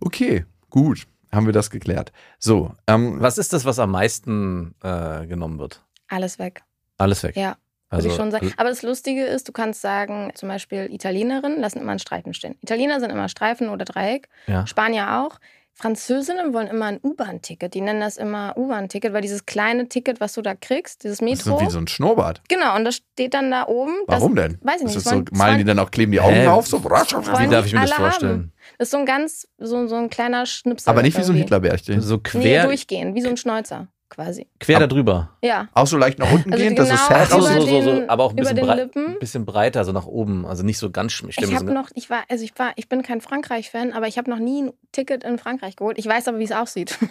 Okay, 0.00 0.44
gut. 0.70 1.06
Haben 1.34 1.46
wir 1.46 1.52
das 1.52 1.70
geklärt. 1.70 2.12
So, 2.38 2.72
ähm, 2.86 3.16
Was 3.20 3.38
ist 3.38 3.52
das, 3.52 3.64
was 3.64 3.78
am 3.78 3.90
meisten 3.90 4.74
äh, 4.82 5.26
genommen 5.26 5.58
wird? 5.58 5.82
Alles 6.08 6.38
weg. 6.38 6.62
Alles 6.98 7.22
weg. 7.22 7.36
Ja, 7.36 7.56
würde 7.90 7.96
also, 7.96 8.08
ich 8.08 8.14
schon 8.14 8.30
sagen. 8.30 8.52
Aber 8.56 8.68
das 8.68 8.82
Lustige 8.82 9.24
ist, 9.24 9.48
du 9.48 9.52
kannst 9.52 9.80
sagen, 9.80 10.32
zum 10.34 10.48
Beispiel 10.48 10.88
Italienerinnen 10.92 11.60
lassen 11.60 11.80
immer 11.80 11.90
einen 11.90 11.98
Streifen 11.98 12.34
stehen. 12.34 12.56
Italiener 12.60 13.00
sind 13.00 13.10
immer 13.10 13.28
Streifen 13.28 13.68
oder 13.68 13.84
Dreieck. 13.84 14.28
Ja. 14.46 14.66
Spanier 14.66 15.20
auch. 15.20 15.38
Französinnen 15.76 16.54
wollen 16.54 16.68
immer 16.68 16.86
ein 16.86 17.00
U-Bahn-Ticket. 17.02 17.74
Die 17.74 17.80
nennen 17.80 18.00
das 18.00 18.16
immer 18.16 18.56
U-Bahn-Ticket, 18.56 19.12
weil 19.12 19.22
dieses 19.22 19.44
kleine 19.44 19.88
Ticket, 19.88 20.20
was 20.20 20.34
du 20.34 20.42
da 20.42 20.54
kriegst, 20.54 21.02
dieses 21.02 21.18
das 21.18 21.28
ist 21.28 21.46
Metro. 21.46 21.58
so 21.58 21.66
wie 21.66 21.70
so 21.70 21.78
ein 21.78 21.88
Schnurrbart. 21.88 22.42
genau, 22.48 22.76
und 22.76 22.84
das 22.84 22.96
steht 22.96 23.34
dann 23.34 23.50
da 23.50 23.66
oben. 23.66 23.92
Warum 24.06 24.36
das, 24.36 24.48
denn? 24.48 24.58
Weiß 24.62 24.76
ich 24.76 24.86
nicht. 24.86 24.96
Ist 24.96 25.06
das 25.06 25.12
das 25.12 25.24
so, 25.30 25.36
malen 25.36 25.58
die 25.58 25.64
dann 25.64 25.78
auch, 25.80 25.90
kleben 25.90 26.12
die 26.12 26.20
Augen 26.20 26.34
Hä? 26.34 26.46
auf? 26.46 26.66
So. 26.68 26.82
Wie 26.84 27.48
darf 27.48 27.66
ich 27.66 27.72
mir 27.72 27.80
das 27.80 27.92
alle 27.92 28.00
vorstellen? 28.04 28.32
haben. 28.32 28.52
Das 28.78 28.86
ist 28.86 28.92
so 28.92 28.98
ein 28.98 29.06
ganz, 29.06 29.48
so, 29.58 29.86
so 29.88 29.96
ein 29.96 30.10
kleiner 30.10 30.46
Schnipsel. 30.46 30.88
Aber 30.90 31.02
nicht 31.02 31.18
wie 31.18 31.22
so 31.22 31.32
ein. 31.32 31.38
Hitlerbärchen. 31.38 32.00
So 32.00 32.16
Nee, 32.16 32.20
quer, 32.22 32.66
durchgehen, 32.66 33.14
wie 33.14 33.20
so 33.20 33.28
ein 33.28 33.36
Schnäuzer 33.36 33.88
quasi. 34.08 34.46
quer 34.60 34.78
da 34.78 34.86
drüber. 34.86 35.30
Ja. 35.42 35.68
Auch 35.74 35.86
so 35.86 35.96
leicht 35.96 36.18
nach 36.18 36.30
unten 36.32 36.52
Also 36.52 36.64
gehen, 36.64 36.76
das 36.76 36.90
ist 36.90 37.08
genau 37.08 37.20
sad 37.20 37.28
Ach 37.32 37.38
über 37.38 37.60
so, 37.60 37.66
so, 37.66 37.82
so, 37.82 38.02
aber 38.08 38.24
auch 38.24 38.30
ein 38.30 38.38
über 38.38 38.42
bisschen, 38.42 38.56
den 38.56 38.66
brei 38.66 38.74
Lippen. 38.76 39.18
bisschen 39.18 39.44
breiter, 39.44 39.84
so 39.84 39.92
nach 39.92 40.06
oben. 40.06 40.46
Also 40.46 40.62
nicht 40.62 40.78
so 40.78 40.90
ganz 40.90 41.12
sch- 41.12 41.26
ich 41.28 41.38
habe 41.54 41.66
so 41.66 41.72
noch, 41.72 41.90
ich 41.94 42.10
war, 42.10 42.22
also 42.28 42.44
ich 42.44 42.58
war, 42.58 42.72
ich 42.76 42.88
bin 42.88 43.02
kein 43.02 43.20
Frankreich-Fan, 43.20 43.92
aber 43.92 44.06
ich 44.06 44.18
habe 44.18 44.30
noch 44.30 44.38
nie 44.38 44.62
ein 44.62 44.72
Ticket 44.92 45.24
in 45.24 45.38
Frankreich 45.38 45.76
geholt. 45.76 45.98
Ich 45.98 46.06
weiß 46.06 46.28
aber, 46.28 46.38
wie 46.38 46.44
es 46.44 46.52
aussieht. 46.52 46.98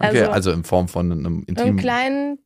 Okay, 0.00 0.22
also, 0.22 0.30
also 0.30 0.50
in 0.52 0.64
Form 0.64 0.88
von 0.88 1.10
einem 1.10 1.42
intimen. 1.46 1.76
kleinen 1.76 2.38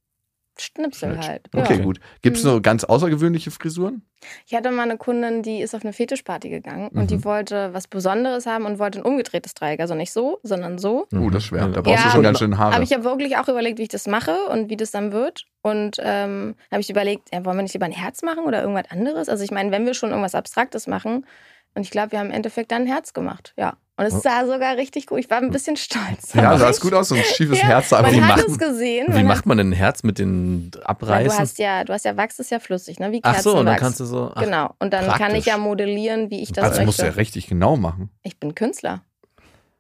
Schnipsel 0.59 1.19
halt. 1.19 1.49
Okay, 1.55 1.77
Ja. 1.79 1.83
gut. 1.83 1.99
Gibt 2.21 2.37
es 2.37 2.45
Mhm. 2.45 2.49
so 2.49 2.61
ganz 2.61 2.85
außergewöhnliche 2.85 3.51
Frisuren? 3.51 4.03
Ich 4.47 4.55
hatte 4.55 4.71
mal 4.71 4.83
eine 4.83 4.99
Kundin, 4.99 5.43
die 5.43 5.61
ist 5.63 5.75
auf 5.75 5.83
eine 5.83 5.93
Fetischparty 5.93 6.49
gegangen 6.49 6.89
und 6.89 7.03
Mhm. 7.05 7.07
die 7.09 7.25
wollte 7.25 7.71
was 7.73 7.89
Besonderes 7.89 8.47
haben 8.47 8.67
und 8.67 8.79
wollte 8.79 9.01
ein 9.01 9.05
umgedrehtes 9.05 9.55
Dreieck. 9.55 9.81
Also 9.81 9.95
nicht 9.95 10.13
so, 10.13 10.39
sondern 10.43 10.79
so. 10.79 11.07
Oh, 11.15 11.31
das 11.31 11.43
ist 11.43 11.49
schwer. 11.49 11.67
Da 11.69 11.75
Ja. 11.77 11.81
brauchst 11.81 12.05
du 12.05 12.09
Ja. 12.09 12.13
schon 12.13 12.23
ganz 12.23 12.39
schön 12.39 12.59
Haare. 12.59 12.75
Aber 12.75 12.85
ich 12.85 12.93
habe 12.93 13.03
wirklich 13.05 13.37
auch 13.37 13.49
überlegt, 13.49 13.79
wie 13.79 13.83
ich 13.85 13.89
das 13.89 14.07
mache 14.07 14.37
und 14.51 14.71
wie 14.71 14.77
das 14.77 14.91
dann 14.93 15.11
wird. 15.13 15.47
Und 15.63 15.97
ähm, 16.01 16.55
habe 16.71 16.81
ich 16.81 16.91
überlegt, 16.91 17.31
ja, 17.33 17.45
wollen 17.45 17.57
wir 17.57 17.63
nicht 17.63 17.73
lieber 17.75 17.87
ein 17.87 17.93
Herz 17.93 18.23
machen 18.23 18.45
oder 18.45 18.61
irgendwas 18.63 18.91
anderes? 18.91 19.29
Also 19.29 19.43
ich 19.43 19.51
meine, 19.51 19.71
wenn 19.73 19.87
wir 19.87 19.95
schon 19.95 20.11
irgendwas 20.11 20.35
Abstraktes 20.35 20.87
machen, 20.87 21.27
und 21.75 21.83
ich 21.83 21.91
glaube, 21.91 22.13
wir 22.13 22.19
haben 22.19 22.27
im 22.27 22.33
Endeffekt 22.33 22.71
dann 22.73 22.83
ein 22.83 22.87
Herz 22.89 23.13
gemacht. 23.13 23.55
Ja. 23.57 23.75
Und 23.97 24.07
es 24.07 24.23
sah 24.23 24.47
sogar 24.47 24.77
richtig 24.79 25.07
gut. 25.07 25.19
Ich 25.21 25.31
war 25.31 25.37
ein 25.39 25.51
bisschen 25.51 25.77
stolz. 25.77 26.33
ja, 26.35 26.57
sah 26.57 26.71
es 26.71 26.81
gut 26.81 26.95
aus, 26.95 27.09
so 27.11 27.15
ein 27.15 27.23
schiefes 27.37 27.59
Ja, 27.61 27.67
Herz. 27.67 27.93
Aber 27.93 28.09
Man 28.09 28.17
wie 28.17 28.23
hat 28.23 28.37
macht- 28.39 28.49
es 28.49 28.59
gesehen. 28.59 29.07
Wie 29.11 29.23
macht 29.23 29.45
man 29.47 29.59
denn 29.59 29.69
ein 29.71 29.73
Herz 29.75 30.03
mit 30.03 30.19
den 30.19 30.71
hat, 30.75 30.75
na, 30.75 30.81
du 30.81 30.89
Abreißen? 30.89 31.39
hast 31.39 31.59
ja, 31.59 31.85
du 31.85 31.93
hast 31.93 32.05
ja 32.07 32.17
Wachs 32.17 32.39
ist 32.39 32.51
ja 32.51 32.59
flüssig, 32.59 32.99
ne? 32.99 33.13
Wie 33.13 33.21
Ach 33.23 33.39
so, 33.39 33.51
und 33.51 33.67
dann 33.67 33.77
Kerzenwachs. 33.77 33.81
kannst 33.81 34.01
du 34.01 34.05
so. 34.07 34.33
Ach, 34.35 34.43
genau. 34.43 34.75
Und 34.79 34.93
dann 34.95 35.07
kann 35.07 35.19
praktisch. 35.19 35.39
ich 35.41 35.47
ja 35.47 35.59
modellieren, 35.59 36.31
wie 36.31 36.43
ich 36.43 36.53
das 36.53 36.65
also 36.65 36.83
musst 36.85 36.99
du 36.99 37.03
ja 37.03 37.09
möchte. 37.09 37.21
richtig 37.21 37.47
genau 37.49 37.77
machen. 37.77 38.09
Ich 38.23 38.41
bin 38.41 38.55
Künstler. 38.55 39.03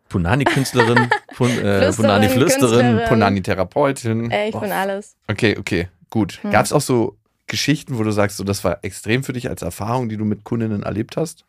Punani-Künstlerin, 0.09 1.09
Pun, 1.37 1.49
äh, 1.51 1.55
Flüsterin, 1.55 1.95
Punani-Flüsterin. 1.97 2.81
Künstlerin. 2.81 3.09
Ponani-Therapeutin. 3.09 4.31
Ey, 4.31 4.51
ich 4.51 4.55
Oh, 4.55 4.61
bin 4.61 4.73
alles. 4.73 5.17
Okay, 5.29 5.57
okay, 5.59 5.89
gut. 6.11 6.39
Hm. 6.43 6.51
Gab 6.51 6.65
es 6.67 6.73
auch 6.73 6.81
so 6.83 7.17
Geschichten, 7.47 7.99
wo 7.99 8.03
du 8.03 8.11
sagst, 8.11 8.37
so, 8.37 8.45
das 8.45 8.63
war 8.63 8.79
extrem 8.83 9.25
für 9.25 9.33
dich 9.33 9.49
als 9.49 9.63
Erfahrung, 9.63 10.09
die 10.09 10.17
du 10.17 10.25
mit 10.25 10.45
Kundinnen 10.45 10.83
erlebt 10.83 11.17
hast? 11.17 11.45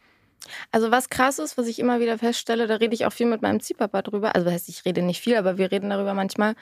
Also 0.71 0.91
was 0.91 1.09
krass 1.09 1.39
ist, 1.39 1.57
was 1.57 1.67
ich 1.67 1.79
immer 1.79 1.99
wieder 1.99 2.17
feststelle, 2.17 2.67
da 2.67 2.75
rede 2.75 2.93
ich 2.93 3.05
auch 3.05 3.13
viel 3.13 3.27
mit 3.27 3.41
meinem 3.41 3.59
Ziehpapa 3.59 4.01
drüber. 4.01 4.35
Also 4.35 4.45
das 4.45 4.53
heißt, 4.53 4.69
ich 4.69 4.85
rede 4.85 5.01
nicht 5.01 5.21
viel, 5.21 5.35
aber 5.35 5.57
wir 5.57 5.71
reden 5.71 5.89
darüber 5.89 6.13
manchmal. 6.13 6.55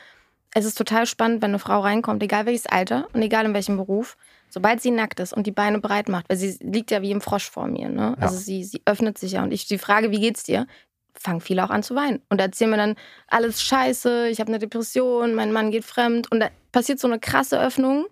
Es 0.53 0.65
ist 0.65 0.77
total 0.77 1.05
spannend, 1.05 1.41
wenn 1.41 1.51
eine 1.51 1.59
Frau 1.59 1.79
reinkommt, 1.79 2.21
egal 2.21 2.45
welches 2.45 2.65
Alter 2.65 3.07
und 3.13 3.21
egal 3.21 3.45
in 3.45 3.53
welchem 3.53 3.77
Beruf, 3.77 4.17
sobald 4.50 4.81
sie 4.81 4.91
nackt 4.91 5.19
ist 5.21 5.33
und 5.33 5.47
die 5.47 5.51
Beine 5.51 5.79
breit 5.79 6.09
macht, 6.09 6.29
weil 6.29 6.38
sie 6.38 6.57
liegt 6.61 6.91
ja 6.91 7.01
wie 7.01 7.11
im 7.11 7.21
Frosch 7.21 7.50
vor 7.50 7.67
mir. 7.67 7.88
Ne? 7.88 8.15
Ja. 8.17 8.23
Also 8.23 8.38
sie, 8.38 8.63
sie 8.63 8.81
öffnet 8.85 9.17
sich 9.17 9.33
ja 9.33 9.43
und 9.43 9.53
ich 9.53 9.65
die 9.67 9.77
Frage, 9.77 10.11
wie 10.11 10.19
geht's 10.19 10.43
dir? 10.43 10.67
Fangen 11.13 11.41
viele 11.41 11.63
auch 11.63 11.69
an 11.69 11.83
zu 11.83 11.95
weinen 11.95 12.21
und 12.29 12.41
erzählen 12.41 12.71
mir 12.71 12.77
dann 12.77 12.95
alles 13.27 13.61
Scheiße, 13.61 14.27
ich 14.29 14.39
habe 14.39 14.50
eine 14.50 14.59
Depression, 14.59 15.35
mein 15.35 15.53
Mann 15.53 15.71
geht 15.71 15.85
fremd 15.85 16.29
und 16.31 16.41
da 16.41 16.50
passiert 16.71 17.00
so 17.00 17.07
eine 17.07 17.19
krasse 17.19 17.59
Öffnung 17.59 18.07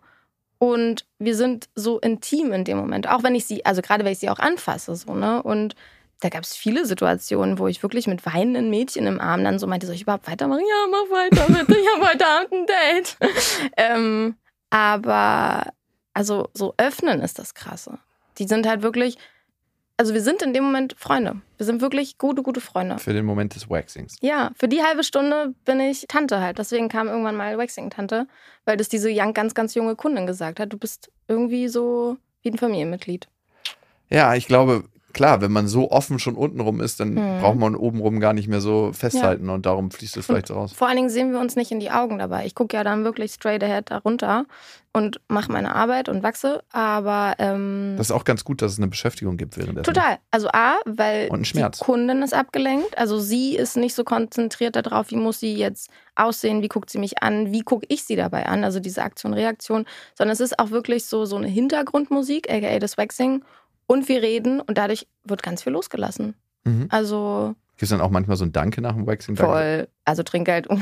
und 0.59 1.05
wir 1.17 1.35
sind 1.35 1.69
so 1.73 1.99
intim 1.99 2.51
in 2.51 2.65
dem 2.65 2.77
Moment, 2.77 3.09
auch 3.09 3.23
wenn 3.23 3.33
ich 3.33 3.45
sie, 3.45 3.65
also 3.65 3.81
gerade 3.81 4.05
wenn 4.05 4.11
ich 4.11 4.19
sie 4.19 4.29
auch 4.29 4.39
anfasse, 4.39 4.95
so 4.95 5.15
ne 5.15 5.41
und 5.41 5.75
da 6.21 6.27
gab 6.27 6.43
es 6.43 6.55
viele 6.55 6.85
Situationen, 6.85 7.59
wo 7.59 7.67
ich 7.67 7.81
wirklich 7.81 8.05
mit 8.05 8.25
weinenden 8.25 8.69
Mädchen 8.69 9.07
im 9.07 9.21
Arm 9.21 9.43
dann 9.43 9.57
so 9.57 9.67
meinte, 9.67 9.85
soll 9.87 9.95
ich 9.95 10.01
überhaupt 10.01 10.27
weitermachen? 10.27 10.63
Ja, 10.67 10.87
mach 10.91 11.17
weiter 11.17 11.45
bitte, 11.47 11.79
ich 11.79 11.87
habe 11.95 12.09
heute 12.09 12.27
Abend 12.27 12.51
ein 12.51 12.65
Date. 12.65 13.17
ähm, 13.77 14.35
aber 14.69 15.71
also 16.13 16.49
so 16.53 16.73
öffnen 16.77 17.21
ist 17.21 17.39
das 17.39 17.53
Krasse. 17.53 17.99
Die 18.37 18.47
sind 18.47 18.67
halt 18.67 18.81
wirklich, 18.81 19.17
also 19.99 20.13
wir 20.13 20.21
sind 20.21 20.41
in 20.41 20.53
dem 20.53 20.63
Moment 20.63 20.95
Freunde. 20.97 21.41
Wir 21.57 21.65
sind 21.65 21.81
wirklich 21.81 22.17
gute, 22.17 22.41
gute 22.41 22.61
Freunde. 22.61 22.99
Für 22.99 23.11
den 23.11 23.25
Moment 23.25 23.53
des 23.53 23.69
Waxings. 23.69 24.15
Ja, 24.21 24.51
für 24.55 24.69
die 24.69 24.81
halbe 24.81 25.03
Stunde 25.03 25.53
bin 25.65 25.81
ich 25.81 26.05
Tante 26.07 26.39
halt. 26.39 26.57
Deswegen 26.57 26.87
kam 26.87 27.09
irgendwann 27.09 27.35
mal 27.35 27.57
Waxing-Tante, 27.57 28.25
weil 28.63 28.77
das 28.77 28.87
diese 28.87 29.13
ganz, 29.13 29.53
ganz 29.53 29.75
junge 29.75 29.97
Kundin 29.97 30.25
gesagt 30.25 30.61
hat. 30.61 30.71
Du 30.71 30.77
bist 30.77 31.11
irgendwie 31.27 31.67
so 31.67 32.15
wie 32.41 32.49
ein 32.49 32.57
Familienmitglied. 32.57 33.27
Ja, 34.09 34.33
ich 34.35 34.47
glaube, 34.47 34.85
klar, 35.13 35.41
wenn 35.41 35.51
man 35.51 35.67
so 35.67 35.91
offen 35.91 36.19
schon 36.19 36.35
untenrum 36.35 36.81
ist, 36.81 36.99
dann 36.99 37.15
Hm. 37.17 37.39
braucht 37.41 37.57
man 37.57 37.75
obenrum 37.75 38.19
gar 38.19 38.33
nicht 38.33 38.47
mehr 38.47 38.61
so 38.61 38.91
festhalten 38.93 39.49
und 39.49 39.65
darum 39.65 39.91
fließt 39.91 40.17
es 40.17 40.25
vielleicht 40.25 40.47
so 40.47 40.53
raus. 40.55 40.73
Vor 40.73 40.87
allen 40.87 40.97
Dingen 40.97 41.09
sehen 41.09 41.31
wir 41.31 41.39
uns 41.39 41.55
nicht 41.55 41.71
in 41.71 41.79
die 41.79 41.91
Augen 41.91 42.19
dabei. 42.19 42.45
Ich 42.45 42.55
gucke 42.55 42.75
ja 42.77 42.83
dann 42.83 43.03
wirklich 43.03 43.31
straight 43.33 43.63
ahead 43.63 43.89
da 43.91 43.97
runter 43.97 44.45
und 44.91 45.21
mache 45.27 45.51
meine 45.51 45.75
Arbeit 45.75 46.09
und 46.09 46.23
wachse. 46.23 46.63
Aber 46.71 47.35
ähm, 47.37 47.93
Das 47.97 48.07
ist 48.09 48.11
auch 48.11 48.23
ganz 48.23 48.43
gut, 48.43 48.61
dass 48.61 48.71
es 48.73 48.77
eine 48.79 48.87
Beschäftigung 48.87 49.37
gibt 49.37 49.55
währenddessen. 49.57 49.85
total. 49.93 50.17
Also 50.31 50.47
A, 50.51 50.75
weil 50.85 51.29
die 51.29 51.61
Kundin 51.79 52.21
ist 52.23 52.33
abgelenkt. 52.33 52.97
Also 52.97 53.19
sie 53.19 53.55
ist 53.55 53.77
nicht 53.77 53.93
so 53.93 54.03
konzentriert 54.03 54.75
darauf, 54.75 55.11
wie 55.11 55.15
muss 55.17 55.39
sie 55.39 55.53
jetzt 55.55 55.89
aussehen, 56.15 56.61
wie 56.63 56.67
guckt 56.69 56.89
sie 56.89 56.97
mich 56.97 57.21
an, 57.21 57.51
wie 57.51 57.61
gucke 57.61 57.85
ich 57.89 58.03
sie 58.03 58.15
dabei 58.15 58.47
an. 58.47 58.63
Also 58.63 58.79
diese 58.79 59.03
Aktion, 59.03 59.33
Reaktion. 59.33 59.85
Sondern 60.17 60.33
es 60.33 60.39
ist 60.39 60.57
auch 60.59 60.71
wirklich 60.71 61.05
so, 61.05 61.25
so 61.25 61.35
eine 61.37 61.47
Hintergrundmusik, 61.47 62.49
aka 62.51 62.79
das 62.79 62.97
Waxing. 62.97 63.43
Und 63.89 64.07
wir 64.07 64.21
reden 64.21 64.61
und 64.61 64.77
dadurch 64.77 65.07
wird 65.23 65.41
ganz 65.41 65.63
viel 65.63 65.73
losgelassen. 65.73 66.35
Mhm. 66.63 66.85
Also 66.89 67.55
Gibt 67.71 67.83
es 67.83 67.89
dann 67.89 68.01
auch 68.01 68.11
manchmal 68.11 68.37
so 68.37 68.45
ein 68.45 68.51
Danke 68.51 68.81
nach 68.81 68.93
dem 68.93 69.07
Waxing? 69.07 69.33
Danke. 69.33 69.51
Voll. 69.51 69.87
Also 70.05 70.21
Trinkgeld. 70.21 70.67
Ja. 70.69 70.75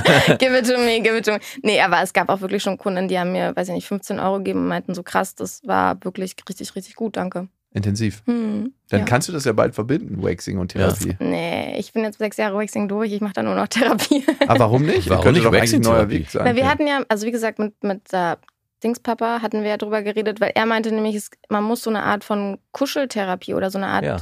give 0.38 0.56
it 0.56 0.64
to 0.68 0.78
me, 0.78 1.00
give 1.00 1.16
it 1.16 1.24
to 1.24 1.32
me. 1.32 1.40
Nee, 1.62 1.80
aber 1.80 2.02
es 2.02 2.12
gab 2.12 2.28
auch 2.28 2.40
wirklich 2.40 2.62
schon 2.62 2.78
Kunden, 2.78 3.08
die 3.08 3.18
haben 3.18 3.32
mir, 3.32 3.56
weiß 3.56 3.66
ich 3.66 3.74
nicht, 3.74 3.88
15 3.88 4.20
Euro 4.20 4.36
gegeben 4.36 4.60
und 4.60 4.68
meinten 4.68 4.94
so 4.94 5.02
krass, 5.02 5.34
das 5.34 5.66
war 5.66 5.96
wirklich 6.04 6.36
richtig, 6.48 6.76
richtig 6.76 6.94
gut, 6.94 7.16
danke. 7.16 7.48
Intensiv. 7.72 8.22
Hm. 8.26 8.72
Dann 8.90 9.00
ja. 9.00 9.06
kannst 9.06 9.28
du 9.28 9.32
das 9.32 9.44
ja 9.44 9.52
bald 9.52 9.74
verbinden, 9.74 10.22
Waxing 10.22 10.58
und 10.58 10.68
Therapie. 10.68 11.16
Nee, 11.18 11.76
ich 11.80 11.92
bin 11.92 12.04
jetzt 12.04 12.18
sechs 12.18 12.36
Jahre 12.36 12.56
Waxing 12.56 12.86
durch, 12.86 13.10
ich 13.10 13.20
mache 13.20 13.32
da 13.32 13.42
nur 13.42 13.56
noch 13.56 13.66
Therapie. 13.68 14.24
Aber 14.46 14.60
warum 14.60 14.86
nicht? 14.86 15.10
Warum 15.10 15.24
Könnte 15.24 15.40
nicht 15.40 15.52
doch 15.52 15.58
eigentlich 15.58 15.74
ein 15.74 15.80
neuer? 15.80 16.08
Weg 16.08 16.30
sein. 16.30 16.44
Weil 16.44 16.54
wir 16.54 16.68
hatten 16.70 16.86
ja, 16.86 17.02
also 17.08 17.26
wie 17.26 17.32
gesagt, 17.32 17.58
mit, 17.58 17.82
mit 17.82 18.12
äh, 18.12 18.36
Dingspapa 18.82 19.40
hatten 19.42 19.62
wir 19.62 19.70
ja 19.70 19.76
drüber 19.76 20.02
geredet, 20.02 20.40
weil 20.40 20.52
er 20.54 20.66
meinte 20.66 20.92
nämlich, 20.92 21.14
es, 21.16 21.30
man 21.48 21.64
muss 21.64 21.82
so 21.82 21.90
eine 21.90 22.02
Art 22.02 22.24
von 22.24 22.58
Kuscheltherapie 22.72 23.54
oder 23.54 23.70
so 23.70 23.78
eine 23.78 23.86
Art 23.88 24.04
Ja. 24.04 24.16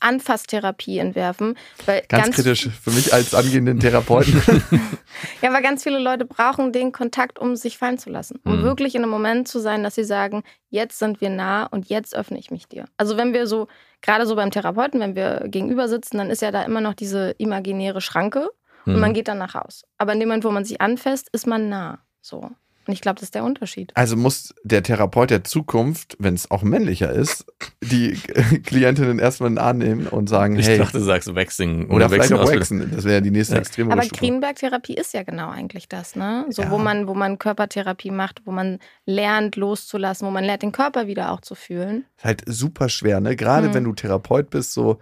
Anfasstherapie 0.00 0.98
entwerfen. 0.98 1.56
Weil 1.86 2.02
Ganz, 2.08 2.36
kritisch 2.36 2.68
für 2.68 2.90
mich 2.90 3.12
als 3.14 3.34
angehenden 3.34 3.80
Therapeuten. 3.80 4.42
Ja, 5.40 5.50
aber 5.50 5.62
ganz 5.62 5.82
viele 5.84 5.98
Leute 5.98 6.24
brauchen 6.24 6.72
den 6.72 6.90
Kontakt, 6.90 7.38
um 7.38 7.54
sich 7.54 7.78
fallen 7.78 7.98
zu 7.98 8.10
lassen. 8.10 8.40
Um 8.44 8.58
Mhm. 8.58 8.62
wirklich 8.64 8.94
in 8.94 9.02
einem 9.02 9.10
Moment 9.10 9.46
zu 9.46 9.58
sein, 9.60 9.82
dass 9.84 9.94
sie 9.94 10.02
sagen, 10.04 10.42
jetzt 10.70 10.98
sind 10.98 11.20
wir 11.20 11.30
nah 11.30 11.64
und 11.66 11.88
jetzt 11.88 12.16
öffne 12.16 12.38
ich 12.38 12.50
mich 12.50 12.66
dir. 12.66 12.86
Also 12.96 13.16
wenn 13.16 13.32
wir 13.32 13.46
so, 13.46 13.68
gerade 14.02 14.26
so 14.26 14.34
beim 14.36 14.50
Therapeuten, 14.50 15.00
wenn 15.00 15.14
wir 15.14 15.44
gegenüber 15.46 15.88
sitzen, 15.88 16.18
dann 16.18 16.30
ist 16.30 16.42
ja 16.42 16.50
da 16.50 16.62
immer 16.62 16.80
noch 16.80 16.94
diese 16.94 17.30
imaginäre 17.38 18.00
Schranke 18.00 18.50
und 18.86 18.94
Mhm. 18.94 19.00
man 19.00 19.14
geht 19.14 19.28
dann 19.28 19.38
nach 19.38 19.54
Haus. 19.54 19.84
Aber 19.98 20.12
in 20.12 20.20
dem 20.20 20.28
Moment, 20.28 20.44
wo 20.44 20.50
man 20.50 20.64
sich 20.64 20.80
anfasst, 20.80 21.28
ist 21.32 21.46
man 21.46 21.68
nah. 21.68 22.00
So. 22.20 22.50
Und 22.86 22.92
ich 22.92 23.00
glaube, 23.00 23.14
das 23.16 23.24
ist 23.24 23.34
der 23.34 23.44
Unterschied. 23.44 23.92
Also 23.94 24.16
muss 24.16 24.54
der 24.62 24.82
Therapeut 24.82 25.30
der 25.30 25.44
Zukunft, 25.44 26.16
wenn 26.18 26.34
es 26.34 26.50
auch 26.50 26.62
männlicher 26.62 27.10
ist, 27.10 27.46
die 27.82 28.12
Klientinnen 28.64 29.18
erstmal 29.18 29.58
annehmen 29.58 30.06
und 30.06 30.28
sagen, 30.28 30.56
Ich 30.58 30.66
hey, 30.66 30.78
dachte, 30.78 30.98
du 30.98 31.04
sagst 31.04 31.34
Waxing. 31.34 31.90
oder 31.90 32.08
vielleicht 32.10 32.32
auch. 32.32 32.46
Waxen. 32.52 32.90
Das 32.94 33.04
wäre 33.04 33.14
ja 33.16 33.20
die 33.20 33.30
nächste 33.30 33.54
Ja. 33.54 33.60
extreme 33.60 33.92
Aber. 33.92 34.02
Greenberg-Therapie 34.02 34.94
ist 34.94 35.14
ja 35.14 35.22
genau 35.22 35.50
eigentlich 35.50 35.88
das, 35.88 36.14
ne? 36.16 36.44
So, 36.50 36.62
Ja. 36.62 36.70
wo 36.70 36.78
man, 36.78 37.06
wo 37.08 37.14
man 37.14 37.38
Körpertherapie 37.38 38.10
macht, 38.10 38.42
wo 38.44 38.50
man 38.52 38.78
lernt 39.06 39.56
loszulassen, 39.56 40.26
wo 40.26 40.30
man 40.30 40.44
lernt, 40.44 40.62
den 40.62 40.72
Körper 40.72 41.06
wieder 41.06 41.32
auch 41.32 41.40
zu 41.40 41.54
fühlen. 41.54 42.04
Ist 42.18 42.24
halt 42.24 42.42
super 42.46 42.88
schwer, 42.88 43.20
ne? 43.20 43.36
Gerade 43.36 43.68
Mhm. 43.68 43.74
wenn 43.74 43.84
du 43.84 43.92
Therapeut 43.94 44.50
bist, 44.50 44.72
so, 44.72 44.98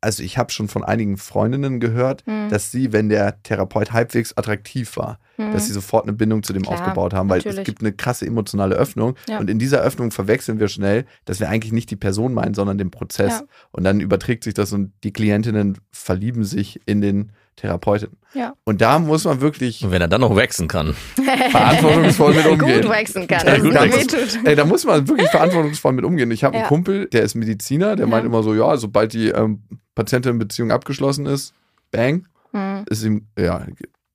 also 0.00 0.22
ich 0.22 0.38
habe 0.38 0.52
schon 0.52 0.68
von 0.68 0.84
einigen 0.84 1.16
Freundinnen 1.16 1.80
gehört, 1.80 2.24
Mhm. 2.26 2.48
dass 2.50 2.70
sie, 2.70 2.92
wenn 2.92 3.08
der 3.08 3.42
Therapeut 3.42 3.92
halbwegs 3.92 4.36
attraktiv 4.36 4.96
war, 4.96 5.18
Mhm. 5.38 5.52
dass 5.52 5.66
sie 5.66 5.72
sofort 5.72 6.04
eine 6.04 6.12
Bindung 6.12 6.42
zu 6.42 6.52
dem 6.52 6.62
Klar, 6.62 6.74
aufgebaut 6.80 7.14
haben, 7.14 7.28
weil 7.28 7.40
es 7.40 7.44
natürlich. 7.46 7.64
gibt 7.66 7.80
eine 7.82 7.92
krasse 7.92 8.24
emotionale 8.26 8.74
Öffnung 8.76 9.14
Ja. 9.28 9.38
und 9.38 9.50
in 9.50 9.58
dieser 9.58 9.80
Öffnung 9.80 10.10
verwechseln 10.10 10.60
wir 10.60 10.68
schnell, 10.68 11.04
dass 11.24 11.40
wir 11.40 11.48
eigentlich 11.48 11.72
nicht 11.72 11.90
die 11.90 11.96
Person 11.96 12.32
meinen, 12.34 12.54
sondern 12.54 12.78
den 12.78 12.90
Prozess 12.90 13.40
Ja. 13.40 13.46
und 13.72 13.84
dann 13.84 14.00
überträgt 14.00 14.44
sich 14.44 14.54
das 14.54 14.72
und 14.72 14.92
die 15.04 15.12
Klientinnen 15.12 15.78
verlieben 15.90 16.44
sich 16.44 16.80
in 16.86 17.00
den 17.00 17.32
Therapeuten. 17.60 18.16
Ja. 18.34 18.54
Und 18.64 18.80
da 18.80 18.98
muss 18.98 19.24
man 19.24 19.40
wirklich 19.40 19.84
Und 19.84 19.90
wenn 19.90 20.00
er 20.02 20.08
dann 20.08 20.20
noch 20.20 20.34
waxen 20.36 20.68
kann. 20.68 20.94
verantwortungsvoll 21.50 22.34
mit 22.34 22.46
umgehen. 22.46 22.82
Gut 22.82 22.90
wachsen 22.90 23.26
kann, 23.26 23.46
Ja, 23.46 23.58
gut 23.58 23.74
wachsen. 23.74 23.92
wehtut. 23.92 24.38
Ey, 24.44 24.54
da 24.56 24.64
muss 24.64 24.84
man 24.84 25.08
wirklich 25.08 25.28
verantwortungsvoll 25.30 25.92
mit 25.92 26.04
umgehen. 26.04 26.30
Ich 26.30 26.44
habe 26.44 26.54
einen 26.54 26.62
Ja. 26.64 26.68
Kumpel, 26.68 27.06
der 27.06 27.22
ist 27.22 27.34
Mediziner, 27.34 27.96
der 27.96 28.06
Ja. 28.06 28.10
meint 28.10 28.26
immer 28.26 28.42
so, 28.42 28.54
ja, 28.54 28.76
sobald 28.76 29.12
die 29.12 29.28
ähm, 29.28 29.62
Patientin-Beziehung 29.94 30.70
abgeschlossen 30.70 31.26
ist, 31.26 31.54
bang, 31.90 32.26
Mhm. 32.52 32.84
ist 32.88 33.04
ihm, 33.04 33.26
ja, 33.38 33.66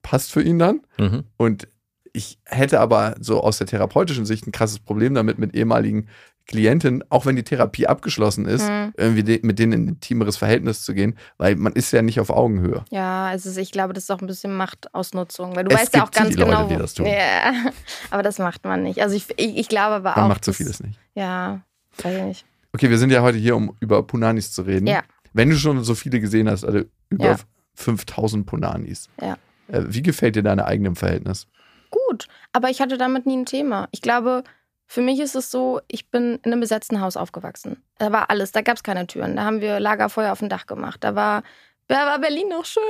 passt 0.02 0.32
für 0.32 0.42
ihn 0.42 0.58
dann. 0.58 0.80
Mhm. 0.98 1.24
Und 1.36 1.68
ich 2.12 2.38
hätte 2.46 2.80
aber 2.80 3.16
so 3.20 3.40
aus 3.42 3.58
der 3.58 3.66
therapeutischen 3.66 4.24
Sicht 4.26 4.46
ein 4.46 4.52
krasses 4.52 4.78
Problem 4.78 5.14
damit, 5.14 5.38
mit 5.38 5.54
ehemaligen 5.54 6.08
Klientinnen, 6.46 7.02
auch 7.08 7.24
wenn 7.26 7.36
die 7.36 7.42
Therapie 7.42 7.86
abgeschlossen 7.86 8.44
ist, 8.46 8.68
Mhm. 8.68 8.92
irgendwie 8.96 9.22
de 9.24 9.40
mit 9.42 9.58
denen 9.58 9.72
in 9.72 9.84
ein 9.84 9.88
intimeres 9.88 10.36
Verhältnis 10.36 10.82
zu 10.82 10.92
gehen, 10.94 11.16
weil 11.38 11.56
man 11.56 11.72
ist 11.72 11.90
ja 11.92 12.02
nicht 12.02 12.20
auf 12.20 12.28
Augenhöhe. 12.30 12.84
Ja, 12.90 13.32
es 13.32 13.46
ist, 13.46 13.56
ich 13.56 13.72
glaube, 13.72 13.94
das 13.94 14.04
ist 14.04 14.10
auch 14.10 14.20
ein 14.20 14.26
bisschen 14.26 14.54
Machtausnutzung, 14.56 15.56
weil 15.56 15.64
du 15.64 15.70
Es 15.74 15.80
weißt 15.82 15.96
ja 15.96 16.04
auch 16.04 16.10
ganz 16.10 16.30
die 16.30 16.34
Leute, 16.36 16.50
genau, 16.50 16.68
die 16.68 16.74
wo- 16.74 16.78
das 16.78 16.94
tun. 16.94 17.06
Ja, 17.06 17.52
aber 18.10 18.22
das 18.22 18.38
macht 18.38 18.64
man 18.64 18.82
nicht. 18.82 19.00
Also 19.00 19.16
ich, 19.16 19.26
ich, 19.38 19.56
ich 19.56 19.68
glaube 19.68 19.94
aber 19.96 20.10
Man 20.16 20.24
auch. 20.24 20.28
macht 20.28 20.44
so 20.44 20.52
vieles 20.52 20.80
nicht. 20.82 20.98
Ja, 21.14 21.62
weiß 22.02 22.14
ich 22.16 22.22
nicht. 22.22 22.46
Okay, 22.74 22.90
wir 22.90 22.98
sind 22.98 23.10
ja 23.10 23.22
heute 23.22 23.38
hier, 23.38 23.56
um 23.56 23.74
über 23.80 24.02
Punanis 24.02 24.52
zu 24.52 24.62
reden. 24.62 24.86
Ja. 24.86 25.02
Wenn 25.32 25.48
du 25.50 25.56
schon 25.56 25.82
so 25.82 25.94
viele 25.94 26.20
gesehen 26.20 26.48
hast, 26.50 26.64
also 26.64 26.82
über 27.08 27.24
Ja. 27.26 27.36
5000 27.74 28.46
Punanis, 28.46 29.08
Ja. 29.20 29.36
äh, 29.68 29.82
wie 29.88 30.02
gefällt 30.02 30.36
dir 30.36 30.42
deine 30.42 30.64
eigene 30.66 30.88
im 30.88 30.96
Verhältnis? 30.96 31.46
Gut, 31.90 32.26
aber 32.52 32.70
ich 32.70 32.80
hatte 32.80 32.98
damit 32.98 33.26
nie 33.26 33.36
ein 33.36 33.46
Thema. 33.46 33.88
Ich 33.92 34.02
glaube, 34.02 34.44
für 34.86 35.00
mich 35.00 35.20
ist 35.20 35.34
es 35.34 35.50
so, 35.50 35.80
ich 35.88 36.08
bin 36.10 36.38
in 36.44 36.52
einem 36.52 36.60
besetzten 36.60 37.00
Haus 37.00 37.16
aufgewachsen. 37.16 37.82
Da 37.98 38.12
war 38.12 38.30
alles, 38.30 38.52
da 38.52 38.60
gab 38.62 38.76
es 38.76 38.82
keine 38.82 39.06
Türen. 39.06 39.36
Da 39.36 39.44
haben 39.44 39.60
wir 39.60 39.80
Lagerfeuer 39.80 40.32
auf 40.32 40.38
dem 40.40 40.48
Dach 40.48 40.66
gemacht. 40.66 41.02
Da 41.02 41.14
war, 41.14 41.42
da 41.88 42.06
war 42.06 42.18
Berlin 42.18 42.48
noch 42.48 42.64
schön. 42.64 42.82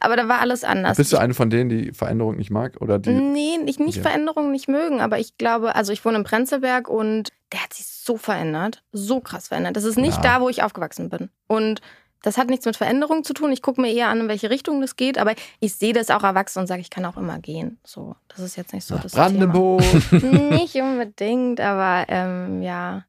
Aber 0.00 0.16
da 0.16 0.28
war 0.28 0.40
alles 0.40 0.64
anders. 0.64 0.96
Bist 0.96 1.12
du 1.12 1.16
eine 1.18 1.34
von 1.34 1.50
denen, 1.50 1.70
die 1.70 1.92
Veränderung 1.92 2.36
nicht 2.36 2.50
mag? 2.50 2.76
Oder 2.80 2.98
die, 2.98 3.10
Nee, 3.10 3.58
ich 3.66 3.78
nicht 3.78 3.98
Okay. 3.98 4.02
Veränderungen 4.02 4.50
nicht 4.52 4.68
mögen, 4.68 5.00
aber 5.00 5.18
ich 5.18 5.36
glaube, 5.38 5.74
also 5.74 5.92
ich 5.92 6.04
wohne 6.04 6.18
in 6.18 6.24
Prenzlberg 6.24 6.88
und 6.88 7.30
der 7.52 7.62
hat 7.64 7.72
sich 7.74 7.86
so 7.86 8.16
verändert, 8.16 8.82
so 8.92 9.20
krass 9.20 9.48
verändert. 9.48 9.76
Das 9.76 9.84
ist 9.84 9.98
nicht 9.98 10.22
Ja. 10.24 10.38
da, 10.38 10.40
wo 10.40 10.48
ich 10.48 10.62
aufgewachsen 10.62 11.08
bin. 11.10 11.30
Und 11.48 11.80
das 12.22 12.36
hat 12.36 12.48
nichts 12.48 12.66
mit 12.66 12.76
Veränderung 12.76 13.24
zu 13.24 13.32
tun. 13.32 13.50
Ich 13.52 13.62
gucke 13.62 13.80
mir 13.80 13.92
eher 13.92 14.08
an, 14.08 14.20
in 14.20 14.28
welche 14.28 14.50
Richtung 14.50 14.80
das 14.80 14.96
geht, 14.96 15.18
aber 15.18 15.34
ich 15.58 15.74
sehe 15.74 15.92
das 15.92 16.10
auch 16.10 16.22
erwachsen 16.22 16.60
und 16.60 16.66
sage, 16.66 16.80
ich 16.80 16.90
kann 16.90 17.04
auch 17.06 17.16
immer 17.16 17.38
gehen. 17.38 17.78
So, 17.84 18.14
das 18.28 18.40
ist 18.40 18.56
jetzt 18.56 18.72
nicht 18.72 18.86
so 18.86 18.94
nach 18.96 19.02
das 19.02 19.12
Brandenburg? 19.12 19.82
Thema. 20.10 20.56
Nicht 20.56 20.74
unbedingt, 20.76 21.60
aber 21.60 22.04
ähm, 22.08 22.62
ja. 22.62 23.04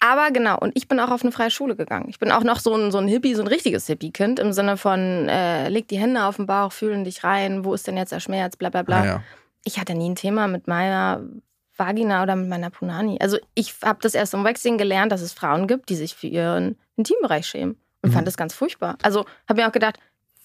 Aber 0.00 0.30
genau, 0.30 0.58
und 0.58 0.72
ich 0.76 0.86
bin 0.86 1.00
auch 1.00 1.10
auf 1.10 1.22
eine 1.22 1.32
freie 1.32 1.50
Schule 1.50 1.74
gegangen. 1.74 2.06
Ich 2.08 2.18
bin 2.20 2.30
auch 2.30 2.44
noch 2.44 2.60
so 2.60 2.74
ein, 2.74 2.92
so 2.92 2.98
ein 2.98 3.08
Hippie, 3.08 3.34
so 3.34 3.42
ein 3.42 3.48
richtiges 3.48 3.86
Hippie-Kind 3.88 4.38
im 4.38 4.52
Sinne 4.52 4.76
von, 4.76 5.28
äh, 5.28 5.68
leg 5.68 5.88
die 5.88 5.98
Hände 5.98 6.24
auf 6.24 6.36
den 6.36 6.46
Bauch, 6.46 6.72
fühlen 6.72 7.02
dich 7.04 7.24
rein, 7.24 7.64
wo 7.64 7.74
ist 7.74 7.86
denn 7.86 7.96
jetzt 7.96 8.12
der 8.12 8.20
Schmerz, 8.20 8.56
bla 8.56 8.70
bla 8.70 8.82
bla 8.82 9.00
Ah, 9.00 9.06
ja. 9.06 9.22
ich 9.64 9.80
hatte 9.80 9.94
nie 9.94 10.08
ein 10.10 10.14
Thema 10.14 10.46
mit 10.46 10.68
meiner 10.68 11.22
Vagina 11.76 12.22
oder 12.22 12.36
mit 12.36 12.48
meiner 12.48 12.70
Punani. 12.70 13.18
Also 13.20 13.38
ich 13.54 13.74
habe 13.84 13.98
das 14.02 14.14
erst 14.14 14.34
im 14.34 14.44
Waxing 14.44 14.78
gelernt, 14.78 15.10
dass 15.12 15.20
es 15.20 15.32
Frauen 15.32 15.66
gibt, 15.66 15.88
die 15.88 15.96
sich 15.96 16.14
für 16.14 16.26
ihren 16.28 16.76
Intimbereich 16.96 17.46
schämen. 17.46 17.76
Und 18.02 18.10
Mhm. 18.10 18.14
fand 18.14 18.26
das 18.26 18.36
ganz 18.36 18.54
furchtbar. 18.54 18.96
Also 19.02 19.24
habe 19.48 19.60
mir 19.60 19.68
auch 19.68 19.72
gedacht, 19.72 19.98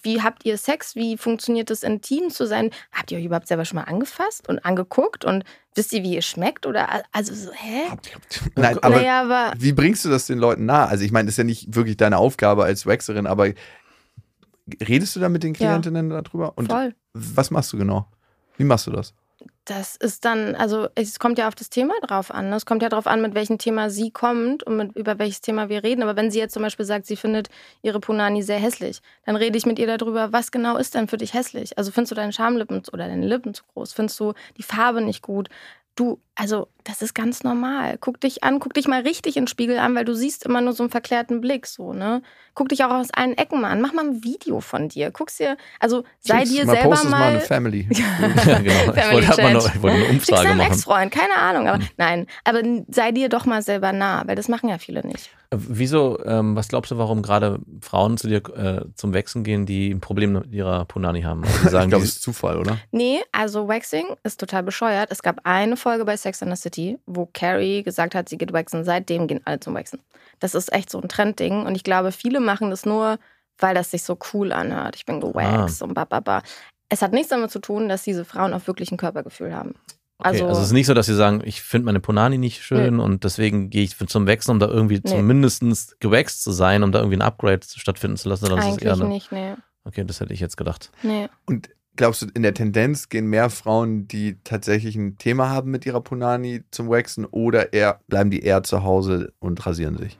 wie 0.05 0.21
habt 0.21 0.43
ihr 0.45 0.57
Sex? 0.57 0.95
Wie 0.95 1.17
funktioniert 1.17 1.71
es, 1.71 1.81
intim 1.83 2.29
zu 2.29 2.45
sein? 2.45 2.71
Habt 2.91 3.11
ihr 3.11 3.17
euch 3.17 3.23
überhaupt 3.25 3.47
selber 3.47 3.63
schon 3.63 3.77
mal 3.77 3.83
angefasst 3.85 4.49
und 4.49 4.59
angeguckt? 4.65 5.23
Und 5.23 5.45
wisst 5.75 5.93
ihr, 5.93 6.03
wie 6.03 6.15
ihr 6.15 6.21
schmeckt? 6.21 6.65
Oder 6.65 7.03
also 7.13 7.33
so, 7.33 7.51
hä? 7.53 7.83
Nein, 8.55 8.77
aber 8.79 8.95
naja, 8.97 9.21
aber 9.21 9.53
wie 9.57 9.71
bringst 9.71 10.03
du 10.03 10.09
das 10.09 10.27
den 10.27 10.39
Leuten 10.39 10.65
nahe? 10.65 10.87
Also 10.89 11.05
ich 11.05 11.11
meine, 11.13 11.27
das 11.27 11.33
ist 11.35 11.37
ja 11.37 11.43
nicht 11.45 11.73
wirklich 11.75 11.95
deine 11.95 12.17
Aufgabe 12.17 12.65
als 12.65 12.85
Waxerin, 12.85 13.27
aber 13.27 13.53
redest 14.87 15.15
du 15.15 15.19
da 15.19 15.29
mit 15.29 15.43
den 15.43 15.53
Ja. 15.53 15.57
Klientinnen 15.69 16.09
darüber? 16.09 16.57
Und 16.57 16.69
voll. 16.71 16.95
was 17.13 17.51
machst 17.51 17.71
du 17.73 17.77
genau? 17.77 18.07
Wie 18.57 18.63
machst 18.65 18.87
du 18.87 18.91
das? 18.91 19.13
Das 19.65 19.95
ist 19.95 20.25
dann, 20.25 20.55
also 20.55 20.89
es 20.95 21.19
kommt 21.19 21.37
ja 21.37 21.47
auf 21.47 21.55
das 21.55 21.69
Thema 21.69 21.93
drauf 22.01 22.31
an. 22.31 22.49
ne? 22.49 22.57
Es 22.57 22.65
kommt 22.65 22.81
ja 22.81 22.89
drauf 22.89 23.07
an, 23.07 23.21
mit 23.21 23.33
welchem 23.33 23.57
Thema 23.57 23.89
sie 23.89 24.11
kommt 24.11 24.63
und 24.63 24.75
mit, 24.75 24.95
über 24.97 25.19
welches 25.19 25.39
Thema 25.39 25.69
wir 25.69 25.83
reden. 25.83 26.03
Aber 26.03 26.17
wenn 26.17 26.31
sie 26.31 26.39
jetzt 26.39 26.53
zum 26.53 26.63
Beispiel 26.63 26.85
sagt, 26.85 27.05
sie 27.05 27.15
findet 27.15 27.49
ihre 27.81 28.01
Punani 28.01 28.43
sehr 28.43 28.59
hässlich, 28.59 29.01
dann 29.25 29.37
rede 29.37 29.57
ich 29.57 29.65
mit 29.65 29.79
ihr 29.79 29.87
darüber, 29.87 30.33
was 30.33 30.51
genau 30.51 30.75
ist 30.75 30.95
denn 30.95 31.07
für 31.07 31.17
dich 31.17 31.33
hässlich? 31.33 31.77
Also 31.77 31.91
findest 31.91 32.11
du 32.11 32.15
deine 32.15 32.33
Schamlippen 32.33 32.83
oder 32.91 33.07
deine 33.07 33.25
Lippen 33.25 33.53
zu 33.53 33.63
groß? 33.73 33.93
Findest 33.93 34.19
du 34.19 34.33
die 34.57 34.63
Farbe 34.63 35.01
nicht 35.01 35.21
gut? 35.21 35.47
Du, 35.95 36.19
also 36.35 36.67
das 36.83 37.01
ist 37.01 37.13
ganz 37.13 37.43
normal. 37.43 37.97
Guck 37.99 38.19
dich 38.19 38.43
an, 38.43 38.59
guck 38.59 38.73
dich 38.73 38.87
mal 38.87 39.01
richtig 39.03 39.37
in 39.37 39.43
den 39.43 39.47
Spiegel 39.47 39.77
an, 39.79 39.95
weil 39.95 40.03
du 40.03 40.13
siehst 40.13 40.45
immer 40.45 40.59
nur 40.61 40.73
so 40.73 40.83
einen 40.83 40.89
verklärten 40.89 41.39
Blick, 41.39 41.65
so, 41.65 41.93
ne? 41.93 42.21
Guck 42.55 42.69
dich 42.69 42.83
auch 42.83 42.91
aus 42.91 43.07
allen 43.13 43.37
Ecken 43.37 43.61
mal 43.61 43.71
an. 43.71 43.81
Mach 43.81 43.93
mal 43.93 44.05
ein 44.05 44.23
Video 44.23 44.59
von 44.59 44.89
dir. 44.89 45.09
Guck's 45.11 45.37
dir, 45.37 45.57
also 45.79 46.03
sei 46.19 46.39
Schick's 46.39 46.51
dir 46.51 46.65
mal, 46.65 46.75
selber 46.75 46.95
mal 46.95 47.05
mal 47.05 47.23
eine 47.29 47.39
Family. 47.41 47.87
Ja, 47.93 48.59
genau. 48.59 48.73
Ich 48.73 49.01
Family 49.01 49.27
wollte, 49.27 49.27
man 49.27 49.35
Chat. 49.35 49.53
noch, 49.53 49.75
ich 49.75 49.81
wollte 49.81 49.97
eine 49.97 50.05
Umfrage 50.07 50.47
machen. 50.49 50.59
Ex-Freund, 50.71 51.11
keine 51.11 51.35
Ahnung, 51.35 51.67
aber 51.67 51.77
Hm. 51.79 51.87
nein. 51.97 52.27
Aber 52.43 52.61
sei 52.89 53.11
dir 53.11 53.29
doch 53.29 53.45
mal 53.45 53.61
selber 53.61 53.93
nah, 53.93 54.23
weil 54.27 54.35
das 54.35 54.49
machen 54.49 54.69
ja 54.69 54.77
viele 54.77 55.05
nicht. 55.07 55.29
Äh, 55.51 55.57
Wieso, 55.57 56.19
ähm, 56.25 56.55
was 56.55 56.67
glaubst 56.67 56.91
du, 56.91 56.97
warum 56.97 57.21
gerade 57.21 57.59
Frauen 57.81 58.17
zu 58.17 58.27
dir 58.27 58.37
äh, 58.55 58.85
zum 58.95 59.13
Wechseln 59.13 59.43
gehen, 59.43 59.65
die 59.65 59.91
ein 59.91 60.01
Problem 60.01 60.33
mit 60.33 60.51
ihrer 60.51 60.85
Punani 60.85 61.21
haben? 61.21 61.43
Also 61.43 61.57
die 61.59 61.65
Ich 61.65 61.71
sagen, 61.71 61.89
glaube, 61.89 62.03
es 62.03 62.11
ist 62.15 62.23
Zufall, 62.23 62.57
oder? 62.57 62.77
Nee, 62.91 63.21
also 63.31 63.67
Waxing 63.67 64.07
ist 64.23 64.39
total 64.39 64.63
bescheuert. 64.63 65.09
Es 65.11 65.23
gab 65.23 65.39
eine 65.43 65.77
Folge 65.77 66.03
bei 66.05 66.17
Sex 66.23 66.41
and 66.41 66.55
the 66.55 66.59
City, 66.61 66.97
wo 67.05 67.27
Carrie 67.31 67.83
gesagt 67.83 68.15
hat, 68.15 68.27
sie 68.29 68.37
geht 68.37 68.51
waxen. 68.53 68.83
Seitdem 68.83 69.27
gehen 69.27 69.41
alle 69.45 69.59
zum 69.59 69.75
Waxen. 69.75 69.99
Das 70.39 70.55
ist 70.55 70.73
echt 70.73 70.89
so 70.89 70.99
ein 70.99 71.07
Trendding. 71.09 71.65
Und 71.65 71.75
ich 71.75 71.83
glaube, 71.83 72.11
viele 72.11 72.39
machen 72.39 72.69
das 72.71 72.85
nur, 72.85 73.19
weil 73.59 73.75
das 73.75 73.91
sich 73.91 74.01
so 74.03 74.17
cool 74.33 74.51
anhört. 74.51 74.95
Ich 74.95 75.05
bin 75.05 75.19
gewaxt 75.21 75.81
und 75.83 75.93
bababa. 75.93 76.41
Es 76.89 77.01
hat 77.01 77.11
nichts 77.13 77.29
damit 77.29 77.51
zu 77.51 77.59
tun, 77.59 77.87
dass 77.89 78.03
diese 78.03 78.25
Frauen 78.25 78.53
auch 78.53 78.65
wirklich 78.67 78.91
ein 78.91 78.97
Körpergefühl 78.97 79.53
haben. 79.55 79.75
Okay, 80.19 80.29
Also, 80.29 80.47
also, 80.47 80.61
es 80.61 80.67
ist 80.67 80.73
nicht 80.73 80.85
so, 80.85 80.93
dass 80.93 81.07
sie 81.07 81.15
sagen, 81.15 81.41
ich 81.43 81.61
finde 81.61 81.85
meine 81.85 81.99
Ponani 81.99 82.37
nicht 82.37 82.63
schön 82.63 82.99
und 82.99 83.23
deswegen 83.23 83.69
gehe 83.69 83.83
ich 83.83 83.97
zum 83.97 84.27
Wechseln, 84.27 84.53
um 84.53 84.59
da 84.59 84.67
irgendwie 84.67 85.01
Nee. 85.03 85.09
zumindest 85.09 85.99
gewaxt 85.99 86.43
zu 86.43 86.51
sein, 86.51 86.83
um 86.83 86.91
da 86.91 86.99
irgendwie 86.99 87.17
ein 87.17 87.21
Upgrade 87.21 87.61
stattfinden 87.65 88.17
zu 88.17 88.29
lassen. 88.29 88.45
Sondern 88.45 88.59
es 88.59 88.65
ist 88.65 88.71
eigentlich 88.73 88.85
eher 88.85 88.93
eine, 88.93 89.05
nicht, 89.05 89.31
nee. 89.31 89.55
Okay, 89.85 90.03
das 90.05 90.19
hätte 90.19 90.33
ich 90.33 90.39
jetzt 90.39 90.55
gedacht. 90.55 90.91
nee. 91.01 91.27
Und 91.45 91.69
glaubst 91.95 92.21
du, 92.21 92.27
in 92.33 92.43
der 92.43 92.53
Tendenz 92.53 93.09
gehen 93.09 93.27
mehr 93.27 93.49
Frauen, 93.49 94.07
die 94.07 94.37
tatsächlich 94.43 94.95
ein 94.95 95.17
Thema 95.17 95.49
haben 95.49 95.71
mit 95.71 95.85
ihrer 95.85 96.01
Punani 96.01 96.63
zum 96.71 96.89
Waxen 96.89 97.25
oder 97.25 97.73
eher 97.73 97.99
bleiben 98.07 98.29
die 98.31 98.41
eher 98.41 98.63
zu 98.63 98.83
Hause 98.83 99.33
und 99.39 99.65
rasieren 99.65 99.97
sich? 99.97 100.17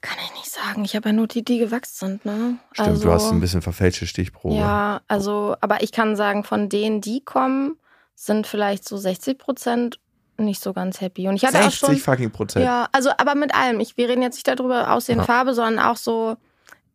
Kann 0.00 0.16
ich 0.24 0.34
nicht 0.34 0.50
sagen. 0.50 0.84
Ich 0.84 0.96
habe 0.96 1.10
ja 1.10 1.12
nur 1.12 1.26
die, 1.26 1.44
die 1.44 1.58
gewachsen 1.58 2.20
sind, 2.22 2.24
ne? 2.24 2.58
Stimmt, 2.72 2.88
also, 2.88 3.02
du 3.02 3.12
hast 3.12 3.30
ein 3.30 3.40
bisschen 3.40 3.60
verfälschte 3.60 4.06
Stichprobe. 4.06 4.54
Ja, 4.54 5.02
also, 5.08 5.56
aber 5.60 5.82
ich 5.82 5.92
kann 5.92 6.16
sagen, 6.16 6.42
von 6.42 6.68
denen, 6.68 7.00
die 7.00 7.22
kommen, 7.22 7.76
sind 8.14 8.46
vielleicht 8.46 8.88
so 8.88 8.96
60 8.96 9.38
Prozent 9.38 9.98
nicht 10.38 10.62
so 10.62 10.72
ganz 10.72 11.02
happy. 11.02 11.28
Und 11.28 11.36
ich 11.36 11.44
hatte 11.44 11.58
auch 11.58 11.64
60 11.64 11.78
schon. 11.80 11.96
fucking 11.96 12.30
Prozent. 12.30 12.64
Ja, 12.64 12.88
also, 12.92 13.10
aber 13.18 13.34
mit 13.34 13.54
allem. 13.54 13.78
Ich, 13.80 13.96
wir 13.98 14.08
reden 14.08 14.22
jetzt 14.22 14.36
nicht 14.36 14.48
darüber, 14.48 14.92
Aussehen, 14.92 15.18
Ja. 15.18 15.24
Farbe, 15.24 15.54
sondern 15.54 15.84
auch 15.84 15.96
so. 15.96 16.36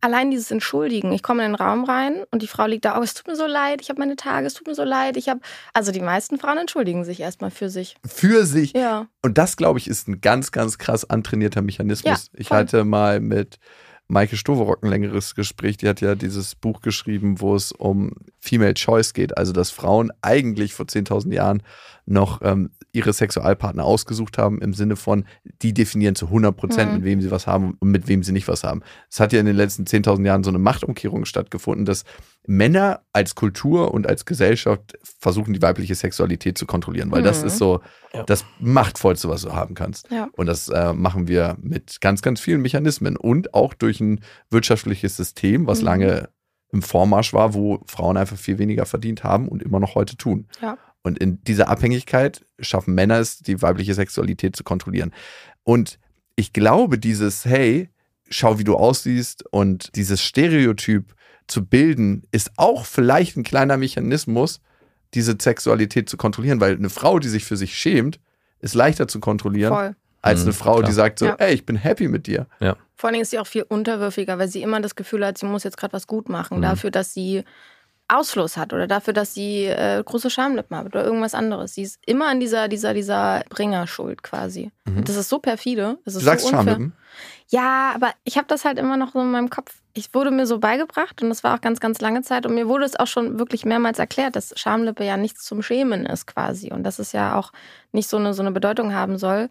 Allein 0.06 0.30
dieses 0.30 0.52
Entschuldigen. 0.52 1.10
Ich 1.10 1.24
komme 1.24 1.44
in 1.44 1.50
den 1.50 1.54
Raum 1.56 1.82
rein 1.82 2.22
und 2.30 2.40
die 2.40 2.46
Frau 2.46 2.64
liegt 2.66 2.84
da, 2.84 2.96
oh, 2.96 3.02
es 3.02 3.14
tut 3.14 3.26
mir 3.26 3.34
so 3.34 3.44
leid, 3.44 3.80
ich 3.80 3.88
habe 3.88 3.98
meine 3.98 4.14
Tage, 4.14 4.46
es 4.46 4.54
tut 4.54 4.68
mir 4.68 4.76
so 4.76 4.84
leid, 4.84 5.16
ich 5.16 5.28
habe. 5.28 5.40
Also 5.72 5.90
die 5.90 6.00
meisten 6.00 6.38
Frauen 6.38 6.58
entschuldigen 6.58 7.04
sich 7.04 7.18
erstmal 7.18 7.50
für 7.50 7.68
sich. 7.68 7.96
Für 8.06 8.46
sich. 8.46 8.72
Ja. 8.72 9.08
Und 9.22 9.36
das, 9.36 9.56
glaube 9.56 9.80
ich, 9.80 9.88
ist 9.88 10.06
ein 10.06 10.20
ganz, 10.20 10.52
ganz 10.52 10.78
krass 10.78 11.10
antrainierter 11.10 11.60
Mechanismus. 11.60 12.30
Ja, 12.32 12.38
ich 12.38 12.52
hatte 12.52 12.84
mal 12.84 13.18
mit 13.18 13.58
Maike 14.06 14.36
Stoverock 14.36 14.84
ein 14.84 14.90
längeres 14.90 15.34
Gespräch. 15.34 15.76
Die 15.78 15.88
hat 15.88 16.00
ja 16.00 16.14
dieses 16.14 16.54
Buch 16.54 16.82
geschrieben, 16.82 17.40
wo 17.40 17.56
es 17.56 17.72
um 17.72 18.12
Female 18.46 18.74
Choice 18.74 19.12
geht. 19.12 19.36
Also, 19.36 19.52
dass 19.52 19.70
Frauen 19.70 20.10
eigentlich 20.22 20.74
vor 20.74 20.86
10.000 20.86 21.32
Jahren 21.34 21.62
noch 22.08 22.40
ähm, 22.42 22.70
ihre 22.92 23.12
Sexualpartner 23.12 23.84
ausgesucht 23.84 24.38
haben, 24.38 24.60
im 24.62 24.72
Sinne 24.74 24.94
von, 24.94 25.24
die 25.62 25.74
definieren 25.74 26.14
zu 26.14 26.26
100 26.26 26.56
Prozent, 26.56 26.90
Mhm. 26.90 26.96
mit 26.98 27.04
wem 27.04 27.20
sie 27.20 27.30
was 27.32 27.48
haben 27.48 27.76
und 27.80 27.90
mit 27.90 28.06
wem 28.06 28.22
sie 28.22 28.30
nicht 28.32 28.46
was 28.46 28.62
haben. 28.62 28.82
Es 29.10 29.18
hat 29.18 29.32
ja 29.32 29.40
in 29.40 29.46
den 29.46 29.56
letzten 29.56 29.84
10.000 29.86 30.24
Jahren 30.24 30.44
so 30.44 30.50
eine 30.50 30.60
Machtumkehrung 30.60 31.24
stattgefunden, 31.24 31.84
dass 31.84 32.04
Männer 32.46 33.00
als 33.12 33.34
Kultur 33.34 33.92
und 33.92 34.06
als 34.06 34.24
Gesellschaft 34.24 34.96
versuchen, 35.18 35.52
die 35.52 35.60
weibliche 35.62 35.96
Sexualität 35.96 36.56
zu 36.56 36.64
kontrollieren, 36.66 37.10
weil 37.10 37.22
das 37.22 37.40
Mhm. 37.40 37.46
ist 37.48 37.58
so 37.58 37.80
Ja. 38.14 38.22
das 38.22 38.44
Machtvollste, 38.60 39.28
was 39.28 39.42
du 39.42 39.52
haben 39.52 39.74
kannst. 39.74 40.08
Ja. 40.10 40.28
Und 40.36 40.46
das 40.46 40.68
äh, 40.68 40.92
machen 40.92 41.26
wir 41.26 41.56
mit 41.60 42.00
ganz, 42.00 42.22
ganz 42.22 42.40
vielen 42.40 42.62
Mechanismen 42.62 43.16
und 43.16 43.52
auch 43.52 43.74
durch 43.74 44.00
ein 44.00 44.20
wirtschaftliches 44.50 45.16
System, 45.16 45.66
was 45.66 45.80
Mhm. 45.80 45.84
lange 45.86 46.28
im 46.72 46.82
Vormarsch 46.82 47.32
war, 47.32 47.54
wo 47.54 47.80
Frauen 47.86 48.16
einfach 48.16 48.36
viel 48.36 48.58
weniger 48.58 48.86
verdient 48.86 49.24
haben 49.24 49.48
und 49.48 49.62
immer 49.62 49.80
noch 49.80 49.94
heute 49.94 50.16
tun. 50.16 50.46
Ja. 50.60 50.76
Und 51.02 51.18
in 51.18 51.42
dieser 51.44 51.68
Abhängigkeit 51.68 52.44
schaffen 52.58 52.94
Männer 52.94 53.18
es, 53.18 53.38
die 53.38 53.62
weibliche 53.62 53.94
Sexualität 53.94 54.56
zu 54.56 54.64
kontrollieren. 54.64 55.12
Und 55.62 55.98
ich 56.34 56.52
glaube, 56.52 56.98
dieses, 56.98 57.44
hey, 57.44 57.90
schau, 58.28 58.58
wie 58.58 58.64
du 58.64 58.74
aussiehst 58.76 59.44
und 59.52 59.94
dieses 59.94 60.20
Stereotyp 60.22 61.14
zu 61.46 61.64
bilden, 61.64 62.24
ist 62.32 62.50
auch 62.56 62.84
vielleicht 62.84 63.36
ein 63.36 63.44
kleiner 63.44 63.76
Mechanismus, 63.76 64.60
diese 65.14 65.36
Sexualität 65.40 66.08
zu 66.08 66.16
kontrollieren, 66.16 66.60
weil 66.60 66.74
eine 66.74 66.90
Frau, 66.90 67.20
die 67.20 67.28
sich 67.28 67.44
für 67.44 67.56
sich 67.56 67.76
schämt, 67.78 68.18
ist 68.58 68.74
leichter 68.74 69.06
zu 69.06 69.20
kontrollieren 69.20 69.72
Voll. 69.72 69.96
als 70.22 70.40
Mhm, 70.40 70.46
eine 70.46 70.52
Frau, 70.54 70.74
klar. 70.78 70.88
die 70.88 70.92
sagt 70.92 71.20
so, 71.20 71.26
Ja. 71.26 71.34
ey, 71.36 71.54
ich 71.54 71.64
bin 71.64 71.76
happy 71.76 72.08
mit 72.08 72.26
dir. 72.26 72.48
Vor 72.96 73.08
allen 73.08 73.14
Dingen 73.14 73.22
ist 73.22 73.30
sie 73.30 73.38
auch 73.38 73.46
viel 73.46 73.62
unterwürfiger, 73.62 74.38
weil 74.38 74.48
sie 74.48 74.62
immer 74.62 74.80
das 74.80 74.94
Gefühl 74.96 75.24
hat, 75.24 75.38
sie 75.38 75.46
muss 75.46 75.64
jetzt 75.64 75.76
gerade 75.76 75.92
was 75.92 76.06
gut 76.06 76.28
machen. 76.28 76.58
Mhm. 76.58 76.62
Dafür, 76.62 76.90
dass 76.90 77.12
sie 77.12 77.44
Ausfluss 78.08 78.56
hat 78.56 78.72
oder 78.72 78.86
dafür, 78.86 79.12
dass 79.12 79.34
sie 79.34 79.64
äh, 79.64 80.02
große 80.02 80.30
Schamlippen 80.30 80.76
hat 80.76 80.86
oder 80.86 81.04
irgendwas 81.04 81.34
anderes. 81.34 81.74
Sie 81.74 81.82
ist 81.82 81.98
immer 82.06 82.28
an 82.28 82.38
dieser, 82.38 82.68
dieser, 82.68 82.94
dieser 82.94 83.42
Bringerschuld 83.48 84.22
quasi. 84.22 84.70
Mhm. 84.84 85.04
Das 85.04 85.16
ist 85.16 85.28
so 85.28 85.40
perfide. 85.40 85.98
Das 86.04 86.14
Du 86.14 86.20
ist 86.20 86.24
sagst 86.24 86.46
so 86.46 86.56
unfair. 86.56 86.74
Schamlippen. 86.74 86.96
Ja, 87.48 87.92
aber 87.94 88.12
ich 88.24 88.36
habe 88.36 88.46
das 88.46 88.64
halt 88.64 88.78
immer 88.78 88.96
noch 88.96 89.12
so 89.12 89.20
in 89.20 89.30
meinem 89.30 89.50
Kopf. 89.50 89.74
Ich 89.92 90.14
wurde 90.14 90.30
mir 90.30 90.46
so 90.46 90.58
beigebracht 90.58 91.20
und 91.22 91.30
das 91.30 91.42
war 91.42 91.56
auch 91.56 91.60
ganz, 91.60 91.80
ganz 91.80 92.00
lange 92.00 92.22
Zeit. 92.22 92.46
Und 92.46 92.54
mir 92.54 92.68
wurde 92.68 92.84
es 92.84 92.96
auch 92.96 93.06
schon 93.06 93.38
wirklich 93.38 93.64
mehrmals 93.64 93.98
erklärt, 93.98 94.36
dass 94.36 94.52
Schamlippe 94.56 95.04
ja 95.04 95.16
nichts 95.16 95.44
zum 95.44 95.62
Schämen 95.62 96.06
ist 96.06 96.26
quasi. 96.26 96.72
Und 96.72 96.84
dass 96.84 96.98
es 96.98 97.12
ja 97.12 97.36
auch 97.36 97.52
nicht 97.92 98.08
so 98.08 98.18
eine, 98.18 98.34
so 98.34 98.42
eine 98.42 98.52
Bedeutung 98.52 98.94
haben 98.94 99.18
soll. 99.18 99.48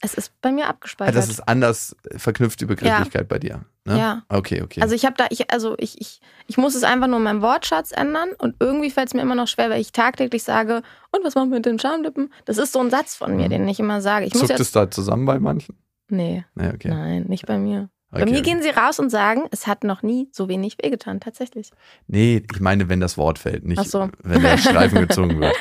Es 0.00 0.12
ist 0.14 0.32
bei 0.42 0.52
mir 0.52 0.68
abgespeichert. 0.68 1.16
das 1.16 1.28
ist 1.30 1.40
anders 1.48 1.96
verknüpft, 2.16 2.60
die 2.60 2.66
Begrifflichkeit 2.66 3.28
bei 3.28 3.38
dir. 3.38 3.64
Ne? 3.86 3.98
Ja. 3.98 4.22
Okay, 4.28 4.60
okay. 4.62 4.82
Also 4.82 4.94
ich 4.94 5.04
habe 5.06 5.14
da, 5.16 5.26
ich, 5.30 5.50
also 5.50 5.74
ich, 5.78 6.00
ich, 6.00 6.20
ich 6.46 6.58
muss 6.58 6.74
es 6.74 6.84
einfach 6.84 7.06
nur 7.06 7.16
in 7.16 7.22
meinem 7.24 7.40
Wortschatz 7.40 7.92
ändern 7.92 8.28
und 8.38 8.56
irgendwie 8.60 8.90
fällt 8.90 9.08
es 9.08 9.14
mir 9.14 9.22
immer 9.22 9.34
noch 9.34 9.48
schwer, 9.48 9.70
weil 9.70 9.80
ich 9.80 9.92
tagtäglich 9.92 10.42
sage, 10.42 10.82
und 11.12 11.24
was 11.24 11.34
machen 11.34 11.50
wir 11.50 11.56
mit 11.56 11.66
den 11.66 11.78
Schamlippen? 11.78 12.30
Das 12.44 12.58
ist 12.58 12.72
so 12.72 12.80
ein 12.80 12.90
Satz 12.90 13.14
von 13.16 13.36
mir, 13.36 13.46
Mhm. 13.46 13.50
den 13.50 13.68
ich 13.68 13.80
immer 13.80 14.00
sage. 14.02 14.26
Ich 14.26 14.32
muss 14.34 14.40
Zuckt 14.40 14.50
jetzt. 14.50 14.60
es 14.60 14.72
da 14.72 14.90
zusammen 14.90 15.24
bei 15.24 15.38
manchen? 15.38 15.76
Nee, 16.08 16.44
Nee, 16.54 16.68
okay. 16.74 16.88
nein, 16.88 17.24
nicht 17.28 17.46
bei 17.46 17.56
mir. 17.58 17.88
okay. 18.12 18.24
Bei 18.24 18.30
mir 18.30 18.42
gehen 18.42 18.60
sie 18.62 18.68
raus 18.70 18.98
und 18.98 19.08
sagen, 19.10 19.44
es 19.50 19.66
hat 19.66 19.82
noch 19.82 20.02
nie 20.02 20.28
so 20.30 20.48
wenig 20.48 20.76
wehgetan, 20.82 21.20
tatsächlich. 21.20 21.70
Nee, 22.06 22.42
ich 22.52 22.60
meine, 22.60 22.88
wenn 22.90 23.00
das 23.00 23.16
Wort 23.16 23.38
fällt, 23.38 23.64
nicht 23.64 23.82
so. 23.90 24.10
wenn 24.22 24.42
der 24.42 24.58
Streifen 24.58 25.00
gezogen 25.08 25.40
wird. 25.40 25.54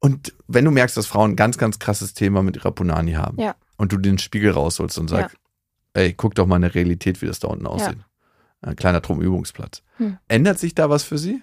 Und 0.00 0.34
wenn 0.46 0.64
du 0.64 0.70
merkst, 0.70 0.96
dass 0.96 1.06
Frauen 1.06 1.32
ein 1.32 1.36
ganz, 1.36 1.58
ganz 1.58 1.78
krasses 1.78 2.14
Thema 2.14 2.42
mit 2.42 2.56
ihrer 2.56 2.72
Punani 2.72 3.12
haben 3.12 3.40
Ja. 3.40 3.54
und 3.76 3.92
du 3.92 3.96
den 3.96 4.18
Spiegel 4.18 4.52
rausholst 4.52 4.98
und 4.98 5.08
sagst, 5.08 5.36
ey, 5.94 6.12
guck 6.12 6.34
doch 6.34 6.46
mal 6.46 6.56
in 6.56 6.62
der 6.62 6.74
Realität, 6.74 7.22
wie 7.22 7.26
das 7.26 7.38
da 7.38 7.48
unten 7.48 7.66
aussieht. 7.66 7.98
Ein 8.60 8.76
kleiner 8.76 9.02
Trumübungsplatz. 9.02 9.82
Hm. 9.96 10.18
Ändert 10.28 10.58
sich 10.58 10.74
da 10.74 10.90
was 10.90 11.02
für 11.04 11.18
sie? 11.18 11.42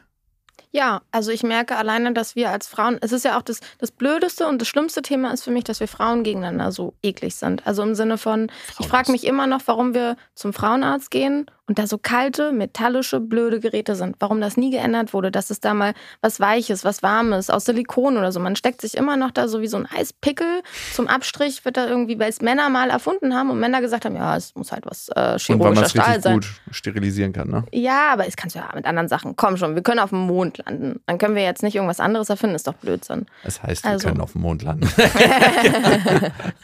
Ja, 0.71 1.03
also 1.11 1.29
ich 1.29 1.43
merke 1.43 1.77
alleine, 1.77 2.13
dass 2.13 2.35
wir 2.35 2.49
als 2.49 2.67
Frauen, 2.67 2.97
es 3.01 3.11
ist 3.11 3.23
ja 3.25 3.37
auch 3.37 3.43
das, 3.43 3.59
das 3.77 3.91
blödeste 3.91 4.47
und 4.47 4.59
das 4.59 4.67
schlimmste 4.67 5.03
Thema 5.03 5.31
ist 5.31 5.43
für 5.43 5.51
mich, 5.51 5.63
dass 5.63 5.79
wir 5.79 5.87
Frauen 5.87 6.23
gegeneinander 6.23 6.71
so 6.71 6.95
eklig 7.03 7.35
sind. 7.35 7.65
Also 7.67 7.83
im 7.83 7.93
Sinne 7.93 8.17
von, 8.17 8.51
ich 8.79 8.87
frage 8.87 9.11
mich 9.11 9.25
immer 9.25 9.45
noch, 9.45 9.61
warum 9.67 9.93
wir 9.93 10.17
zum 10.33 10.51
Frauenarzt 10.51 11.11
gehen 11.11 11.45
und 11.73 11.79
da 11.79 11.87
so 11.87 11.97
kalte, 11.97 12.51
metallische, 12.51 13.19
blöde 13.19 13.59
Geräte 13.59 13.95
sind. 13.95 14.17
Warum 14.19 14.39
das 14.39 14.57
nie 14.57 14.69
geändert 14.69 15.11
wurde, 15.11 15.31
dass 15.31 15.49
es 15.49 15.59
da 15.59 15.73
mal 15.73 15.95
was 16.21 16.39
Weiches, 16.39 16.85
was 16.85 17.01
Warmes, 17.01 17.49
aus 17.49 17.65
Silikon 17.65 18.15
oder 18.15 18.31
so. 18.31 18.39
Man 18.39 18.55
steckt 18.55 18.79
sich 18.81 18.95
immer 18.95 19.17
noch 19.17 19.31
da 19.31 19.47
so 19.47 19.59
wie 19.59 19.65
so 19.65 19.77
ein 19.77 19.87
Eispickel 19.87 20.61
zum 20.93 21.07
Abstrich, 21.07 21.65
wird 21.65 21.77
da 21.77 21.87
irgendwie, 21.87 22.19
weil 22.19 22.29
es 22.29 22.41
Männer 22.41 22.69
mal 22.69 22.91
erfunden 22.91 23.33
haben 23.33 23.49
und 23.49 23.59
Männer 23.59 23.81
gesagt 23.81 24.05
haben, 24.05 24.15
ja, 24.15 24.37
es 24.37 24.53
muss 24.53 24.71
halt 24.71 24.85
was 24.85 25.09
äh, 25.15 25.15
Und 25.15 25.15
weil 25.15 25.31
man 25.31 25.39
chirurgischer 25.39 25.89
Stahl 25.89 26.21
sein. 26.21 26.33
gut 26.35 26.45
sterilisieren 26.69 27.33
kann, 27.33 27.49
ne? 27.49 27.63
Ja, 27.71 28.11
aber 28.13 28.27
es 28.27 28.35
kannst 28.35 28.55
du 28.55 28.59
ja 28.59 28.69
mit 28.75 28.85
anderen 28.85 29.07
Sachen. 29.07 29.35
Komm 29.35 29.57
schon, 29.57 29.73
wir 29.73 29.81
können 29.81 29.97
auf 29.99 30.11
dem 30.11 30.19
Mond 30.27 30.59
landen. 30.63 31.01
Dann 31.07 31.17
können 31.17 31.33
wir 31.33 31.41
jetzt 31.43 31.63
nicht 31.63 31.73
irgendwas 31.73 31.99
anderes 31.99 32.29
erfinden, 32.29 32.55
ist 32.55 32.67
doch 32.67 32.75
Blödsinn. 32.75 33.25
Das 33.43 33.63
heißt, 33.63 33.83
wir 33.83 33.89
Also. 33.93 34.09
können 34.09 34.21
auf 34.21 34.33
dem 34.33 34.41
Mond 34.41 34.61
landen. 34.61 34.87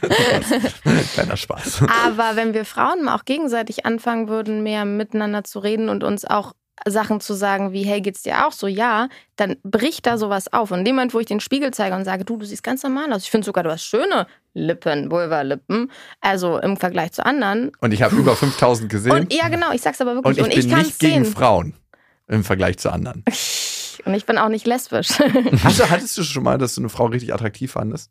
Kleiner 1.14 1.36
Spaß. 1.36 1.82
Aber 2.06 2.36
wenn 2.36 2.54
wir 2.54 2.64
Frauen 2.64 3.02
mal 3.04 3.14
auch 3.16 3.24
gegenseitig 3.24 3.86
anfangen 3.86 4.28
würden, 4.28 4.62
mehr 4.62 4.84
miteinander 5.00 5.44
zu 5.44 5.58
reden 5.58 5.88
und 5.88 6.04
uns 6.04 6.24
auch 6.24 6.52
Sachen 6.86 7.20
zu 7.20 7.34
sagen 7.34 7.72
wie, 7.72 7.82
hey, 7.82 8.00
geht's 8.00 8.22
dir 8.22 8.46
auch 8.46 8.52
so? 8.52 8.66
Ja, 8.66 9.08
dann 9.36 9.56
bricht 9.62 10.06
da 10.06 10.16
sowas 10.16 10.52
auf. 10.52 10.70
Und 10.70 10.80
in 10.80 10.84
dem 10.84 10.96
Moment, 10.96 11.14
wo 11.14 11.20
ich 11.20 11.26
den 11.26 11.40
Spiegel 11.40 11.72
zeige 11.72 11.94
und 11.94 12.04
sage, 12.04 12.24
du, 12.24 12.36
du 12.36 12.46
siehst 12.46 12.62
ganz 12.62 12.82
normal 12.82 13.12
aus. 13.12 13.24
Ich 13.24 13.30
finde 13.30 13.44
sogar, 13.44 13.64
du 13.64 13.70
hast 13.70 13.84
schöne 13.84 14.26
Lippen, 14.54 15.10
Vulva-Lippen. 15.10 15.90
Also 16.20 16.58
im 16.58 16.76
Vergleich 16.76 17.12
zu 17.12 17.24
anderen. 17.24 17.72
Und 17.80 17.92
ich 17.92 18.02
habe 18.02 18.16
über 18.16 18.34
5000 18.34 18.90
gesehen. 18.90 19.12
Und 19.12 19.32
ja, 19.32 19.48
genau, 19.48 19.72
ich 19.72 19.82
sag's 19.82 20.00
aber 20.00 20.12
Und 20.12 20.24
wirklich. 20.24 20.38
ich 20.38 20.44
Und 20.44 20.58
ich, 20.58 20.68
bin 20.68 20.78
nicht 20.78 20.98
gegen 20.98 21.24
sehen. 21.24 21.32
Frauen 21.32 21.74
im 22.28 22.44
Vergleich 22.44 22.78
zu 22.78 22.90
anderen. 22.90 23.24
Und 24.04 24.14
ich 24.14 24.24
bin 24.24 24.38
auch 24.38 24.48
nicht 24.48 24.66
lesbisch. 24.66 25.08
Also 25.64 25.90
hattest 25.90 26.16
du 26.16 26.22
schon 26.22 26.42
mal, 26.42 26.56
dass 26.56 26.74
du 26.74 26.80
eine 26.80 26.88
Frau 26.88 27.06
richtig 27.06 27.34
attraktiv 27.34 27.72
fandest? 27.72 28.10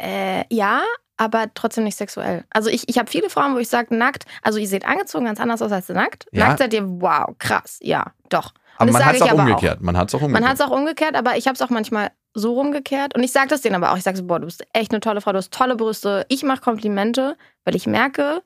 Äh, 0.00 0.44
ja, 0.52 0.82
aber 1.18 1.46
trotzdem 1.54 1.84
nicht 1.84 1.96
sexuell. 1.96 2.44
Also 2.50 2.70
ich, 2.70 2.88
ich 2.88 2.96
habe 2.98 3.10
viele 3.10 3.28
Frauen, 3.28 3.54
wo 3.54 3.58
ich 3.58 3.68
sage, 3.68 3.94
nackt, 3.94 4.24
also 4.42 4.58
ihr 4.58 4.68
seht 4.68 4.86
angezogen 4.86 5.26
ganz 5.26 5.40
anders 5.40 5.60
aus 5.60 5.72
als 5.72 5.88
nackt. 5.88 6.26
Ja. 6.32 6.46
Nackt 6.46 6.60
seid 6.60 6.72
ihr, 6.72 6.84
wow, 6.84 7.34
krass, 7.38 7.78
ja, 7.82 8.12
doch. 8.30 8.54
Aber 8.78 8.86
das 8.86 8.94
man 8.94 9.04
hat 9.04 9.16
es 9.16 9.22
auch 9.22 9.30
aber 9.30 9.42
umgekehrt. 9.42 9.80
Man 9.80 9.96
hat 9.96 10.08
es 10.08 10.14
auch 10.14 10.20
umgekehrt. 10.20 10.40
Man 10.40 10.48
hat 10.48 10.60
es 10.60 10.64
auch 10.64 10.70
umgekehrt, 10.70 11.16
aber 11.16 11.36
ich 11.36 11.46
habe 11.46 11.54
es 11.54 11.62
auch 11.62 11.70
manchmal 11.70 12.12
so 12.34 12.54
rumgekehrt. 12.54 13.16
Und 13.16 13.24
ich 13.24 13.32
sage 13.32 13.48
das 13.48 13.60
denen 13.60 13.74
aber 13.74 13.92
auch. 13.92 13.96
Ich 13.96 14.04
sage 14.04 14.16
so, 14.16 14.24
boah, 14.24 14.38
du 14.38 14.46
bist 14.46 14.64
echt 14.72 14.92
eine 14.92 15.00
tolle 15.00 15.20
Frau, 15.20 15.32
du 15.32 15.38
hast 15.38 15.52
tolle 15.52 15.74
Brüste. 15.74 16.24
Ich 16.28 16.44
mache 16.44 16.60
Komplimente, 16.60 17.36
weil 17.64 17.74
ich 17.74 17.88
merke, 17.88 18.42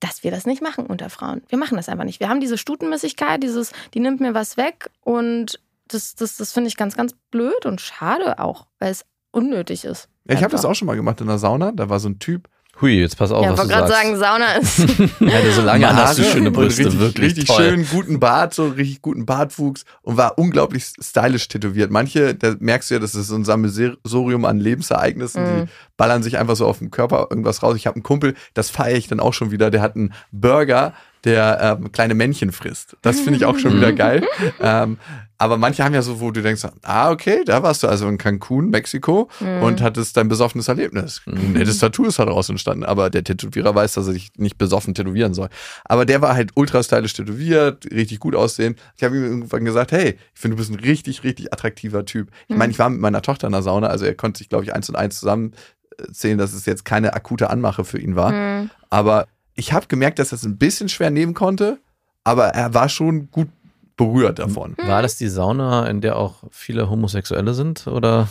dass 0.00 0.24
wir 0.24 0.30
das 0.30 0.46
nicht 0.46 0.62
machen 0.62 0.86
unter 0.86 1.10
Frauen. 1.10 1.42
Wir 1.48 1.58
machen 1.58 1.76
das 1.76 1.90
einfach 1.90 2.04
nicht. 2.04 2.20
Wir 2.20 2.30
haben 2.30 2.40
diese 2.40 2.56
Stutenmäßigkeit, 2.56 3.42
dieses, 3.42 3.72
die 3.92 4.00
nimmt 4.00 4.20
mir 4.20 4.32
was 4.32 4.56
weg. 4.56 4.90
Und 5.02 5.60
das, 5.88 6.14
das, 6.14 6.38
das 6.38 6.52
finde 6.52 6.68
ich 6.68 6.76
ganz, 6.78 6.96
ganz 6.96 7.14
blöd 7.30 7.66
und 7.66 7.80
schade 7.80 8.38
auch, 8.38 8.66
weil 8.78 8.90
es 8.90 9.04
unnötig 9.36 9.84
ist. 9.84 10.08
Ja, 10.28 10.34
ich 10.34 10.42
habe 10.42 10.52
das 10.52 10.64
auch 10.64 10.74
schon 10.74 10.86
mal 10.86 10.96
gemacht 10.96 11.20
in 11.20 11.26
der 11.28 11.38
Sauna. 11.38 11.72
Da 11.72 11.88
war 11.88 12.00
so 12.00 12.08
ein 12.08 12.18
Typ, 12.18 12.48
Hui, 12.80 13.00
jetzt 13.00 13.16
pass 13.16 13.32
auf, 13.32 13.42
ja, 13.42 13.52
was 13.52 13.56
du 13.56 13.62
wollte 13.62 13.72
gerade 13.72 13.88
sagst. 13.88 14.02
sagen, 14.02 14.16
Sauna 14.18 14.52
ist. 14.56 14.80
Alter, 15.22 15.52
so 15.52 15.62
lange 15.62 15.86
Mann, 15.86 15.96
hast 15.96 16.18
du 16.18 16.22
Haare 16.24 16.32
schöne 16.32 16.50
Brüste, 16.50 16.84
richtig, 16.84 17.00
wirklich 17.00 17.24
richtig 17.24 17.44
toll. 17.46 17.56
schön 17.64 17.86
guten 17.90 18.20
Bart, 18.20 18.52
so 18.52 18.66
richtig 18.68 19.00
guten 19.00 19.24
Bartwuchs 19.24 19.86
und 20.02 20.18
war 20.18 20.36
unglaublich 20.38 20.84
stylisch 21.00 21.48
tätowiert. 21.48 21.90
Manche, 21.90 22.34
da 22.34 22.54
merkst 22.58 22.90
du 22.90 22.94
ja, 22.96 23.00
das 23.00 23.14
ist 23.14 23.28
so 23.28 23.34
ein 23.34 23.44
Sammelsurium 23.46 24.44
an 24.44 24.58
Lebensereignissen, 24.60 25.42
Mhm. 25.42 25.64
die 25.64 25.70
ballern 25.96 26.22
sich 26.22 26.36
einfach 26.36 26.56
so 26.56 26.66
auf 26.66 26.78
dem 26.78 26.90
Körper 26.90 27.28
irgendwas 27.30 27.62
raus. 27.62 27.76
Ich 27.76 27.86
habe 27.86 27.94
einen 27.96 28.02
Kumpel, 28.02 28.34
das 28.52 28.68
feiere 28.68 28.96
ich 28.98 29.08
dann 29.08 29.20
auch 29.20 29.32
schon 29.32 29.50
wieder, 29.50 29.70
der 29.70 29.80
hat 29.80 29.96
einen 29.96 30.12
Burger, 30.30 30.92
der 31.24 31.78
ähm, 31.80 31.92
kleine 31.92 32.14
Männchen 32.14 32.52
frisst. 32.52 32.96
Das 33.00 33.18
finde 33.20 33.38
ich 33.38 33.46
auch 33.46 33.58
schon 33.58 33.74
wieder 33.76 33.92
geil. 33.94 34.22
Ähm, 34.60 34.98
aber 35.38 35.58
manche 35.58 35.84
haben 35.84 35.94
ja 35.94 36.02
so, 36.02 36.20
wo 36.20 36.30
du 36.30 36.42
denkst, 36.42 36.62
ah, 36.82 37.10
okay, 37.10 37.42
da 37.44 37.62
warst 37.62 37.82
du 37.82 37.88
also 37.88 38.08
in 38.08 38.16
Cancun, 38.16 38.70
Mexiko 38.70 39.28
und 39.60 39.82
hattest 39.82 40.16
dein 40.16 40.28
besoffenes 40.28 40.68
Erlebnis. 40.68 41.22
Ein 41.26 41.52
nettes 41.52 41.78
Tattoo 41.78 42.06
ist 42.06 42.18
daraus 42.18 42.48
entstanden, 42.48 42.84
aber 42.84 43.10
der 43.10 43.24
Tätowierer 43.24 43.74
weiß, 43.74 43.94
dass 43.94 44.06
er 44.06 44.14
sich 44.14 44.30
nicht 44.36 44.56
besoffen 44.56 44.94
tätowieren 44.94 45.34
soll. 45.34 45.48
Aber 45.84 46.06
der 46.06 46.22
war 46.22 46.34
halt 46.34 46.52
ultra 46.54 46.82
stylisch 46.82 47.12
tätowiert, 47.12 47.86
richtig 47.92 48.18
gut 48.20 48.34
aussehen. 48.34 48.76
Ich 48.96 49.04
habe 49.04 49.16
ihm 49.16 49.24
irgendwann 49.24 49.64
gesagt, 49.64 49.92
hey, 49.92 50.18
ich 50.34 50.40
finde, 50.40 50.56
du 50.56 50.60
bist 50.60 50.70
ein 50.70 50.80
richtig, 50.80 51.22
richtig 51.24 51.52
attraktiver 51.52 52.04
Typ. 52.04 52.30
Ich 52.48 52.56
meine, 52.56 52.72
ich 52.72 52.78
war 52.78 52.88
mit 52.88 53.00
meiner 53.00 53.22
Tochter 53.22 53.46
in 53.46 53.52
der 53.52 53.62
Sauna, 53.62 53.88
also 53.88 54.06
er 54.06 54.14
konnte 54.14 54.38
sich, 54.38 54.48
glaube 54.48 54.64
ich, 54.64 54.74
eins 54.74 54.88
und 54.88 54.96
eins 54.96 55.20
zusammenzählen, 55.20 56.38
dass 56.38 56.52
es 56.52 56.64
jetzt 56.66 56.84
keine 56.84 57.14
akute 57.14 57.50
Anmache 57.50 57.84
für 57.84 57.98
ihn 57.98 58.16
war. 58.16 58.32
Mhm. 58.32 58.70
Aber 58.88 59.26
ich 59.54 59.72
habe 59.72 59.86
gemerkt, 59.86 60.18
dass 60.18 60.32
er 60.32 60.36
es 60.36 60.44
ein 60.44 60.56
bisschen 60.56 60.88
schwer 60.88 61.10
nehmen 61.10 61.34
konnte, 61.34 61.78
aber 62.24 62.48
er 62.48 62.74
war 62.74 62.88
schon 62.88 63.30
gut 63.30 63.48
berührt 63.96 64.38
davon. 64.38 64.74
War 64.76 65.02
das 65.02 65.16
die 65.16 65.28
Sauna, 65.28 65.86
in 65.86 66.00
der 66.00 66.16
auch 66.16 66.34
viele 66.50 66.90
Homosexuelle 66.90 67.54
sind? 67.54 67.86
Oder? 67.86 68.28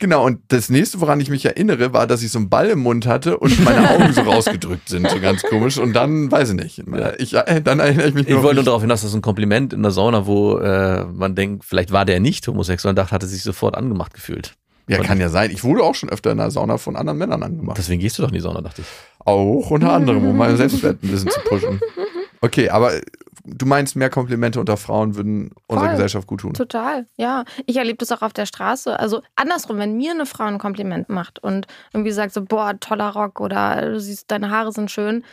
Genau, 0.00 0.24
und 0.24 0.40
das 0.48 0.70
nächste, 0.70 1.00
woran 1.00 1.20
ich 1.20 1.30
mich 1.30 1.44
erinnere, 1.44 1.92
war, 1.92 2.06
dass 2.06 2.22
ich 2.22 2.32
so 2.32 2.38
einen 2.38 2.48
Ball 2.48 2.70
im 2.70 2.80
Mund 2.80 3.06
hatte 3.06 3.38
und 3.38 3.58
meine 3.64 3.90
Augen 3.90 4.12
so 4.12 4.22
rausgedrückt 4.22 4.88
sind, 4.88 5.08
so 5.08 5.20
ganz 5.20 5.42
komisch. 5.42 5.78
Und 5.78 5.92
dann, 5.92 6.30
weiß 6.30 6.50
ich 6.50 6.56
nicht, 6.56 6.82
ich, 7.18 7.34
äh, 7.34 7.62
dann 7.62 7.78
erinnere 7.78 8.08
ich 8.08 8.14
mich 8.14 8.26
Ich 8.26 8.34
nur 8.34 8.42
wollte 8.42 8.56
nur 8.56 8.64
darauf 8.64 8.82
hinaus, 8.82 9.02
das 9.02 9.10
ist 9.10 9.16
ein 9.16 9.22
Kompliment 9.22 9.72
in 9.72 9.82
der 9.82 9.92
Sauna, 9.92 10.26
wo 10.26 10.58
äh, 10.58 11.04
man 11.04 11.34
denkt, 11.34 11.64
vielleicht 11.64 11.92
war 11.92 12.04
der 12.04 12.18
nicht 12.18 12.46
homosexuell 12.48 12.90
und 12.90 12.96
dachte, 12.96 13.12
hatte 13.12 13.26
sich 13.26 13.42
sofort 13.42 13.76
angemacht 13.76 14.14
gefühlt. 14.14 14.56
Ja, 14.86 14.98
kann 14.98 15.18
ja 15.18 15.30
sein. 15.30 15.50
Ich 15.50 15.64
wurde 15.64 15.82
auch 15.82 15.94
schon 15.94 16.10
öfter 16.10 16.32
in 16.32 16.38
der 16.38 16.50
Sauna 16.50 16.76
von 16.76 16.96
anderen 16.96 17.18
Männern 17.18 17.42
angemacht. 17.42 17.78
Deswegen 17.78 18.00
gehst 18.00 18.18
du 18.18 18.22
doch 18.22 18.28
in 18.28 18.34
die 18.34 18.40
Sauna, 18.40 18.60
dachte 18.60 18.82
ich. 18.82 18.88
Auch 19.24 19.70
unter 19.70 19.92
anderem, 19.92 20.26
um 20.26 20.36
meinen 20.36 20.56
Selbstwert 20.58 21.02
ein 21.02 21.08
bisschen 21.08 21.30
zu 21.30 21.40
pushen. 21.40 21.80
Okay, 22.42 22.68
aber 22.68 22.92
du 23.44 23.66
meinst, 23.66 23.96
mehr 23.96 24.10
Komplimente 24.10 24.58
unter 24.58 24.76
Frauen 24.76 25.16
würden 25.16 25.50
unserer 25.66 25.86
Voll. 25.86 25.94
Gesellschaft 25.96 26.26
gut 26.26 26.40
tun. 26.40 26.54
Total, 26.54 27.06
ja. 27.16 27.44
Ich 27.66 27.76
erlebe 27.76 27.98
das 27.98 28.12
auch 28.12 28.22
auf 28.22 28.32
der 28.32 28.46
Straße. 28.46 28.98
Also 28.98 29.22
andersrum, 29.36 29.78
wenn 29.78 29.96
mir 29.96 30.12
eine 30.12 30.26
Frau 30.26 30.44
ein 30.44 30.58
Kompliment 30.58 31.08
macht 31.08 31.38
und 31.38 31.66
irgendwie 31.92 32.12
sagt 32.12 32.32
so, 32.32 32.42
boah, 32.42 32.78
toller 32.80 33.10
Rock 33.10 33.40
oder 33.40 33.90
du 33.90 34.00
siehst, 34.00 34.30
deine 34.30 34.50
Haare 34.50 34.72
sind 34.72 34.90
schön, 34.90 35.24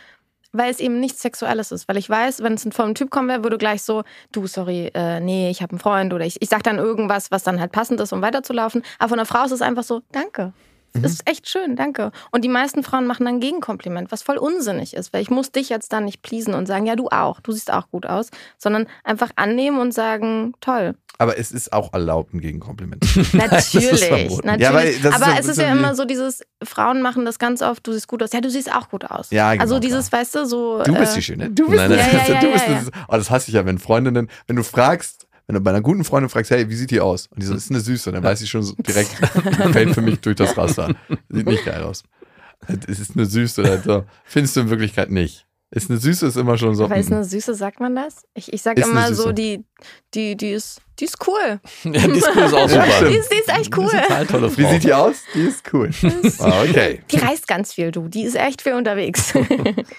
weil 0.52 0.70
es 0.70 0.80
eben 0.80 1.00
nichts 1.00 1.22
Sexuelles 1.22 1.72
ist. 1.72 1.88
Weil 1.88 1.96
ich 1.96 2.08
weiß, 2.08 2.42
wenn 2.42 2.54
es 2.54 2.62
von 2.62 2.84
einem 2.84 2.94
Typ 2.94 3.10
kommen 3.10 3.28
wäre, 3.28 3.42
würde 3.42 3.58
gleich 3.58 3.82
so, 3.82 4.04
du, 4.32 4.46
sorry, 4.46 4.90
äh, 4.94 5.20
nee, 5.20 5.50
ich 5.50 5.62
habe 5.62 5.72
einen 5.72 5.80
Freund 5.80 6.12
oder 6.12 6.26
ich, 6.26 6.40
ich 6.40 6.48
sag 6.48 6.62
dann 6.62 6.78
irgendwas, 6.78 7.30
was 7.30 7.42
dann 7.42 7.60
halt 7.60 7.72
passend 7.72 8.00
ist, 8.00 8.12
um 8.12 8.22
weiterzulaufen. 8.22 8.82
Aber 8.98 9.10
von 9.10 9.18
einer 9.18 9.26
Frau 9.26 9.44
ist 9.44 9.52
es 9.52 9.62
einfach 9.62 9.84
so, 9.84 10.02
danke. 10.12 10.52
Mhm. 10.94 11.04
Ist 11.04 11.28
echt 11.28 11.48
schön, 11.48 11.76
danke. 11.76 12.12
Und 12.30 12.44
die 12.44 12.48
meisten 12.48 12.82
Frauen 12.82 13.06
machen 13.06 13.24
dann 13.24 13.36
ein 13.36 13.40
Gegenkompliment, 13.40 14.12
was 14.12 14.22
voll 14.22 14.36
unsinnig 14.36 14.94
ist, 14.94 15.12
weil 15.12 15.22
ich 15.22 15.30
muss 15.30 15.52
dich 15.52 15.68
jetzt 15.68 15.92
dann 15.92 16.04
nicht 16.04 16.22
pleasen 16.22 16.54
und 16.54 16.66
sagen, 16.66 16.86
ja, 16.86 16.96
du 16.96 17.08
auch, 17.08 17.40
du 17.40 17.52
siehst 17.52 17.72
auch 17.72 17.88
gut 17.90 18.06
aus, 18.06 18.30
sondern 18.58 18.86
einfach 19.04 19.30
annehmen 19.36 19.78
und 19.78 19.92
sagen, 19.92 20.54
toll. 20.60 20.94
Aber 21.18 21.38
es 21.38 21.52
ist 21.52 21.72
auch 21.72 21.92
erlaubt, 21.92 22.34
ein 22.34 22.40
Gegenkompliment. 22.40 23.04
Natürlich, 23.34 24.10
natürlich. 24.10 24.60
Ja, 24.60 24.74
weil 24.74 24.92
das 24.94 25.14
ist 25.14 25.22
Aber 25.22 25.32
ein 25.32 25.38
es 25.38 25.46
ist 25.46 25.58
ja 25.58 25.70
immer 25.70 25.94
so 25.94 26.04
dieses, 26.04 26.42
Frauen 26.64 27.02
machen 27.02 27.24
das 27.24 27.38
ganz 27.38 27.62
oft, 27.62 27.86
du 27.86 27.92
siehst 27.92 28.08
gut 28.08 28.22
aus. 28.22 28.32
Ja, 28.32 28.40
du 28.40 28.50
siehst 28.50 28.74
auch 28.74 28.88
gut 28.88 29.04
aus. 29.04 29.30
Ja, 29.30 29.52
genau, 29.52 29.62
Also 29.62 29.78
dieses, 29.78 30.10
weißt 30.10 30.34
du, 30.34 30.46
so. 30.46 30.82
Du 30.82 30.94
bist 30.94 31.12
äh, 31.12 31.16
die 31.16 31.22
Schöne. 31.22 31.50
Du 31.50 31.68
bist 31.68 31.76
Nein, 31.76 31.90
die 31.90 31.96
nein. 31.96 32.10
Ja, 32.12 32.26
ja, 32.26 32.34
ja, 32.34 32.40
Du 32.40 32.52
bist 32.52 32.64
das. 32.68 32.90
Oh, 33.08 33.16
das 33.16 33.30
hasse 33.30 33.48
ich 33.48 33.54
ja, 33.54 33.64
wenn 33.64 33.78
Freundinnen, 33.78 34.28
wenn 34.46 34.56
du 34.56 34.64
fragst, 34.64 35.26
wenn 35.46 35.54
du 35.54 35.60
bei 35.60 35.70
einer 35.70 35.80
guten 35.80 36.04
Freundin 36.04 36.28
fragst, 36.28 36.50
hey, 36.50 36.68
wie 36.68 36.74
sieht 36.74 36.90
die 36.90 37.00
aus? 37.00 37.26
Und 37.28 37.42
die 37.42 37.46
so, 37.46 37.54
ist 37.54 37.70
eine 37.70 37.80
Süße, 37.80 38.12
dann 38.12 38.22
weiß 38.22 38.42
ich 38.42 38.50
schon 38.50 38.62
so 38.62 38.74
direkt, 38.78 39.10
fällt 39.72 39.94
für 39.94 40.02
mich 40.02 40.20
durch 40.20 40.36
das 40.36 40.56
Raster. 40.56 40.94
Sieht 41.28 41.46
nicht 41.46 41.64
geil 41.64 41.82
aus. 41.82 42.04
Es 42.88 43.00
ist 43.00 43.16
eine 43.16 43.26
Süße 43.26 43.60
oder 43.60 43.78
so. 43.82 44.04
Findest 44.24 44.56
du 44.56 44.60
in 44.60 44.70
Wirklichkeit 44.70 45.10
nicht. 45.10 45.46
Ist 45.74 45.88
eine 45.90 45.98
Süße 45.98 46.26
ist 46.26 46.36
immer 46.36 46.58
schon 46.58 46.74
so. 46.74 46.84
Aber 46.84 46.96
ist 46.98 47.08
mm. 47.08 47.14
eine 47.14 47.24
Süße, 47.24 47.54
sagt 47.54 47.80
man 47.80 47.96
das? 47.96 48.26
Ich, 48.34 48.52
ich 48.52 48.60
sag 48.60 48.76
Ist 48.76 48.86
immer 48.86 49.14
so, 49.14 49.32
die, 49.32 49.64
die, 50.12 50.36
die 50.36 50.50
ist, 50.50 50.82
die 51.00 51.06
ist 51.06 51.16
cool. 51.26 51.60
Ja, 51.84 52.06
Disco 52.08 52.40
ist 52.40 52.52
auch 52.52 52.68
Ja, 52.68 52.68
super. 52.68 52.90
stimmt. 52.90 53.10
Die 53.10 53.16
ist, 53.16 53.32
die 53.32 53.36
ist 53.38 53.48
echt 53.48 53.78
cool. 53.78 53.86
Ist 53.86 54.02
total 54.02 54.26
tolle 54.26 54.50
Frau. 54.50 54.58
Wie 54.58 54.66
sieht 54.66 54.84
die 54.84 54.92
aus? 54.92 55.16
Die 55.34 55.40
ist 55.40 55.64
cool. 55.72 55.90
Ah, 56.40 56.62
okay. 56.62 57.00
Die 57.10 57.16
reist 57.16 57.48
ganz 57.48 57.72
viel, 57.72 57.90
du. 57.90 58.08
Die 58.08 58.24
ist 58.24 58.36
echt 58.36 58.60
viel 58.60 58.74
unterwegs. 58.74 59.32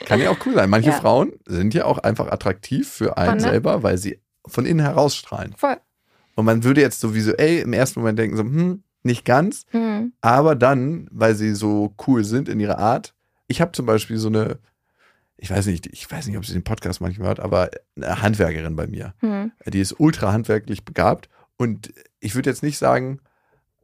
Kann 0.06 0.22
ja 0.22 0.30
auch 0.30 0.38
cool 0.46 0.54
sein. 0.54 0.70
Manche 0.70 0.92
Ja. 0.92 0.96
Frauen 0.96 1.34
sind 1.48 1.74
ja 1.74 1.86
auch 1.86 1.98
einfach 1.98 2.28
attraktiv 2.28 2.88
für 2.88 3.18
einen 3.18 3.40
Voll, 3.40 3.48
ne? 3.48 3.54
selber, 3.54 3.82
weil 3.82 3.98
sie 3.98 4.20
von 4.48 4.66
innen 4.66 4.86
herausstrahlen. 4.86 5.54
Voll. 5.58 5.78
Und 6.36 6.46
man 6.46 6.64
würde 6.64 6.82
jetzt 6.82 7.00
so 7.00 7.14
visuell 7.14 7.60
im 7.60 7.74
ersten 7.74 8.00
Moment 8.00 8.18
denken, 8.20 8.36
so, 8.38 8.44
hm, 8.44 8.84
nicht 9.04 9.26
ganz, 9.26 9.66
Hm. 9.72 10.14
aber 10.22 10.56
dann, 10.56 11.08
weil 11.12 11.36
sie 11.36 11.54
so 11.56 11.94
cool 12.08 12.24
sind 12.24 12.50
in 12.50 12.60
ihrer 12.60 12.80
Art. 12.80 13.14
Ich 13.48 13.62
habe 13.62 13.74
zum 13.74 13.86
Beispiel 13.86 14.18
so 14.18 14.30
eine, 14.30 14.60
ich 15.38 15.52
weiß 15.52 15.66
nicht, 15.68 15.88
ich 15.88 16.10
weiß 16.10 16.28
nicht, 16.28 16.38
ob 16.38 16.46
sie 16.46 16.54
den 16.54 16.64
Podcast 16.64 17.02
manchmal 17.02 17.28
hört, 17.28 17.40
aber 17.42 17.70
eine 17.98 18.22
Handwerkerin 18.22 18.76
bei 18.76 18.88
mir. 18.88 19.14
Hm. 19.20 19.52
Die 19.68 19.82
ist 19.82 20.00
ultra 20.00 20.32
handwerklich 20.32 20.86
begabt 20.86 21.30
und 21.58 21.94
ich 22.20 22.34
würde 22.36 22.50
jetzt 22.50 22.64
nicht 22.64 22.78
sagen, 22.78 23.20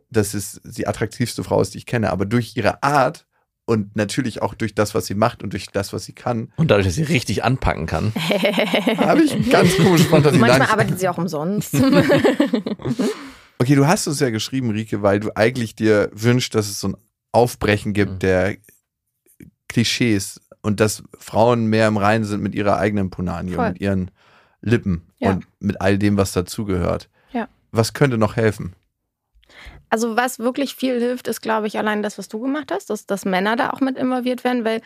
dass 0.09 0.33
es 0.33 0.61
die 0.63 0.87
attraktivste 0.87 1.43
Frau 1.43 1.61
ist, 1.61 1.73
die 1.73 1.79
ich 1.79 1.85
kenne, 1.85 2.09
aber 2.11 2.25
durch 2.25 2.55
ihre 2.55 2.81
Art 2.81 3.27
und 3.69 3.95
natürlich 3.95 4.41
auch 4.41 4.55
durch 4.55 4.73
das, 4.73 4.95
was 4.95 5.05
sie 5.05 5.13
macht 5.15 5.43
und 5.43 5.53
durch 5.53 5.67
das, 5.67 5.93
was 5.93 6.03
sie 6.03 6.13
kann, 6.13 6.51
Und 6.57 6.71
dadurch, 6.71 6.87
dass 6.87 6.95
sie 6.95 7.03
richtig 7.03 7.43
anpacken 7.43 7.85
kann. 7.85 8.11
habe 8.97 9.21
ich 9.23 9.49
ganz 9.51 9.77
komisch 9.77 10.01
Fantasie. 10.03 10.39
Manchmal 10.39 10.59
Nein, 10.59 10.69
arbeitet 10.69 10.99
sie 10.99 11.07
auch 11.07 11.17
umsonst. 11.17 11.75
Okay, 13.61 13.75
du 13.75 13.85
hast 13.87 14.07
uns 14.07 14.21
ja 14.21 14.29
geschrieben, 14.29 14.69
Rike, 14.71 15.01
weil 15.01 15.19
du 15.19 15.35
eigentlich 15.35 15.75
dir 15.75 16.09
wünschst, 16.13 16.55
dass 16.55 16.69
es 16.69 16.79
so 16.79 16.87
ein 16.89 16.97
Aufbrechen 17.33 17.91
gibt 17.91 18.13
Mhm. 18.13 18.19
der 18.19 18.55
Klischees 19.67 20.39
und 20.61 20.79
dass 20.79 21.03
Frauen 21.17 21.65
mehr 21.65 21.89
im 21.89 21.97
Reinen 21.97 22.23
sind 22.23 22.41
mit 22.41 22.55
ihrer 22.55 22.77
eigenen 22.77 23.09
Punani 23.09 23.51
Voll. 23.51 23.65
und 23.65 23.73
mit 23.73 23.81
ihren 23.81 24.11
Lippen 24.61 25.01
Ja. 25.17 25.31
und 25.31 25.45
mit 25.59 25.81
all 25.81 25.97
dem, 25.97 26.15
was 26.15 26.31
dazugehört. 26.31 27.09
Ja. 27.33 27.49
Was 27.73 27.93
könnte 27.93 28.17
noch 28.17 28.37
helfen? 28.37 28.73
Also 29.89 30.15
was 30.17 30.39
wirklich 30.39 30.75
viel 30.75 30.99
hilft, 30.99 31.27
ist, 31.27 31.41
glaube 31.41 31.67
ich, 31.67 31.77
allein 31.77 32.03
das, 32.03 32.17
was 32.17 32.27
du 32.27 32.39
gemacht 32.39 32.71
hast, 32.71 32.89
dass, 32.89 33.05
dass 33.05 33.25
Männer 33.25 33.55
da 33.55 33.71
auch 33.71 33.81
mit 33.81 33.97
involviert 33.97 34.43
werden, 34.43 34.63
weil 34.65 34.81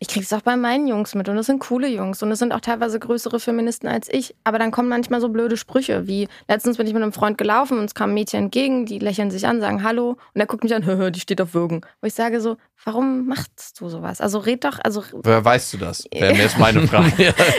ich 0.00 0.08
kriege 0.08 0.24
es 0.24 0.32
auch 0.32 0.40
bei 0.40 0.56
meinen 0.56 0.86
Jungs 0.88 1.14
mit 1.14 1.28
und 1.28 1.36
das 1.36 1.46
sind 1.46 1.60
coole 1.60 1.86
Jungs 1.88 2.22
und 2.22 2.30
es 2.32 2.38
sind 2.38 2.52
auch 2.52 2.60
teilweise 2.60 2.98
größere 2.98 3.38
Feministen 3.38 3.86
als 3.88 4.08
ich, 4.10 4.34
aber 4.42 4.58
dann 4.58 4.70
kommen 4.70 4.88
manchmal 4.88 5.20
so 5.20 5.28
blöde 5.28 5.56
Sprüche, 5.56 6.06
wie 6.06 6.26
letztens 6.48 6.78
bin 6.78 6.86
ich 6.86 6.94
mit 6.94 7.02
einem 7.02 7.12
Freund 7.12 7.38
gelaufen 7.38 7.78
und 7.78 7.84
es 7.84 7.94
kam 7.94 8.10
ein 8.10 8.14
Mädchen 8.14 8.44
entgegen, 8.44 8.86
die 8.86 8.98
lächeln 8.98 9.30
sich 9.30 9.46
an, 9.46 9.60
sagen 9.60 9.82
Hallo 9.84 10.16
und 10.34 10.40
er 10.40 10.46
guckt 10.46 10.64
mich 10.64 10.74
an, 10.74 10.84
"Hö, 10.86 11.10
die 11.12 11.20
steht 11.20 11.40
auf 11.40 11.54
Würgen. 11.54 11.82
Wo 12.00 12.06
ich 12.06 12.14
sage 12.14 12.40
so, 12.40 12.56
warum 12.84 13.26
machst 13.26 13.80
du 13.80 13.88
sowas? 13.88 14.20
Also 14.20 14.38
red 14.38 14.64
doch, 14.64 14.78
also 14.82 15.04
Woher 15.12 15.44
weißt 15.44 15.74
du 15.74 15.78
das? 15.78 16.04
Wäre 16.12 16.32
mir 16.32 16.42
jetzt 16.42 16.58
meine 16.58 16.80
Frage. 16.88 17.12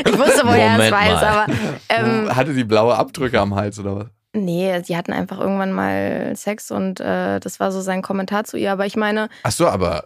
ich 0.06 0.18
wusste, 0.18 0.42
woher 0.46 0.66
er 0.66 0.72
es 0.72 0.78
Moment 0.78 0.92
weiß, 0.92 1.12
mal. 1.14 1.24
aber 1.24 1.54
ähm, 1.90 2.36
Hatte 2.36 2.54
die 2.54 2.64
blaue 2.66 2.96
Abdrücke 2.96 3.40
am 3.40 3.56
Hals 3.56 3.80
oder 3.80 3.96
was? 3.98 4.08
Nee, 4.36 4.82
die 4.82 4.96
hatten 4.98 5.14
einfach 5.14 5.40
irgendwann 5.40 5.72
mal 5.72 6.36
Sex 6.36 6.72
und 6.72 7.00
äh, 7.00 7.40
das 7.40 7.60
war 7.60 7.72
so 7.72 7.82
sein 7.82 8.02
Kommentar 8.02 8.44
zu 8.44 8.58
ihr, 8.58 8.72
aber 8.72 8.86
ich 8.86 8.96
meine, 8.96 9.30
Ach 9.44 9.52
so, 9.52 9.68
aber 9.68 10.06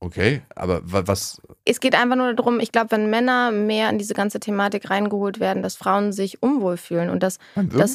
okay, 0.00 0.42
aber 0.54 0.80
wa- 0.84 1.02
was? 1.06 1.40
es 1.64 1.80
geht 1.80 1.94
einfach 1.94 2.16
nur 2.16 2.34
darum, 2.34 2.58
ich 2.60 2.72
glaube, 2.72 2.90
wenn 2.92 3.10
Männer 3.10 3.50
mehr 3.50 3.90
in 3.90 3.98
diese 3.98 4.14
ganze 4.14 4.40
Thematik 4.40 4.90
reingeholt 4.90 5.40
werden, 5.40 5.62
dass 5.62 5.76
Frauen 5.76 6.12
sich 6.12 6.42
unwohl 6.42 6.76
fühlen 6.76 7.10
und 7.10 7.22
dass 7.22 7.38
beim 7.54 7.68
das 7.68 7.80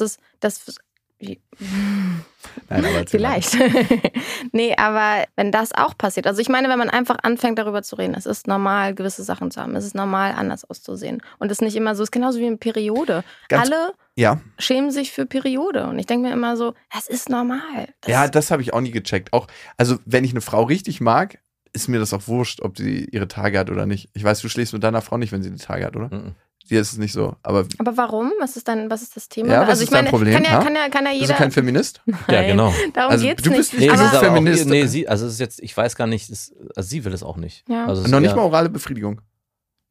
Nein, 2.68 2.84
aber 2.84 3.06
vielleicht. 3.06 3.56
nee, 4.52 4.74
aber 4.76 5.24
wenn 5.36 5.50
das 5.52 5.72
auch 5.72 5.96
passiert, 5.96 6.26
also 6.26 6.40
ich 6.40 6.48
meine, 6.48 6.68
wenn 6.68 6.78
man 6.78 6.90
einfach 6.90 7.16
anfängt 7.22 7.58
darüber 7.58 7.82
zu 7.82 7.96
reden, 7.96 8.14
es 8.14 8.26
ist 8.26 8.46
normal 8.46 8.94
gewisse 8.94 9.22
Sachen 9.22 9.50
zu 9.50 9.60
haben, 9.60 9.74
es 9.76 9.84
ist 9.84 9.94
normal 9.94 10.32
anders 10.32 10.64
auszusehen 10.68 11.22
und 11.38 11.50
es 11.50 11.58
ist 11.58 11.62
nicht 11.62 11.76
immer 11.76 11.94
so, 11.94 12.02
es 12.02 12.08
ist 12.08 12.12
genauso 12.12 12.38
wie 12.38 12.46
eine 12.46 12.56
Periode. 12.56 13.24
Ganz- 13.48 13.68
Alle 13.70 13.92
Ja, 14.14 14.40
schämen 14.58 14.90
sich 14.90 15.12
für 15.12 15.26
Periode 15.26 15.86
und 15.86 15.98
ich 15.98 16.06
denke 16.06 16.28
mir 16.28 16.32
immer 16.34 16.56
so, 16.56 16.74
das 16.92 17.06
ist 17.08 17.28
normal. 17.28 17.88
Das 18.02 18.10
ja, 18.12 18.28
das 18.28 18.50
habe 18.50 18.62
ich 18.62 18.72
auch 18.74 18.80
nie 18.80 18.90
gecheckt. 18.90 19.32
Auch, 19.32 19.46
also 19.76 19.98
wenn 20.04 20.24
ich 20.24 20.32
eine 20.32 20.40
Frau 20.40 20.64
richtig 20.64 21.00
mag, 21.00 21.38
ist 21.72 21.88
mir 21.88 21.98
das 21.98 22.12
auch 22.14 22.26
wurscht, 22.26 22.60
ob 22.62 22.78
sie 22.78 23.04
ihre 23.10 23.28
Tage 23.28 23.58
hat 23.58 23.70
oder 23.70 23.84
nicht. 23.86 24.08
Ich 24.14 24.24
weiß, 24.24 24.40
du 24.40 24.48
schläfst 24.48 24.72
mit 24.72 24.82
deiner 24.82 25.02
Frau 25.02 25.18
nicht, 25.18 25.32
wenn 25.32 25.42
sie 25.42 25.50
die 25.50 25.58
Tage 25.62 25.84
hat, 25.84 25.94
oder? 25.96 26.08
Mhm. 26.14 26.34
Dir 26.68 26.80
ist 26.80 26.92
es 26.92 26.98
nicht 26.98 27.12
so. 27.12 27.36
Aber 27.42 27.64
aber 27.78 27.96
warum? 27.96 28.32
Was 28.40 28.56
ist 28.56 28.66
dann, 28.66 28.90
was 28.90 29.02
ist 29.02 29.14
das 29.14 29.28
Thema? 29.28 29.52
Ja, 29.52 29.60
was 29.62 29.68
also 29.68 29.82
ist 29.82 29.88
ich 29.88 29.92
meine, 29.92 30.08
Problem, 30.10 30.34
kann 30.34 30.44
ja, 30.44 30.62
kann 30.62 30.74
ja, 30.74 30.88
kann 30.88 31.04
ja 31.04 31.10
bist 31.12 31.20
jeder. 31.22 31.34
du 31.34 31.38
kein 31.38 31.50
Feminist? 31.52 32.02
Ja, 32.06 32.14
Nein, 32.28 32.46
genau. 32.48 32.74
Darum 32.92 33.12
Also, 33.12 33.24
geht's 33.24 33.42
du 33.42 33.50
nicht. 33.50 33.58
bist 33.58 33.72
nicht 33.74 33.80
Nee, 33.82 33.86
ist 33.94 34.00
aber 34.00 34.18
auch, 34.18 34.22
Feminist. 34.22 34.66
nee, 34.66 34.86
sie, 34.86 35.08
also 35.08 35.26
es 35.26 35.34
ist 35.34 35.38
jetzt, 35.40 35.62
ich 35.62 35.76
weiß 35.76 35.94
gar 35.94 36.06
nicht, 36.08 36.28
es, 36.28 36.52
also 36.74 36.88
sie 36.88 37.04
will 37.04 37.12
es 37.12 37.22
auch 37.22 37.36
nicht. 37.36 37.64
Ja. 37.68 37.86
Also 37.86 38.00
es 38.02 38.06
ist 38.06 38.12
Noch 38.12 38.20
nicht 38.20 38.34
mal 38.34 38.42
orale 38.42 38.68
Befriedigung. 38.68 39.20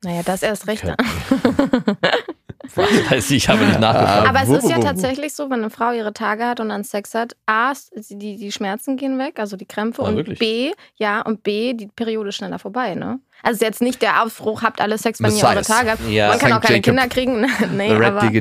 Naja, 0.03 0.21
das 0.23 0.43
erst 0.43 0.67
recht. 0.67 0.83
Okay. 0.83 0.95
Was 2.75 3.11
weiß 3.11 3.31
ich, 3.31 3.37
ich 3.37 3.49
habe 3.49 3.65
nicht 3.65 3.79
nachgefragt. 3.79 4.27
Aber 4.29 4.41
es 4.43 4.63
ist 4.63 4.69
ja 4.69 4.79
tatsächlich 4.79 5.33
so, 5.33 5.49
wenn 5.49 5.59
eine 5.59 5.69
Frau 5.69 5.91
ihre 5.91 6.13
Tage 6.13 6.45
hat 6.45 6.59
und 6.59 6.69
dann 6.69 6.83
Sex 6.83 7.13
hat, 7.13 7.35
A, 7.45 7.73
die, 7.95 8.37
die 8.37 8.51
Schmerzen 8.51 8.97
gehen 8.97 9.19
weg, 9.19 9.39
also 9.39 9.57
die 9.57 9.65
Krämpfe, 9.65 10.01
Ah, 10.03 10.07
und 10.07 10.15
wirklich? 10.17 10.39
B, 10.39 10.71
ja, 10.95 11.21
und 11.21 11.43
B, 11.43 11.73
die 11.73 11.87
Periode 11.87 12.29
ist 12.29 12.35
schneller 12.35 12.59
vorbei, 12.59 12.95
ne? 12.95 13.19
Also 13.43 13.63
jetzt 13.65 13.81
nicht 13.81 14.01
der 14.01 14.23
Aufbruch, 14.23 14.63
habt 14.63 14.81
alle 14.81 14.97
Sex, 14.97 15.21
wenn 15.21 15.35
ihr 15.35 15.43
eure. 15.43 15.61
Tage 15.61 15.91
habt. 15.91 16.07
Ja. 16.09 16.29
Man 16.29 16.39
kann 16.39 16.53
auch 16.53 16.61
keine 16.61 16.77
Jacob. 16.77 16.83
Kinder 16.85 17.07
kriegen. 17.07 17.41
nee, 17.77 17.89
The 17.89 17.95
Red 17.95 18.07
aber 18.07 18.31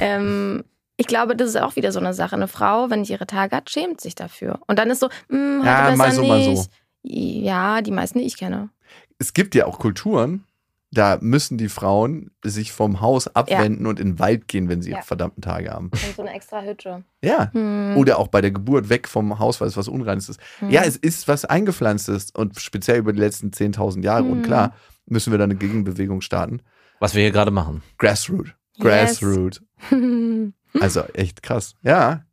ähm, 0.00 0.64
ich 0.96 1.06
glaube, 1.06 1.36
das 1.36 1.50
ist 1.50 1.56
auch 1.60 1.76
wieder 1.76 1.92
so 1.92 2.00
eine 2.00 2.14
Sache. 2.14 2.34
Eine 2.34 2.48
Frau, 2.48 2.90
wenn 2.90 3.04
sie 3.04 3.12
ihre 3.12 3.26
Tage 3.26 3.54
hat, 3.56 3.70
schämt 3.70 4.00
sich 4.00 4.14
dafür. 4.14 4.60
Und 4.66 4.78
dann 4.78 4.90
ist 4.90 5.00
so, 5.00 5.08
hm, 5.28 5.58
heute 5.60 5.66
Ja, 5.68 5.84
besser 5.84 5.96
mal 5.96 6.12
so, 6.12 6.20
nicht. 6.22 6.30
mal 6.30 6.56
so. 6.56 6.66
Ja, 7.02 7.80
die 7.82 7.90
meisten, 7.92 8.18
die 8.18 8.24
ich 8.26 8.36
kenne. 8.36 8.70
Es 9.18 9.32
gibt 9.32 9.54
ja 9.54 9.66
auch 9.66 9.78
Kulturen, 9.78 10.44
da 10.90 11.18
müssen 11.20 11.58
die 11.58 11.68
Frauen 11.68 12.30
sich 12.42 12.72
vom 12.72 13.00
Haus 13.00 13.28
abwenden 13.28 13.86
und 13.86 14.00
in 14.00 14.12
den 14.12 14.18
Wald 14.18 14.48
gehen, 14.48 14.68
wenn 14.68 14.80
sie 14.80 14.90
ihre 14.90 15.00
Ja. 15.00 15.04
verdammten 15.04 15.42
Tage 15.42 15.70
haben. 15.70 15.90
Und 15.92 16.16
so 16.16 16.22
eine 16.22 16.32
extra 16.32 16.62
Hütte. 16.62 17.04
Ja. 17.22 17.52
Hm. 17.52 17.96
Oder 17.98 18.18
auch 18.18 18.28
bei 18.28 18.40
der 18.40 18.50
Geburt 18.52 18.88
weg 18.88 19.06
vom 19.08 19.38
Haus, 19.38 19.60
weil 19.60 19.68
es 19.68 19.76
was 19.76 19.88
Unreines 19.88 20.28
ist. 20.30 20.40
Hm. 20.60 20.70
Ja, 20.70 20.82
es 20.82 20.96
ist 20.96 21.28
was 21.28 21.44
Eingepflanztes 21.44 22.30
und 22.30 22.58
speziell 22.60 22.98
über 22.98 23.12
die 23.12 23.20
letzten 23.20 23.50
10.000 23.52 24.02
Jahre. 24.04 24.24
Und 24.24 24.38
Mhm. 24.38 24.42
klar, 24.44 24.74
müssen 25.06 25.30
wir 25.30 25.38
da 25.38 25.44
eine 25.44 25.56
Gegenbewegung 25.56 26.20
starten. 26.22 26.62
Was 27.00 27.14
wir 27.14 27.22
hier 27.22 27.32
gerade 27.32 27.50
machen. 27.50 27.82
Grassroot. 27.98 28.54
Yes. 28.76 29.20
Grassroot. 29.20 29.62
Also 30.80 31.02
echt 31.14 31.42
krass. 31.42 31.74
Ja. 31.82 32.24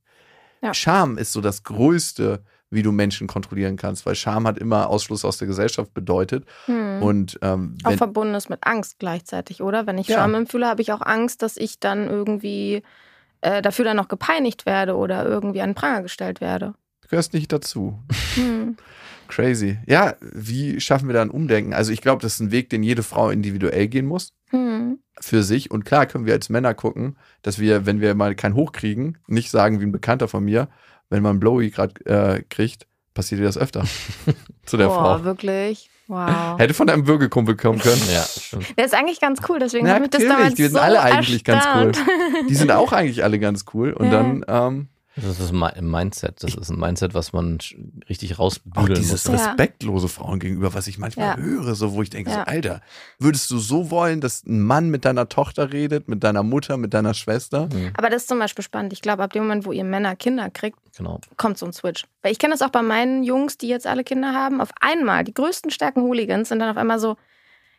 Ja. 0.62 0.74
Scham 0.74 1.18
ist 1.18 1.32
so 1.32 1.40
das 1.42 1.64
Größte, 1.64 2.44
wie 2.76 2.84
du 2.84 2.92
Menschen 2.92 3.28
kontrollieren 3.28 3.78
kannst, 3.78 4.06
weil 4.06 4.16
Scham 4.16 4.46
hat 4.46 4.58
immer 4.58 4.90
Ausschluss 4.90 5.26
aus 5.26 5.38
der 5.38 5.48
Gesellschaft 5.48 5.94
bedeutet. 5.94 6.46
Hm. 6.66 7.02
Und 7.02 7.40
ähm, 7.42 7.78
Auch 7.84 7.94
verbunden 7.94 8.36
ist 8.36 8.50
mit 8.50 8.60
Angst 8.66 9.00
gleichzeitig, 9.00 9.62
oder? 9.62 9.88
Wenn 9.88 9.98
ich 9.98 10.08
Ja. 10.08 10.18
Scham 10.18 10.36
empfühle, 10.36 10.68
habe 10.68 10.82
ich 10.82 10.92
auch 10.92 11.02
Angst, 11.02 11.42
dass 11.42 11.58
ich 11.58 11.80
dann 11.80 12.08
irgendwie 12.08 12.84
äh, 13.42 13.62
dafür 13.62 13.86
dann 13.86 13.98
noch 13.98 14.08
gepeinigt 14.08 14.66
werde 14.66 14.96
oder 14.96 15.26
irgendwie 15.26 15.62
an 15.62 15.70
den 15.70 15.76
Pranger 15.76 16.02
gestellt 16.04 16.42
werde. 16.42 16.76
du 17.02 17.10
gehörst 17.10 17.34
nicht 17.34 17.52
dazu. 17.52 18.00
Hm. 18.36 18.78
Crazy. 19.28 19.80
Ja, 19.88 20.16
wie 20.22 20.80
schaffen 20.80 21.08
wir 21.08 21.14
da 21.14 21.22
ein 21.22 21.32
Umdenken? 21.32 21.74
Also 21.74 21.92
ich 21.92 22.02
glaube, 22.02 22.22
das 22.22 22.34
ist 22.34 22.40
ein 22.42 22.52
Weg, 22.52 22.70
den 22.70 22.84
jede 22.84 23.04
Frau 23.04 23.30
individuell 23.30 23.88
gehen 23.88 24.06
muss. 24.06 24.34
Hm. 24.50 25.00
Für 25.20 25.44
sich. 25.44 25.72
Und 25.72 25.86
klar 25.86 26.06
können 26.06 26.26
wir 26.26 26.34
als 26.34 26.50
Männer 26.50 26.74
gucken, 26.74 27.18
dass 27.42 27.58
wir, 27.58 27.86
wenn 27.86 28.02
wir 28.02 28.14
mal 28.16 28.36
kein 28.36 28.54
Hoch 28.54 28.72
kriegen, 28.74 29.18
nicht 29.28 29.50
sagen 29.50 29.80
wie 29.80 29.86
ein 29.86 29.92
Bekannter 29.92 30.28
von 30.28 30.44
mir, 30.44 30.68
wenn 31.10 31.24
man 31.24 31.40
Blowy 31.40 31.70
gerade 31.70 31.94
äh, 32.06 32.44
kriegt, 32.50 32.88
passiert 33.14 33.40
dir 33.42 33.46
das 33.46 33.58
öfter. 33.58 33.84
Zu 34.66 34.78
der 34.78 34.88
Boah, 34.88 35.18
Frau. 35.20 35.24
wirklich? 35.24 35.90
Wow. 36.08 36.60
Hätte 36.60 36.74
von 36.76 36.88
einem 36.90 37.08
Würgekumpel 37.08 37.56
kommen 37.56 37.80
können. 37.80 38.02
Ja, 38.14 38.22
stimmt. 38.24 38.78
Der 38.78 38.86
ist 38.86 38.94
eigentlich 38.94 39.20
ganz 39.20 39.40
cool, 39.50 39.58
deswegen 39.60 39.88
Na, 39.88 39.96
habe 39.96 40.06
ich 40.06 40.12
das 40.12 40.22
natürlich, 40.22 40.38
damals 40.38 40.54
die 40.56 40.64
sind 40.64 40.74
so 40.74 40.80
alle 40.80 41.02
eigentlich 41.02 41.44
ganz 41.44 41.64
cool. 41.76 41.88
erstaunt. 41.88 42.10
Die 42.50 42.56
sind 42.56 42.72
auch 42.74 42.92
eigentlich 42.92 43.24
alle 43.24 43.40
ganz 43.40 43.66
cool. 43.74 43.92
Und 43.94 44.06
Ja. 44.06 44.12
dann 44.12 44.46
ähm, 44.48 44.88
Das 45.16 45.40
ist 45.40 45.52
ein 45.54 45.90
Mindset. 45.90 46.44
Das 46.44 46.56
ist 46.56 46.70
ein 46.70 46.80
Mindset, 46.80 47.14
was 47.14 47.32
man 47.32 47.58
richtig 48.10 48.38
rausbügeln 48.38 48.96
dieses 48.96 49.26
muss. 49.28 49.34
Respektlose 49.48 50.08
Frauen 50.10 50.40
gegenüber, 50.40 50.74
was 50.74 50.88
ich 50.88 50.98
manchmal 50.98 51.38
Ja. 51.38 51.38
höre, 51.38 51.74
so 51.76 51.94
wo 51.94 52.02
ich 52.02 52.10
denke, 52.10 52.30
so, 52.32 52.36
Ja. 52.38 52.44
Alter, 52.44 52.82
würdest 53.18 53.50
du 53.50 53.58
so 53.58 53.90
wollen, 53.92 54.20
dass 54.20 54.44
ein 54.46 54.62
Mann 54.62 54.90
mit 54.90 55.06
deiner 55.06 55.30
Tochter 55.30 55.72
redet, 55.72 56.10
mit 56.10 56.24
deiner 56.24 56.44
Mutter, 56.44 56.76
mit 56.78 56.94
deiner 56.94 57.14
Schwester? 57.14 57.70
Aber 57.98 58.10
das 58.10 58.24
ist 58.24 58.28
zum 58.28 58.40
Beispiel 58.40 58.64
spannend. 58.64 58.92
Ich 58.94 59.02
glaube, 59.02 59.24
ab 59.24 59.32
dem 59.32 59.44
Moment, 59.44 59.66
wo 59.66 59.72
ihr 59.72 59.86
Männer 59.86 60.16
Kinder 60.18 60.50
kriegt, 60.50 60.78
Genau. 60.98 61.22
kommt 61.38 61.58
so 61.58 61.66
ein 61.66 61.74
Switch. 61.74 62.04
Weil 62.22 62.32
ich 62.34 62.40
kenne 62.40 62.54
das 62.54 62.62
auch 62.62 62.70
bei 62.72 62.82
meinen 62.82 63.24
Jungs, 63.24 63.58
die 63.58 63.68
jetzt 63.70 63.88
alle 63.88 64.04
Kinder 64.04 64.34
haben. 64.34 64.60
Auf 64.60 64.70
einmal, 64.82 65.24
die 65.24 65.34
größten 65.34 65.72
starken 65.72 66.02
Hooligans 66.04 66.50
sind 66.50 66.60
dann 66.60 66.70
auf 66.70 66.78
einmal 66.78 67.00
so, 67.00 67.16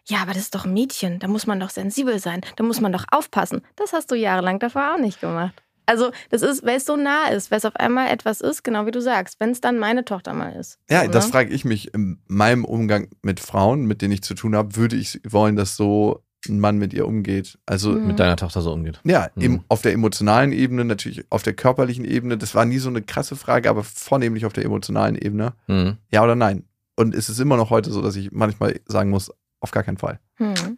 ja, 0.08 0.18
aber 0.22 0.32
das 0.32 0.42
ist 0.42 0.54
doch 0.54 0.64
ein 0.64 0.72
Mädchen, 0.72 1.18
da 1.18 1.26
muss 1.28 1.46
man 1.46 1.58
doch 1.60 1.70
sensibel 1.70 2.18
sein, 2.18 2.40
da 2.56 2.62
muss 2.64 2.80
man 2.80 2.92
doch 2.92 3.04
aufpassen. 3.10 3.62
Das 3.74 3.92
hast 3.92 4.10
du 4.10 4.14
jahrelang 4.14 4.58
davor 4.60 4.94
auch 4.94 4.98
nicht 5.00 5.20
gemacht. 5.20 5.52
Also, 5.86 6.10
das 6.30 6.42
ist, 6.42 6.64
weil 6.66 6.76
es 6.76 6.84
so 6.84 6.96
nah 6.96 7.28
ist, 7.28 7.50
weil 7.50 7.58
es 7.58 7.64
auf 7.64 7.76
einmal 7.76 8.08
etwas 8.10 8.40
ist, 8.40 8.64
genau 8.64 8.86
wie 8.86 8.90
du 8.90 9.00
sagst, 9.00 9.38
wenn 9.40 9.50
es 9.50 9.60
dann 9.60 9.78
meine 9.78 10.04
Tochter 10.04 10.34
mal 10.34 10.50
ist. 10.50 10.78
Ja, 10.90 11.04
So, 11.04 11.10
das 11.12 11.26
ne? 11.26 11.32
frage 11.32 11.54
ich 11.54 11.64
mich 11.64 11.94
in 11.94 12.18
meinem 12.26 12.64
Umgang 12.64 13.08
mit 13.22 13.38
Frauen, 13.40 13.86
mit 13.86 14.02
denen 14.02 14.12
ich 14.12 14.22
zu 14.22 14.34
tun 14.34 14.56
habe, 14.56 14.76
würde 14.76 14.96
ich 14.96 15.20
wollen, 15.26 15.54
dass 15.56 15.76
so 15.76 16.22
ein 16.48 16.60
Mann 16.60 16.78
mit 16.78 16.92
ihr 16.92 17.06
umgeht. 17.06 17.58
Also 17.66 17.90
Mhm. 17.90 18.06
Mit 18.08 18.18
deiner 18.20 18.36
Tochter 18.36 18.60
so 18.60 18.72
umgeht. 18.72 19.00
ja, 19.04 19.30
Mhm. 19.34 19.42
im, 19.42 19.64
auf 19.68 19.82
der 19.82 19.92
emotionalen 19.92 20.52
Ebene, 20.52 20.84
natürlich 20.84 21.24
auf 21.30 21.42
der 21.42 21.54
körperlichen 21.54 22.04
Ebene. 22.04 22.36
Das 22.38 22.54
war 22.54 22.64
nie 22.64 22.78
so 22.78 22.88
eine 22.88 23.02
krasse 23.02 23.34
Frage, 23.36 23.68
aber 23.70 23.82
vornehmlich 23.82 24.44
auf 24.46 24.52
der 24.52 24.64
emotionalen 24.64 25.16
Ebene. 25.16 25.54
Mhm. 25.66 25.96
Ja 26.12 26.22
oder 26.22 26.34
nein? 26.36 26.64
Und 26.96 27.14
es 27.14 27.28
ist 27.28 27.40
immer 27.40 27.56
noch 27.56 27.70
heute 27.70 27.90
so, 27.90 28.00
dass 28.00 28.16
ich 28.16 28.30
manchmal 28.32 28.80
sagen 28.86 29.10
muss, 29.10 29.32
auf 29.60 29.70
gar 29.70 29.82
keinen 29.82 29.98
Fall. 29.98 30.20
Hm. 30.36 30.75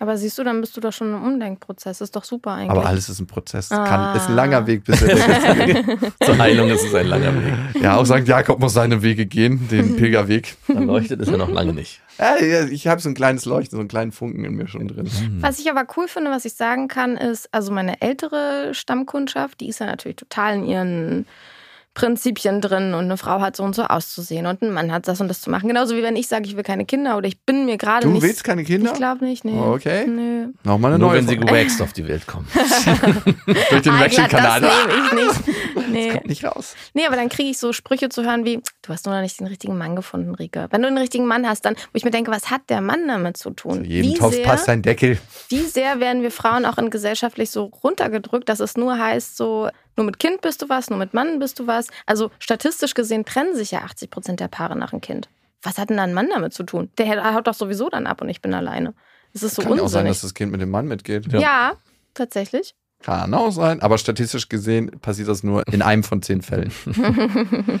Aber 0.00 0.16
siehst 0.16 0.38
du, 0.38 0.44
dann 0.44 0.60
bist 0.60 0.76
du 0.76 0.80
doch 0.80 0.92
schon 0.92 1.12
im 1.12 1.22
Umdenkprozess. 1.22 2.00
Ist 2.00 2.14
doch 2.14 2.24
super 2.24 2.52
eigentlich. 2.52 2.70
Aber 2.70 2.86
alles 2.86 3.08
ist 3.08 3.20
ein 3.20 3.26
Prozess. 3.26 3.70
Ah. 3.72 3.84
Kann, 3.84 4.16
ist 4.16 4.28
ein 4.28 4.34
langer 4.34 4.66
Weg, 4.66 4.84
bis. 4.84 4.98
Zur 6.24 6.38
Heilung 6.38 6.70
ist 6.70 6.84
es 6.84 6.94
ein 6.94 7.06
langer 7.06 7.34
Weg. 7.34 7.82
Ja, 7.82 7.96
auch 7.96 8.04
St. 8.04 8.26
Jakob 8.26 8.60
muss 8.60 8.74
seine 8.74 9.02
Wege 9.02 9.26
gehen, 9.26 9.68
den 9.68 9.96
Pilgerweg. 9.98 10.56
Dann 10.68 10.86
leuchtet 10.86 11.20
es 11.20 11.28
ja 11.28 11.36
noch 11.36 11.50
lange 11.50 11.72
nicht. 11.72 12.00
Ja, 12.18 12.36
ja, 12.42 12.64
ich 12.66 12.86
habe 12.86 13.00
so 13.00 13.08
ein 13.08 13.14
kleines 13.14 13.44
Leuchten, 13.44 13.76
so 13.76 13.80
einen 13.80 13.88
kleinen 13.88 14.12
Funken 14.12 14.44
in 14.44 14.54
mir 14.54 14.66
schon 14.66 14.88
drin. 14.88 15.08
Was 15.40 15.58
ich 15.58 15.70
aber 15.70 15.86
cool 15.96 16.08
finde, 16.08 16.30
was 16.30 16.44
ich 16.44 16.54
sagen 16.54 16.88
kann, 16.88 17.16
ist, 17.16 17.48
also 17.52 17.72
meine 17.72 18.00
ältere 18.00 18.74
Stammkundschaft, 18.74 19.60
die 19.60 19.68
ist 19.68 19.78
ja 19.78 19.86
natürlich 19.86 20.16
total 20.16 20.56
in 20.56 20.64
ihren 20.64 21.26
Prinzipien 21.98 22.60
drin 22.60 22.94
und 22.94 23.06
eine 23.06 23.16
Frau 23.16 23.40
hat 23.40 23.56
so 23.56 23.64
und 23.64 23.74
so 23.74 23.82
auszusehen 23.82 24.46
und 24.46 24.62
ein 24.62 24.70
Mann 24.72 24.92
hat 24.92 25.08
das 25.08 25.20
und 25.20 25.26
das 25.26 25.40
zu 25.40 25.50
machen. 25.50 25.66
Genauso 25.66 25.96
wie 25.96 26.02
wenn 26.04 26.14
ich 26.14 26.28
sage, 26.28 26.46
ich 26.46 26.54
will 26.56 26.62
keine 26.62 26.84
Kinder 26.84 27.16
oder 27.16 27.26
ich 27.26 27.40
bin 27.40 27.66
mir 27.66 27.76
gerade 27.76 28.06
Du 28.06 28.12
nicht. 28.12 28.22
willst 28.22 28.44
keine 28.44 28.62
Kinder? 28.62 28.92
Ich 28.92 28.96
glaube 28.98 29.24
nicht, 29.24 29.44
nee. 29.44 29.58
Okay. 29.58 30.06
Nö. 30.06 30.46
Nochmal 30.62 30.92
eine 30.92 31.00
Nur 31.00 31.08
neue 31.08 31.18
wenn 31.18 31.26
sie 31.26 31.36
gewaxt 31.36 31.82
auf 31.82 31.92
die 31.92 32.06
Welt 32.06 32.24
kommen. 32.28 32.46
durch 33.70 33.82
den 33.82 33.92
Alter, 33.92 34.04
Wechselkanal. 34.04 34.60
das 34.60 34.70
nehme 34.86 35.06
ich 35.06 35.12
nicht. 35.46 35.58
Nee. 35.90 36.10
Kommt 36.10 36.26
nicht 36.26 36.44
raus. 36.44 36.74
nee, 36.92 37.06
aber 37.06 37.16
dann 37.16 37.30
kriege 37.30 37.48
ich 37.48 37.56
so 37.56 37.72
Sprüche 37.72 38.10
zu 38.10 38.22
hören 38.22 38.44
wie, 38.44 38.60
du 38.82 38.92
hast 38.92 39.06
nur 39.06 39.14
noch 39.14 39.22
nicht 39.22 39.40
den 39.40 39.46
richtigen 39.46 39.78
Mann 39.78 39.96
gefunden, 39.96 40.34
Rike. 40.34 40.66
Wenn 40.70 40.82
du 40.82 40.88
den 40.88 40.98
richtigen 40.98 41.24
Mann 41.26 41.48
hast, 41.48 41.64
dann, 41.64 41.76
wo 41.76 41.80
ich 41.94 42.04
mir 42.04 42.10
denke, 42.10 42.30
was 42.30 42.50
hat 42.50 42.60
der 42.68 42.82
Mann 42.82 43.08
damit 43.08 43.38
zu 43.38 43.50
tun? 43.50 43.84
Zu 43.84 43.84
jedem 43.84 44.10
wie 44.10 44.14
Topf 44.14 44.34
sehr, 44.34 44.44
passt 44.44 44.68
ein 44.68 44.82
Deckel. 44.82 45.16
wie 45.48 45.62
sehr 45.62 45.98
werden 45.98 46.20
wir 46.22 46.30
Frauen 46.30 46.66
auch 46.66 46.76
in 46.76 46.90
gesellschaftlich 46.90 47.50
so 47.50 47.64
runtergedrückt, 47.82 48.50
dass 48.50 48.60
es 48.60 48.76
nur 48.76 48.98
heißt, 48.98 49.38
so, 49.38 49.70
nur 49.98 50.06
mit 50.06 50.18
Kind 50.18 50.40
bist 50.40 50.62
du 50.62 50.68
was, 50.68 50.88
nur 50.88 50.98
mit 50.98 51.12
Mann 51.12 51.38
bist 51.38 51.58
du 51.58 51.66
was. 51.66 51.88
Also 52.06 52.30
statistisch 52.38 52.94
gesehen 52.94 53.24
trennen 53.24 53.54
sich 53.54 53.72
ja 53.72 53.80
80 53.80 54.10
Prozent 54.10 54.40
der 54.40 54.48
Paare 54.48 54.76
nach 54.78 54.92
einem 54.92 55.02
Kind. 55.02 55.28
Was 55.62 55.76
hat 55.76 55.90
denn 55.90 55.96
da 55.96 56.04
ein 56.04 56.14
Mann 56.14 56.28
damit 56.32 56.54
zu 56.54 56.62
tun? 56.62 56.88
Der 56.98 57.34
haut 57.34 57.46
doch 57.46 57.54
sowieso 57.54 57.90
dann 57.90 58.06
ab 58.06 58.22
und 58.22 58.28
ich 58.28 58.40
bin 58.40 58.54
alleine. 58.54 58.94
Das 59.32 59.42
ist 59.42 59.56
so 59.56 59.62
Kann 59.62 59.72
ja 59.72 59.82
auch 59.82 59.88
sein, 59.88 60.02
unsinnig. 60.02 60.12
dass 60.12 60.20
das 60.22 60.34
Kind 60.34 60.52
mit 60.52 60.60
dem 60.60 60.70
Mann 60.70 60.86
mitgeht. 60.86 61.30
Ja. 61.32 61.40
ja. 61.40 61.72
tatsächlich. 62.14 62.74
Kann 63.02 63.32
auch 63.32 63.52
sein, 63.52 63.80
aber 63.80 63.96
statistisch 63.96 64.48
gesehen 64.48 64.90
passiert 65.00 65.28
das 65.28 65.44
nur 65.44 65.62
in 65.68 65.82
einem 65.82 66.02
von 66.02 66.20
zehn 66.20 66.42
Fällen. 66.42 66.72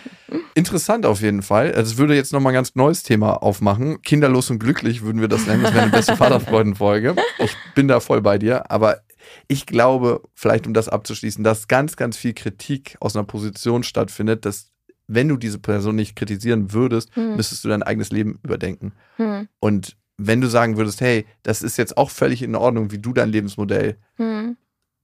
Interessant 0.54 1.06
auf 1.06 1.20
jeden 1.20 1.42
Fall. 1.42 1.72
Also, 1.74 1.92
Es 1.92 1.98
würde 1.98 2.14
jetzt 2.14 2.32
nochmal 2.32 2.52
ein 2.52 2.54
ganz 2.54 2.76
neues 2.76 3.02
Thema 3.02 3.42
aufmachen. 3.42 4.00
Kinderlos 4.02 4.48
und 4.50 4.60
glücklich 4.60 5.02
würden 5.02 5.20
wir 5.20 5.26
das 5.26 5.46
nennen. 5.46 5.64
Das 5.64 5.72
wäre 5.72 5.82
eine 5.82 5.90
beste 5.90 6.16
Vaterfreuden-Folge. 6.16 7.16
Ich 7.38 7.56
bin 7.74 7.88
da 7.88 7.98
voll 7.98 8.22
bei 8.22 8.38
dir, 8.38 8.70
aber 8.70 9.00
ich 9.46 9.66
glaube, 9.66 10.22
vielleicht 10.34 10.66
um 10.66 10.74
das 10.74 10.88
abzuschließen, 10.88 11.44
dass 11.44 11.68
ganz, 11.68 11.96
ganz 11.96 12.16
viel 12.16 12.34
Kritik 12.34 12.96
aus 13.00 13.16
einer 13.16 13.24
Position 13.24 13.82
stattfindet, 13.82 14.44
dass 14.44 14.70
wenn 15.06 15.28
du 15.28 15.36
diese 15.36 15.58
Person 15.58 15.96
nicht 15.96 16.16
kritisieren 16.16 16.72
würdest, 16.72 17.14
Hm. 17.16 17.36
müsstest 17.36 17.64
du 17.64 17.68
dein 17.68 17.82
eigenes 17.82 18.10
Leben 18.10 18.38
überdenken. 18.42 18.92
Hm. 19.16 19.48
Und 19.60 19.96
wenn 20.18 20.40
du 20.40 20.48
sagen 20.48 20.76
würdest, 20.76 21.00
hey, 21.00 21.26
das 21.42 21.62
ist 21.62 21.78
jetzt 21.78 21.96
auch 21.96 22.10
völlig 22.10 22.42
in 22.42 22.54
Ordnung, 22.56 22.90
wie 22.90 22.98
du 22.98 23.12
dein 23.12 23.30
Lebensmodell 23.30 23.96
Hm. 24.16 24.56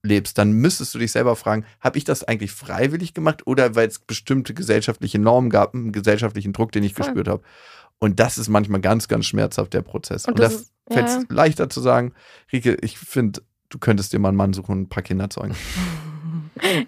lebst, 0.03 0.37
dann 0.37 0.53
müsstest 0.53 0.95
du 0.95 0.99
dich 0.99 1.13
selber 1.13 1.37
fragen, 1.37 1.65
habe 1.81 1.97
ich 1.97 2.05
das 2.05 2.23
eigentlich 2.25 2.53
freiwillig 2.53 3.15
gemacht 3.15 3.47
oder 3.47 3.75
weil 3.75 3.89
es 3.89 3.99
bestimmte 4.01 4.53
gesellschaftliche 4.53 5.19
Normen 5.19 5.49
gab, 5.49 5.75
einen 5.75 5.93
gesellschaftlichen 5.93 6.53
Druck, 6.53 6.73
den 6.73 6.85
ich 6.85 6.93
Voll. 6.95 7.07
gespürt 7.07 7.29
habe. 7.29 7.43
Und 7.99 8.21
das 8.21 8.37
ist 8.37 8.49
manchmal 8.49 8.81
ganz, 8.83 9.09
ganz 9.09 9.25
schmerzhaft, 9.25 9.73
der 9.73 9.83
Prozess. 9.83 10.27
Und, 10.27 10.35
Und 10.35 10.41
das 10.41 10.71
das 10.87 10.97
fällt 10.99 11.09
ja. 11.09 11.35
leichter 11.35 11.71
zu 11.71 11.81
sagen, 11.81 12.13
Rike, 12.53 12.77
ich 12.83 12.99
finde, 12.99 13.41
du 13.75 13.79
könntest 13.81 14.13
dir 14.13 14.21
mal 14.21 14.29
einen 14.29 14.37
Mann 14.37 14.53
suchen 14.53 14.71
und 14.73 14.81
ein 14.83 14.89
paar 14.89 15.03
Kinder 15.03 15.29
zeugen. 15.29 15.55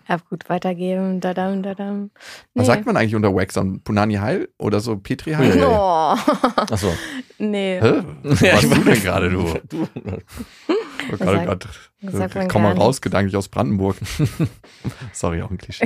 Ja, 0.08 0.16
gut, 0.30 0.48
weitergeben. 0.48 1.20
Dadam, 1.20 1.60
dadam. 1.64 2.10
Was 2.54 2.62
Nee. 2.62 2.64
sagt 2.66 2.86
man 2.86 2.96
eigentlich 2.96 3.16
unter 3.16 3.34
Wax? 3.34 3.58
An 3.58 3.80
Punani 3.82 4.14
Heil 4.14 4.48
oder 4.58 4.78
so 4.78 4.96
Petri 4.96 5.32
Heil? 5.32 5.56
Nee. 5.56 5.64
Oh. 5.64 6.14
Achso. 6.70 6.94
nee. 7.38 7.80
Hä? 7.82 8.02
Was 8.22 8.40
Ja, 8.40 8.52
warst 8.52 8.64
ich 8.64 8.70
du 8.70 8.84
denn 8.84 9.02
gerade, 9.02 9.28
du? 9.28 9.42
du. 9.68 9.88
Oh 11.12 11.16
Gott, 11.18 11.20
oh 11.36 11.44
Gott. 11.46 11.68
das 12.00 12.14
sagt 12.14 12.34
man 12.36 12.46
Komm 12.48 12.62
mal 12.62 12.72
raus, 12.74 13.00
gedanklich 13.00 13.36
aus 13.36 13.48
Brandenburg. 13.48 13.96
Sorry, 15.12 15.42
auch 15.42 15.50
ein 15.50 15.58
Klischee. 15.58 15.84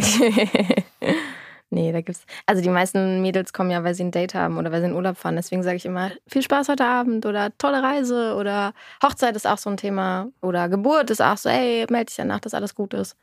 Nee, 1.70 1.92
da 1.92 2.00
gibt's. 2.00 2.24
Also 2.46 2.62
die 2.62 2.68
meisten 2.68 3.22
Mädels 3.22 3.52
kommen 3.52 3.70
ja, 3.70 3.82
weil 3.82 3.94
sie 3.94 4.04
ein 4.04 4.10
Date 4.10 4.34
haben 4.34 4.58
oder 4.58 4.70
weil 4.72 4.80
sie 4.80 4.88
in 4.88 4.94
Urlaub 4.94 5.16
fahren. 5.16 5.36
Deswegen 5.36 5.62
sage 5.62 5.76
ich 5.76 5.86
immer, 5.86 6.10
viel 6.26 6.42
Spaß 6.42 6.68
heute 6.68 6.84
Abend 6.84 7.26
oder 7.26 7.56
tolle 7.58 7.82
Reise 7.82 8.34
oder 8.34 8.74
Hochzeit 9.02 9.36
ist 9.36 9.46
auch 9.46 9.58
so 9.58 9.70
ein 9.70 9.76
Thema. 9.76 10.28
Oder 10.42 10.68
Geburt 10.68 11.10
ist 11.10 11.22
auch 11.22 11.36
so, 11.36 11.48
ey, 11.48 11.86
melde 11.90 12.06
dich 12.06 12.16
danach, 12.16 12.40
dass 12.40 12.54
alles 12.54 12.74
gut 12.74 12.94
ist. 12.94 13.16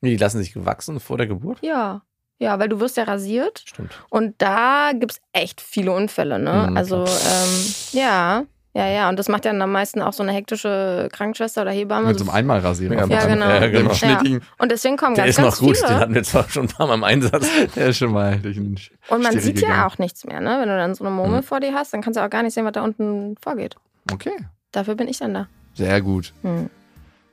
Die 0.00 0.16
lassen 0.16 0.38
sich 0.38 0.52
gewachsen 0.52 1.00
vor 1.00 1.18
der 1.18 1.26
Geburt? 1.26 1.58
Ja. 1.60 2.02
Ja, 2.40 2.60
weil 2.60 2.68
du 2.68 2.78
wirst 2.78 2.96
ja 2.96 3.02
rasiert 3.02 3.64
Stimmt. 3.66 3.98
und 4.10 4.40
da 4.40 4.92
gibt's 4.94 5.20
echt 5.32 5.60
viele 5.60 5.90
Unfälle, 5.90 6.38
ne? 6.38 6.68
Mhm, 6.70 6.76
also, 6.76 6.98
ähm, 7.04 7.74
ja, 7.90 8.44
Ja, 8.78 8.86
ja, 8.86 9.08
und 9.08 9.18
das 9.18 9.28
macht 9.28 9.44
ja 9.44 9.50
dann 9.50 9.60
am 9.60 9.72
meisten 9.72 10.00
auch 10.00 10.12
so 10.12 10.22
eine 10.22 10.30
hektische 10.32 11.08
Krankenschwester 11.12 11.62
oder 11.62 11.72
Hebamme. 11.72 12.06
Mit 12.06 12.18
so 12.18 12.24
einem 12.26 12.30
Einmalrasierer. 12.34 12.94
Ja, 12.94 13.06
Ja, 13.06 13.26
genau. 13.26 13.48
Ja, 13.48 13.66
genau. 13.66 13.92
Schnittigen. 13.92 14.40
Und 14.58 14.70
deswegen 14.70 14.96
kommen 14.96 15.16
Der 15.16 15.24
ganz, 15.24 15.36
ist 15.36 15.42
noch 15.42 15.48
ganz 15.50 15.58
gut, 15.58 15.76
viele. 15.78 15.88
den 15.88 15.96
hatten 15.98 16.14
wir 16.14 16.22
zwar 16.22 16.48
schon 16.48 16.66
ein 16.66 16.68
paar 16.68 16.86
Mal 16.86 16.94
im 16.94 17.02
Einsatz. 17.04 17.48
Der 17.74 17.88
ist 17.88 17.98
schon 17.98 18.12
mal 18.12 18.38
durch 18.38 18.54
den 18.56 18.78
Und 19.08 19.22
man 19.22 19.38
sieht 19.40 19.56
gegangen. 19.56 19.74
ja 19.74 19.86
auch 19.88 19.98
nichts 19.98 20.24
mehr, 20.24 20.40
ne? 20.40 20.58
Wenn 20.60 20.68
du 20.68 20.76
dann 20.76 20.94
so 20.94 21.02
eine 21.02 21.10
Mhm. 21.10 21.16
Murmel 21.16 21.42
vor 21.42 21.58
dir 21.58 21.74
hast, 21.74 21.92
dann 21.92 22.02
kannst 22.02 22.18
du 22.18 22.24
auch 22.24 22.30
gar 22.30 22.44
nicht 22.44 22.54
sehen, 22.54 22.64
was 22.64 22.72
da 22.72 22.82
unten 22.82 23.34
vorgeht. 23.42 23.74
Okay, 24.12 24.30
Dafür 24.70 24.94
bin 24.94 25.08
ich 25.08 25.18
dann 25.18 25.34
da. 25.34 25.48
sehr 25.74 26.00
gut. 26.00 26.32
Hm. 26.42 26.70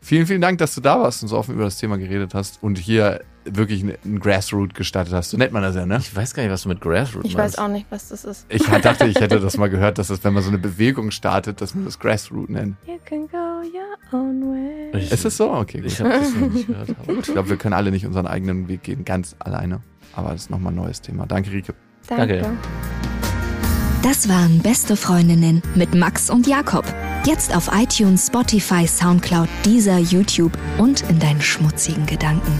Vielen, 0.01 0.25
vielen 0.25 0.41
Dank, 0.41 0.57
dass 0.57 0.73
du 0.75 0.81
da 0.81 0.99
warst 0.99 1.21
und 1.21 1.29
so 1.29 1.37
offen 1.37 1.53
über 1.55 1.63
das 1.65 1.77
Thema 1.77 1.97
geredet 1.97 2.33
hast 2.33 2.61
und 2.63 2.77
hier 2.79 3.21
wirklich 3.45 3.83
einen 3.83 4.19
Grassroot 4.19 4.73
gestartet 4.73 5.13
hast. 5.13 5.29
So 5.29 5.37
nennt 5.37 5.53
man 5.53 5.61
das 5.63 5.75
ja, 5.75 5.85
ne? 5.85 5.97
Ich 5.99 6.15
weiß 6.15 6.33
gar 6.33 6.43
nicht, 6.43 6.51
was 6.51 6.63
du 6.63 6.69
mit 6.69 6.81
Grassroot 6.81 7.25
Ich 7.25 7.35
meinst. 7.37 7.57
weiß 7.57 7.63
auch 7.63 7.67
nicht, 7.69 7.85
was 7.89 8.09
das 8.09 8.25
ist. 8.25 8.45
Ich 8.49 8.63
dachte, 8.63 9.05
ich 9.05 9.19
hätte 9.19 9.39
das 9.41 9.57
mal 9.57 9.69
gehört, 9.69 9.97
dass 9.97 10.07
das, 10.07 10.23
wenn 10.23 10.33
man 10.33 10.43
so 10.43 10.49
eine 10.49 10.57
Bewegung 10.57 11.11
startet, 11.11 11.61
dass 11.61 11.75
man 11.75 11.85
das 11.85 11.99
Grassroot 11.99 12.49
nennt. 12.49 12.75
You 12.87 12.97
can 13.05 13.27
go 13.27 13.37
your 13.37 14.19
own 14.19 14.41
way. 14.51 14.99
Ich- 14.99 15.11
Ist 15.11 15.25
es 15.25 15.37
so? 15.37 15.51
Okay, 15.51 15.79
gut. 15.81 15.91
Ich 15.91 15.99
habe 15.99 16.09
das 16.09 16.33
noch 16.33 16.49
nicht 16.51 16.67
gehört. 16.67 16.89
Aber 16.99 17.13
Ich 17.19 17.25
glaube, 17.25 17.49
wir 17.49 17.57
können 17.57 17.73
alle 17.73 17.91
nicht 17.91 18.05
unseren 18.05 18.27
eigenen 18.27 18.67
Weg 18.67 18.83
gehen, 18.83 19.05
ganz 19.05 19.35
alleine. 19.39 19.81
Aber 20.13 20.31
das 20.31 20.41
ist 20.43 20.49
nochmal 20.49 20.71
ein 20.73 20.77
neues 20.77 21.01
Thema. 21.01 21.25
Danke, 21.25 21.51
Rike. 21.51 21.73
Danke. 22.07 22.45
Das 24.03 24.29
waren 24.29 24.59
Beste 24.59 24.95
Freundinnen 24.95 25.63
mit 25.73 25.95
Max 25.95 26.29
und 26.29 26.45
Jakob. 26.45 26.85
Jetzt 27.25 27.55
auf 27.55 27.71
iTunes, 27.73 28.27
Spotify, 28.27 28.87
Soundcloud, 28.87 29.49
dieser 29.65 29.97
YouTube 29.97 30.51
und 30.77 31.01
in 31.09 31.17
deinen 31.19 31.41
schmutzigen 31.41 32.05
Gedanken. 32.05 32.51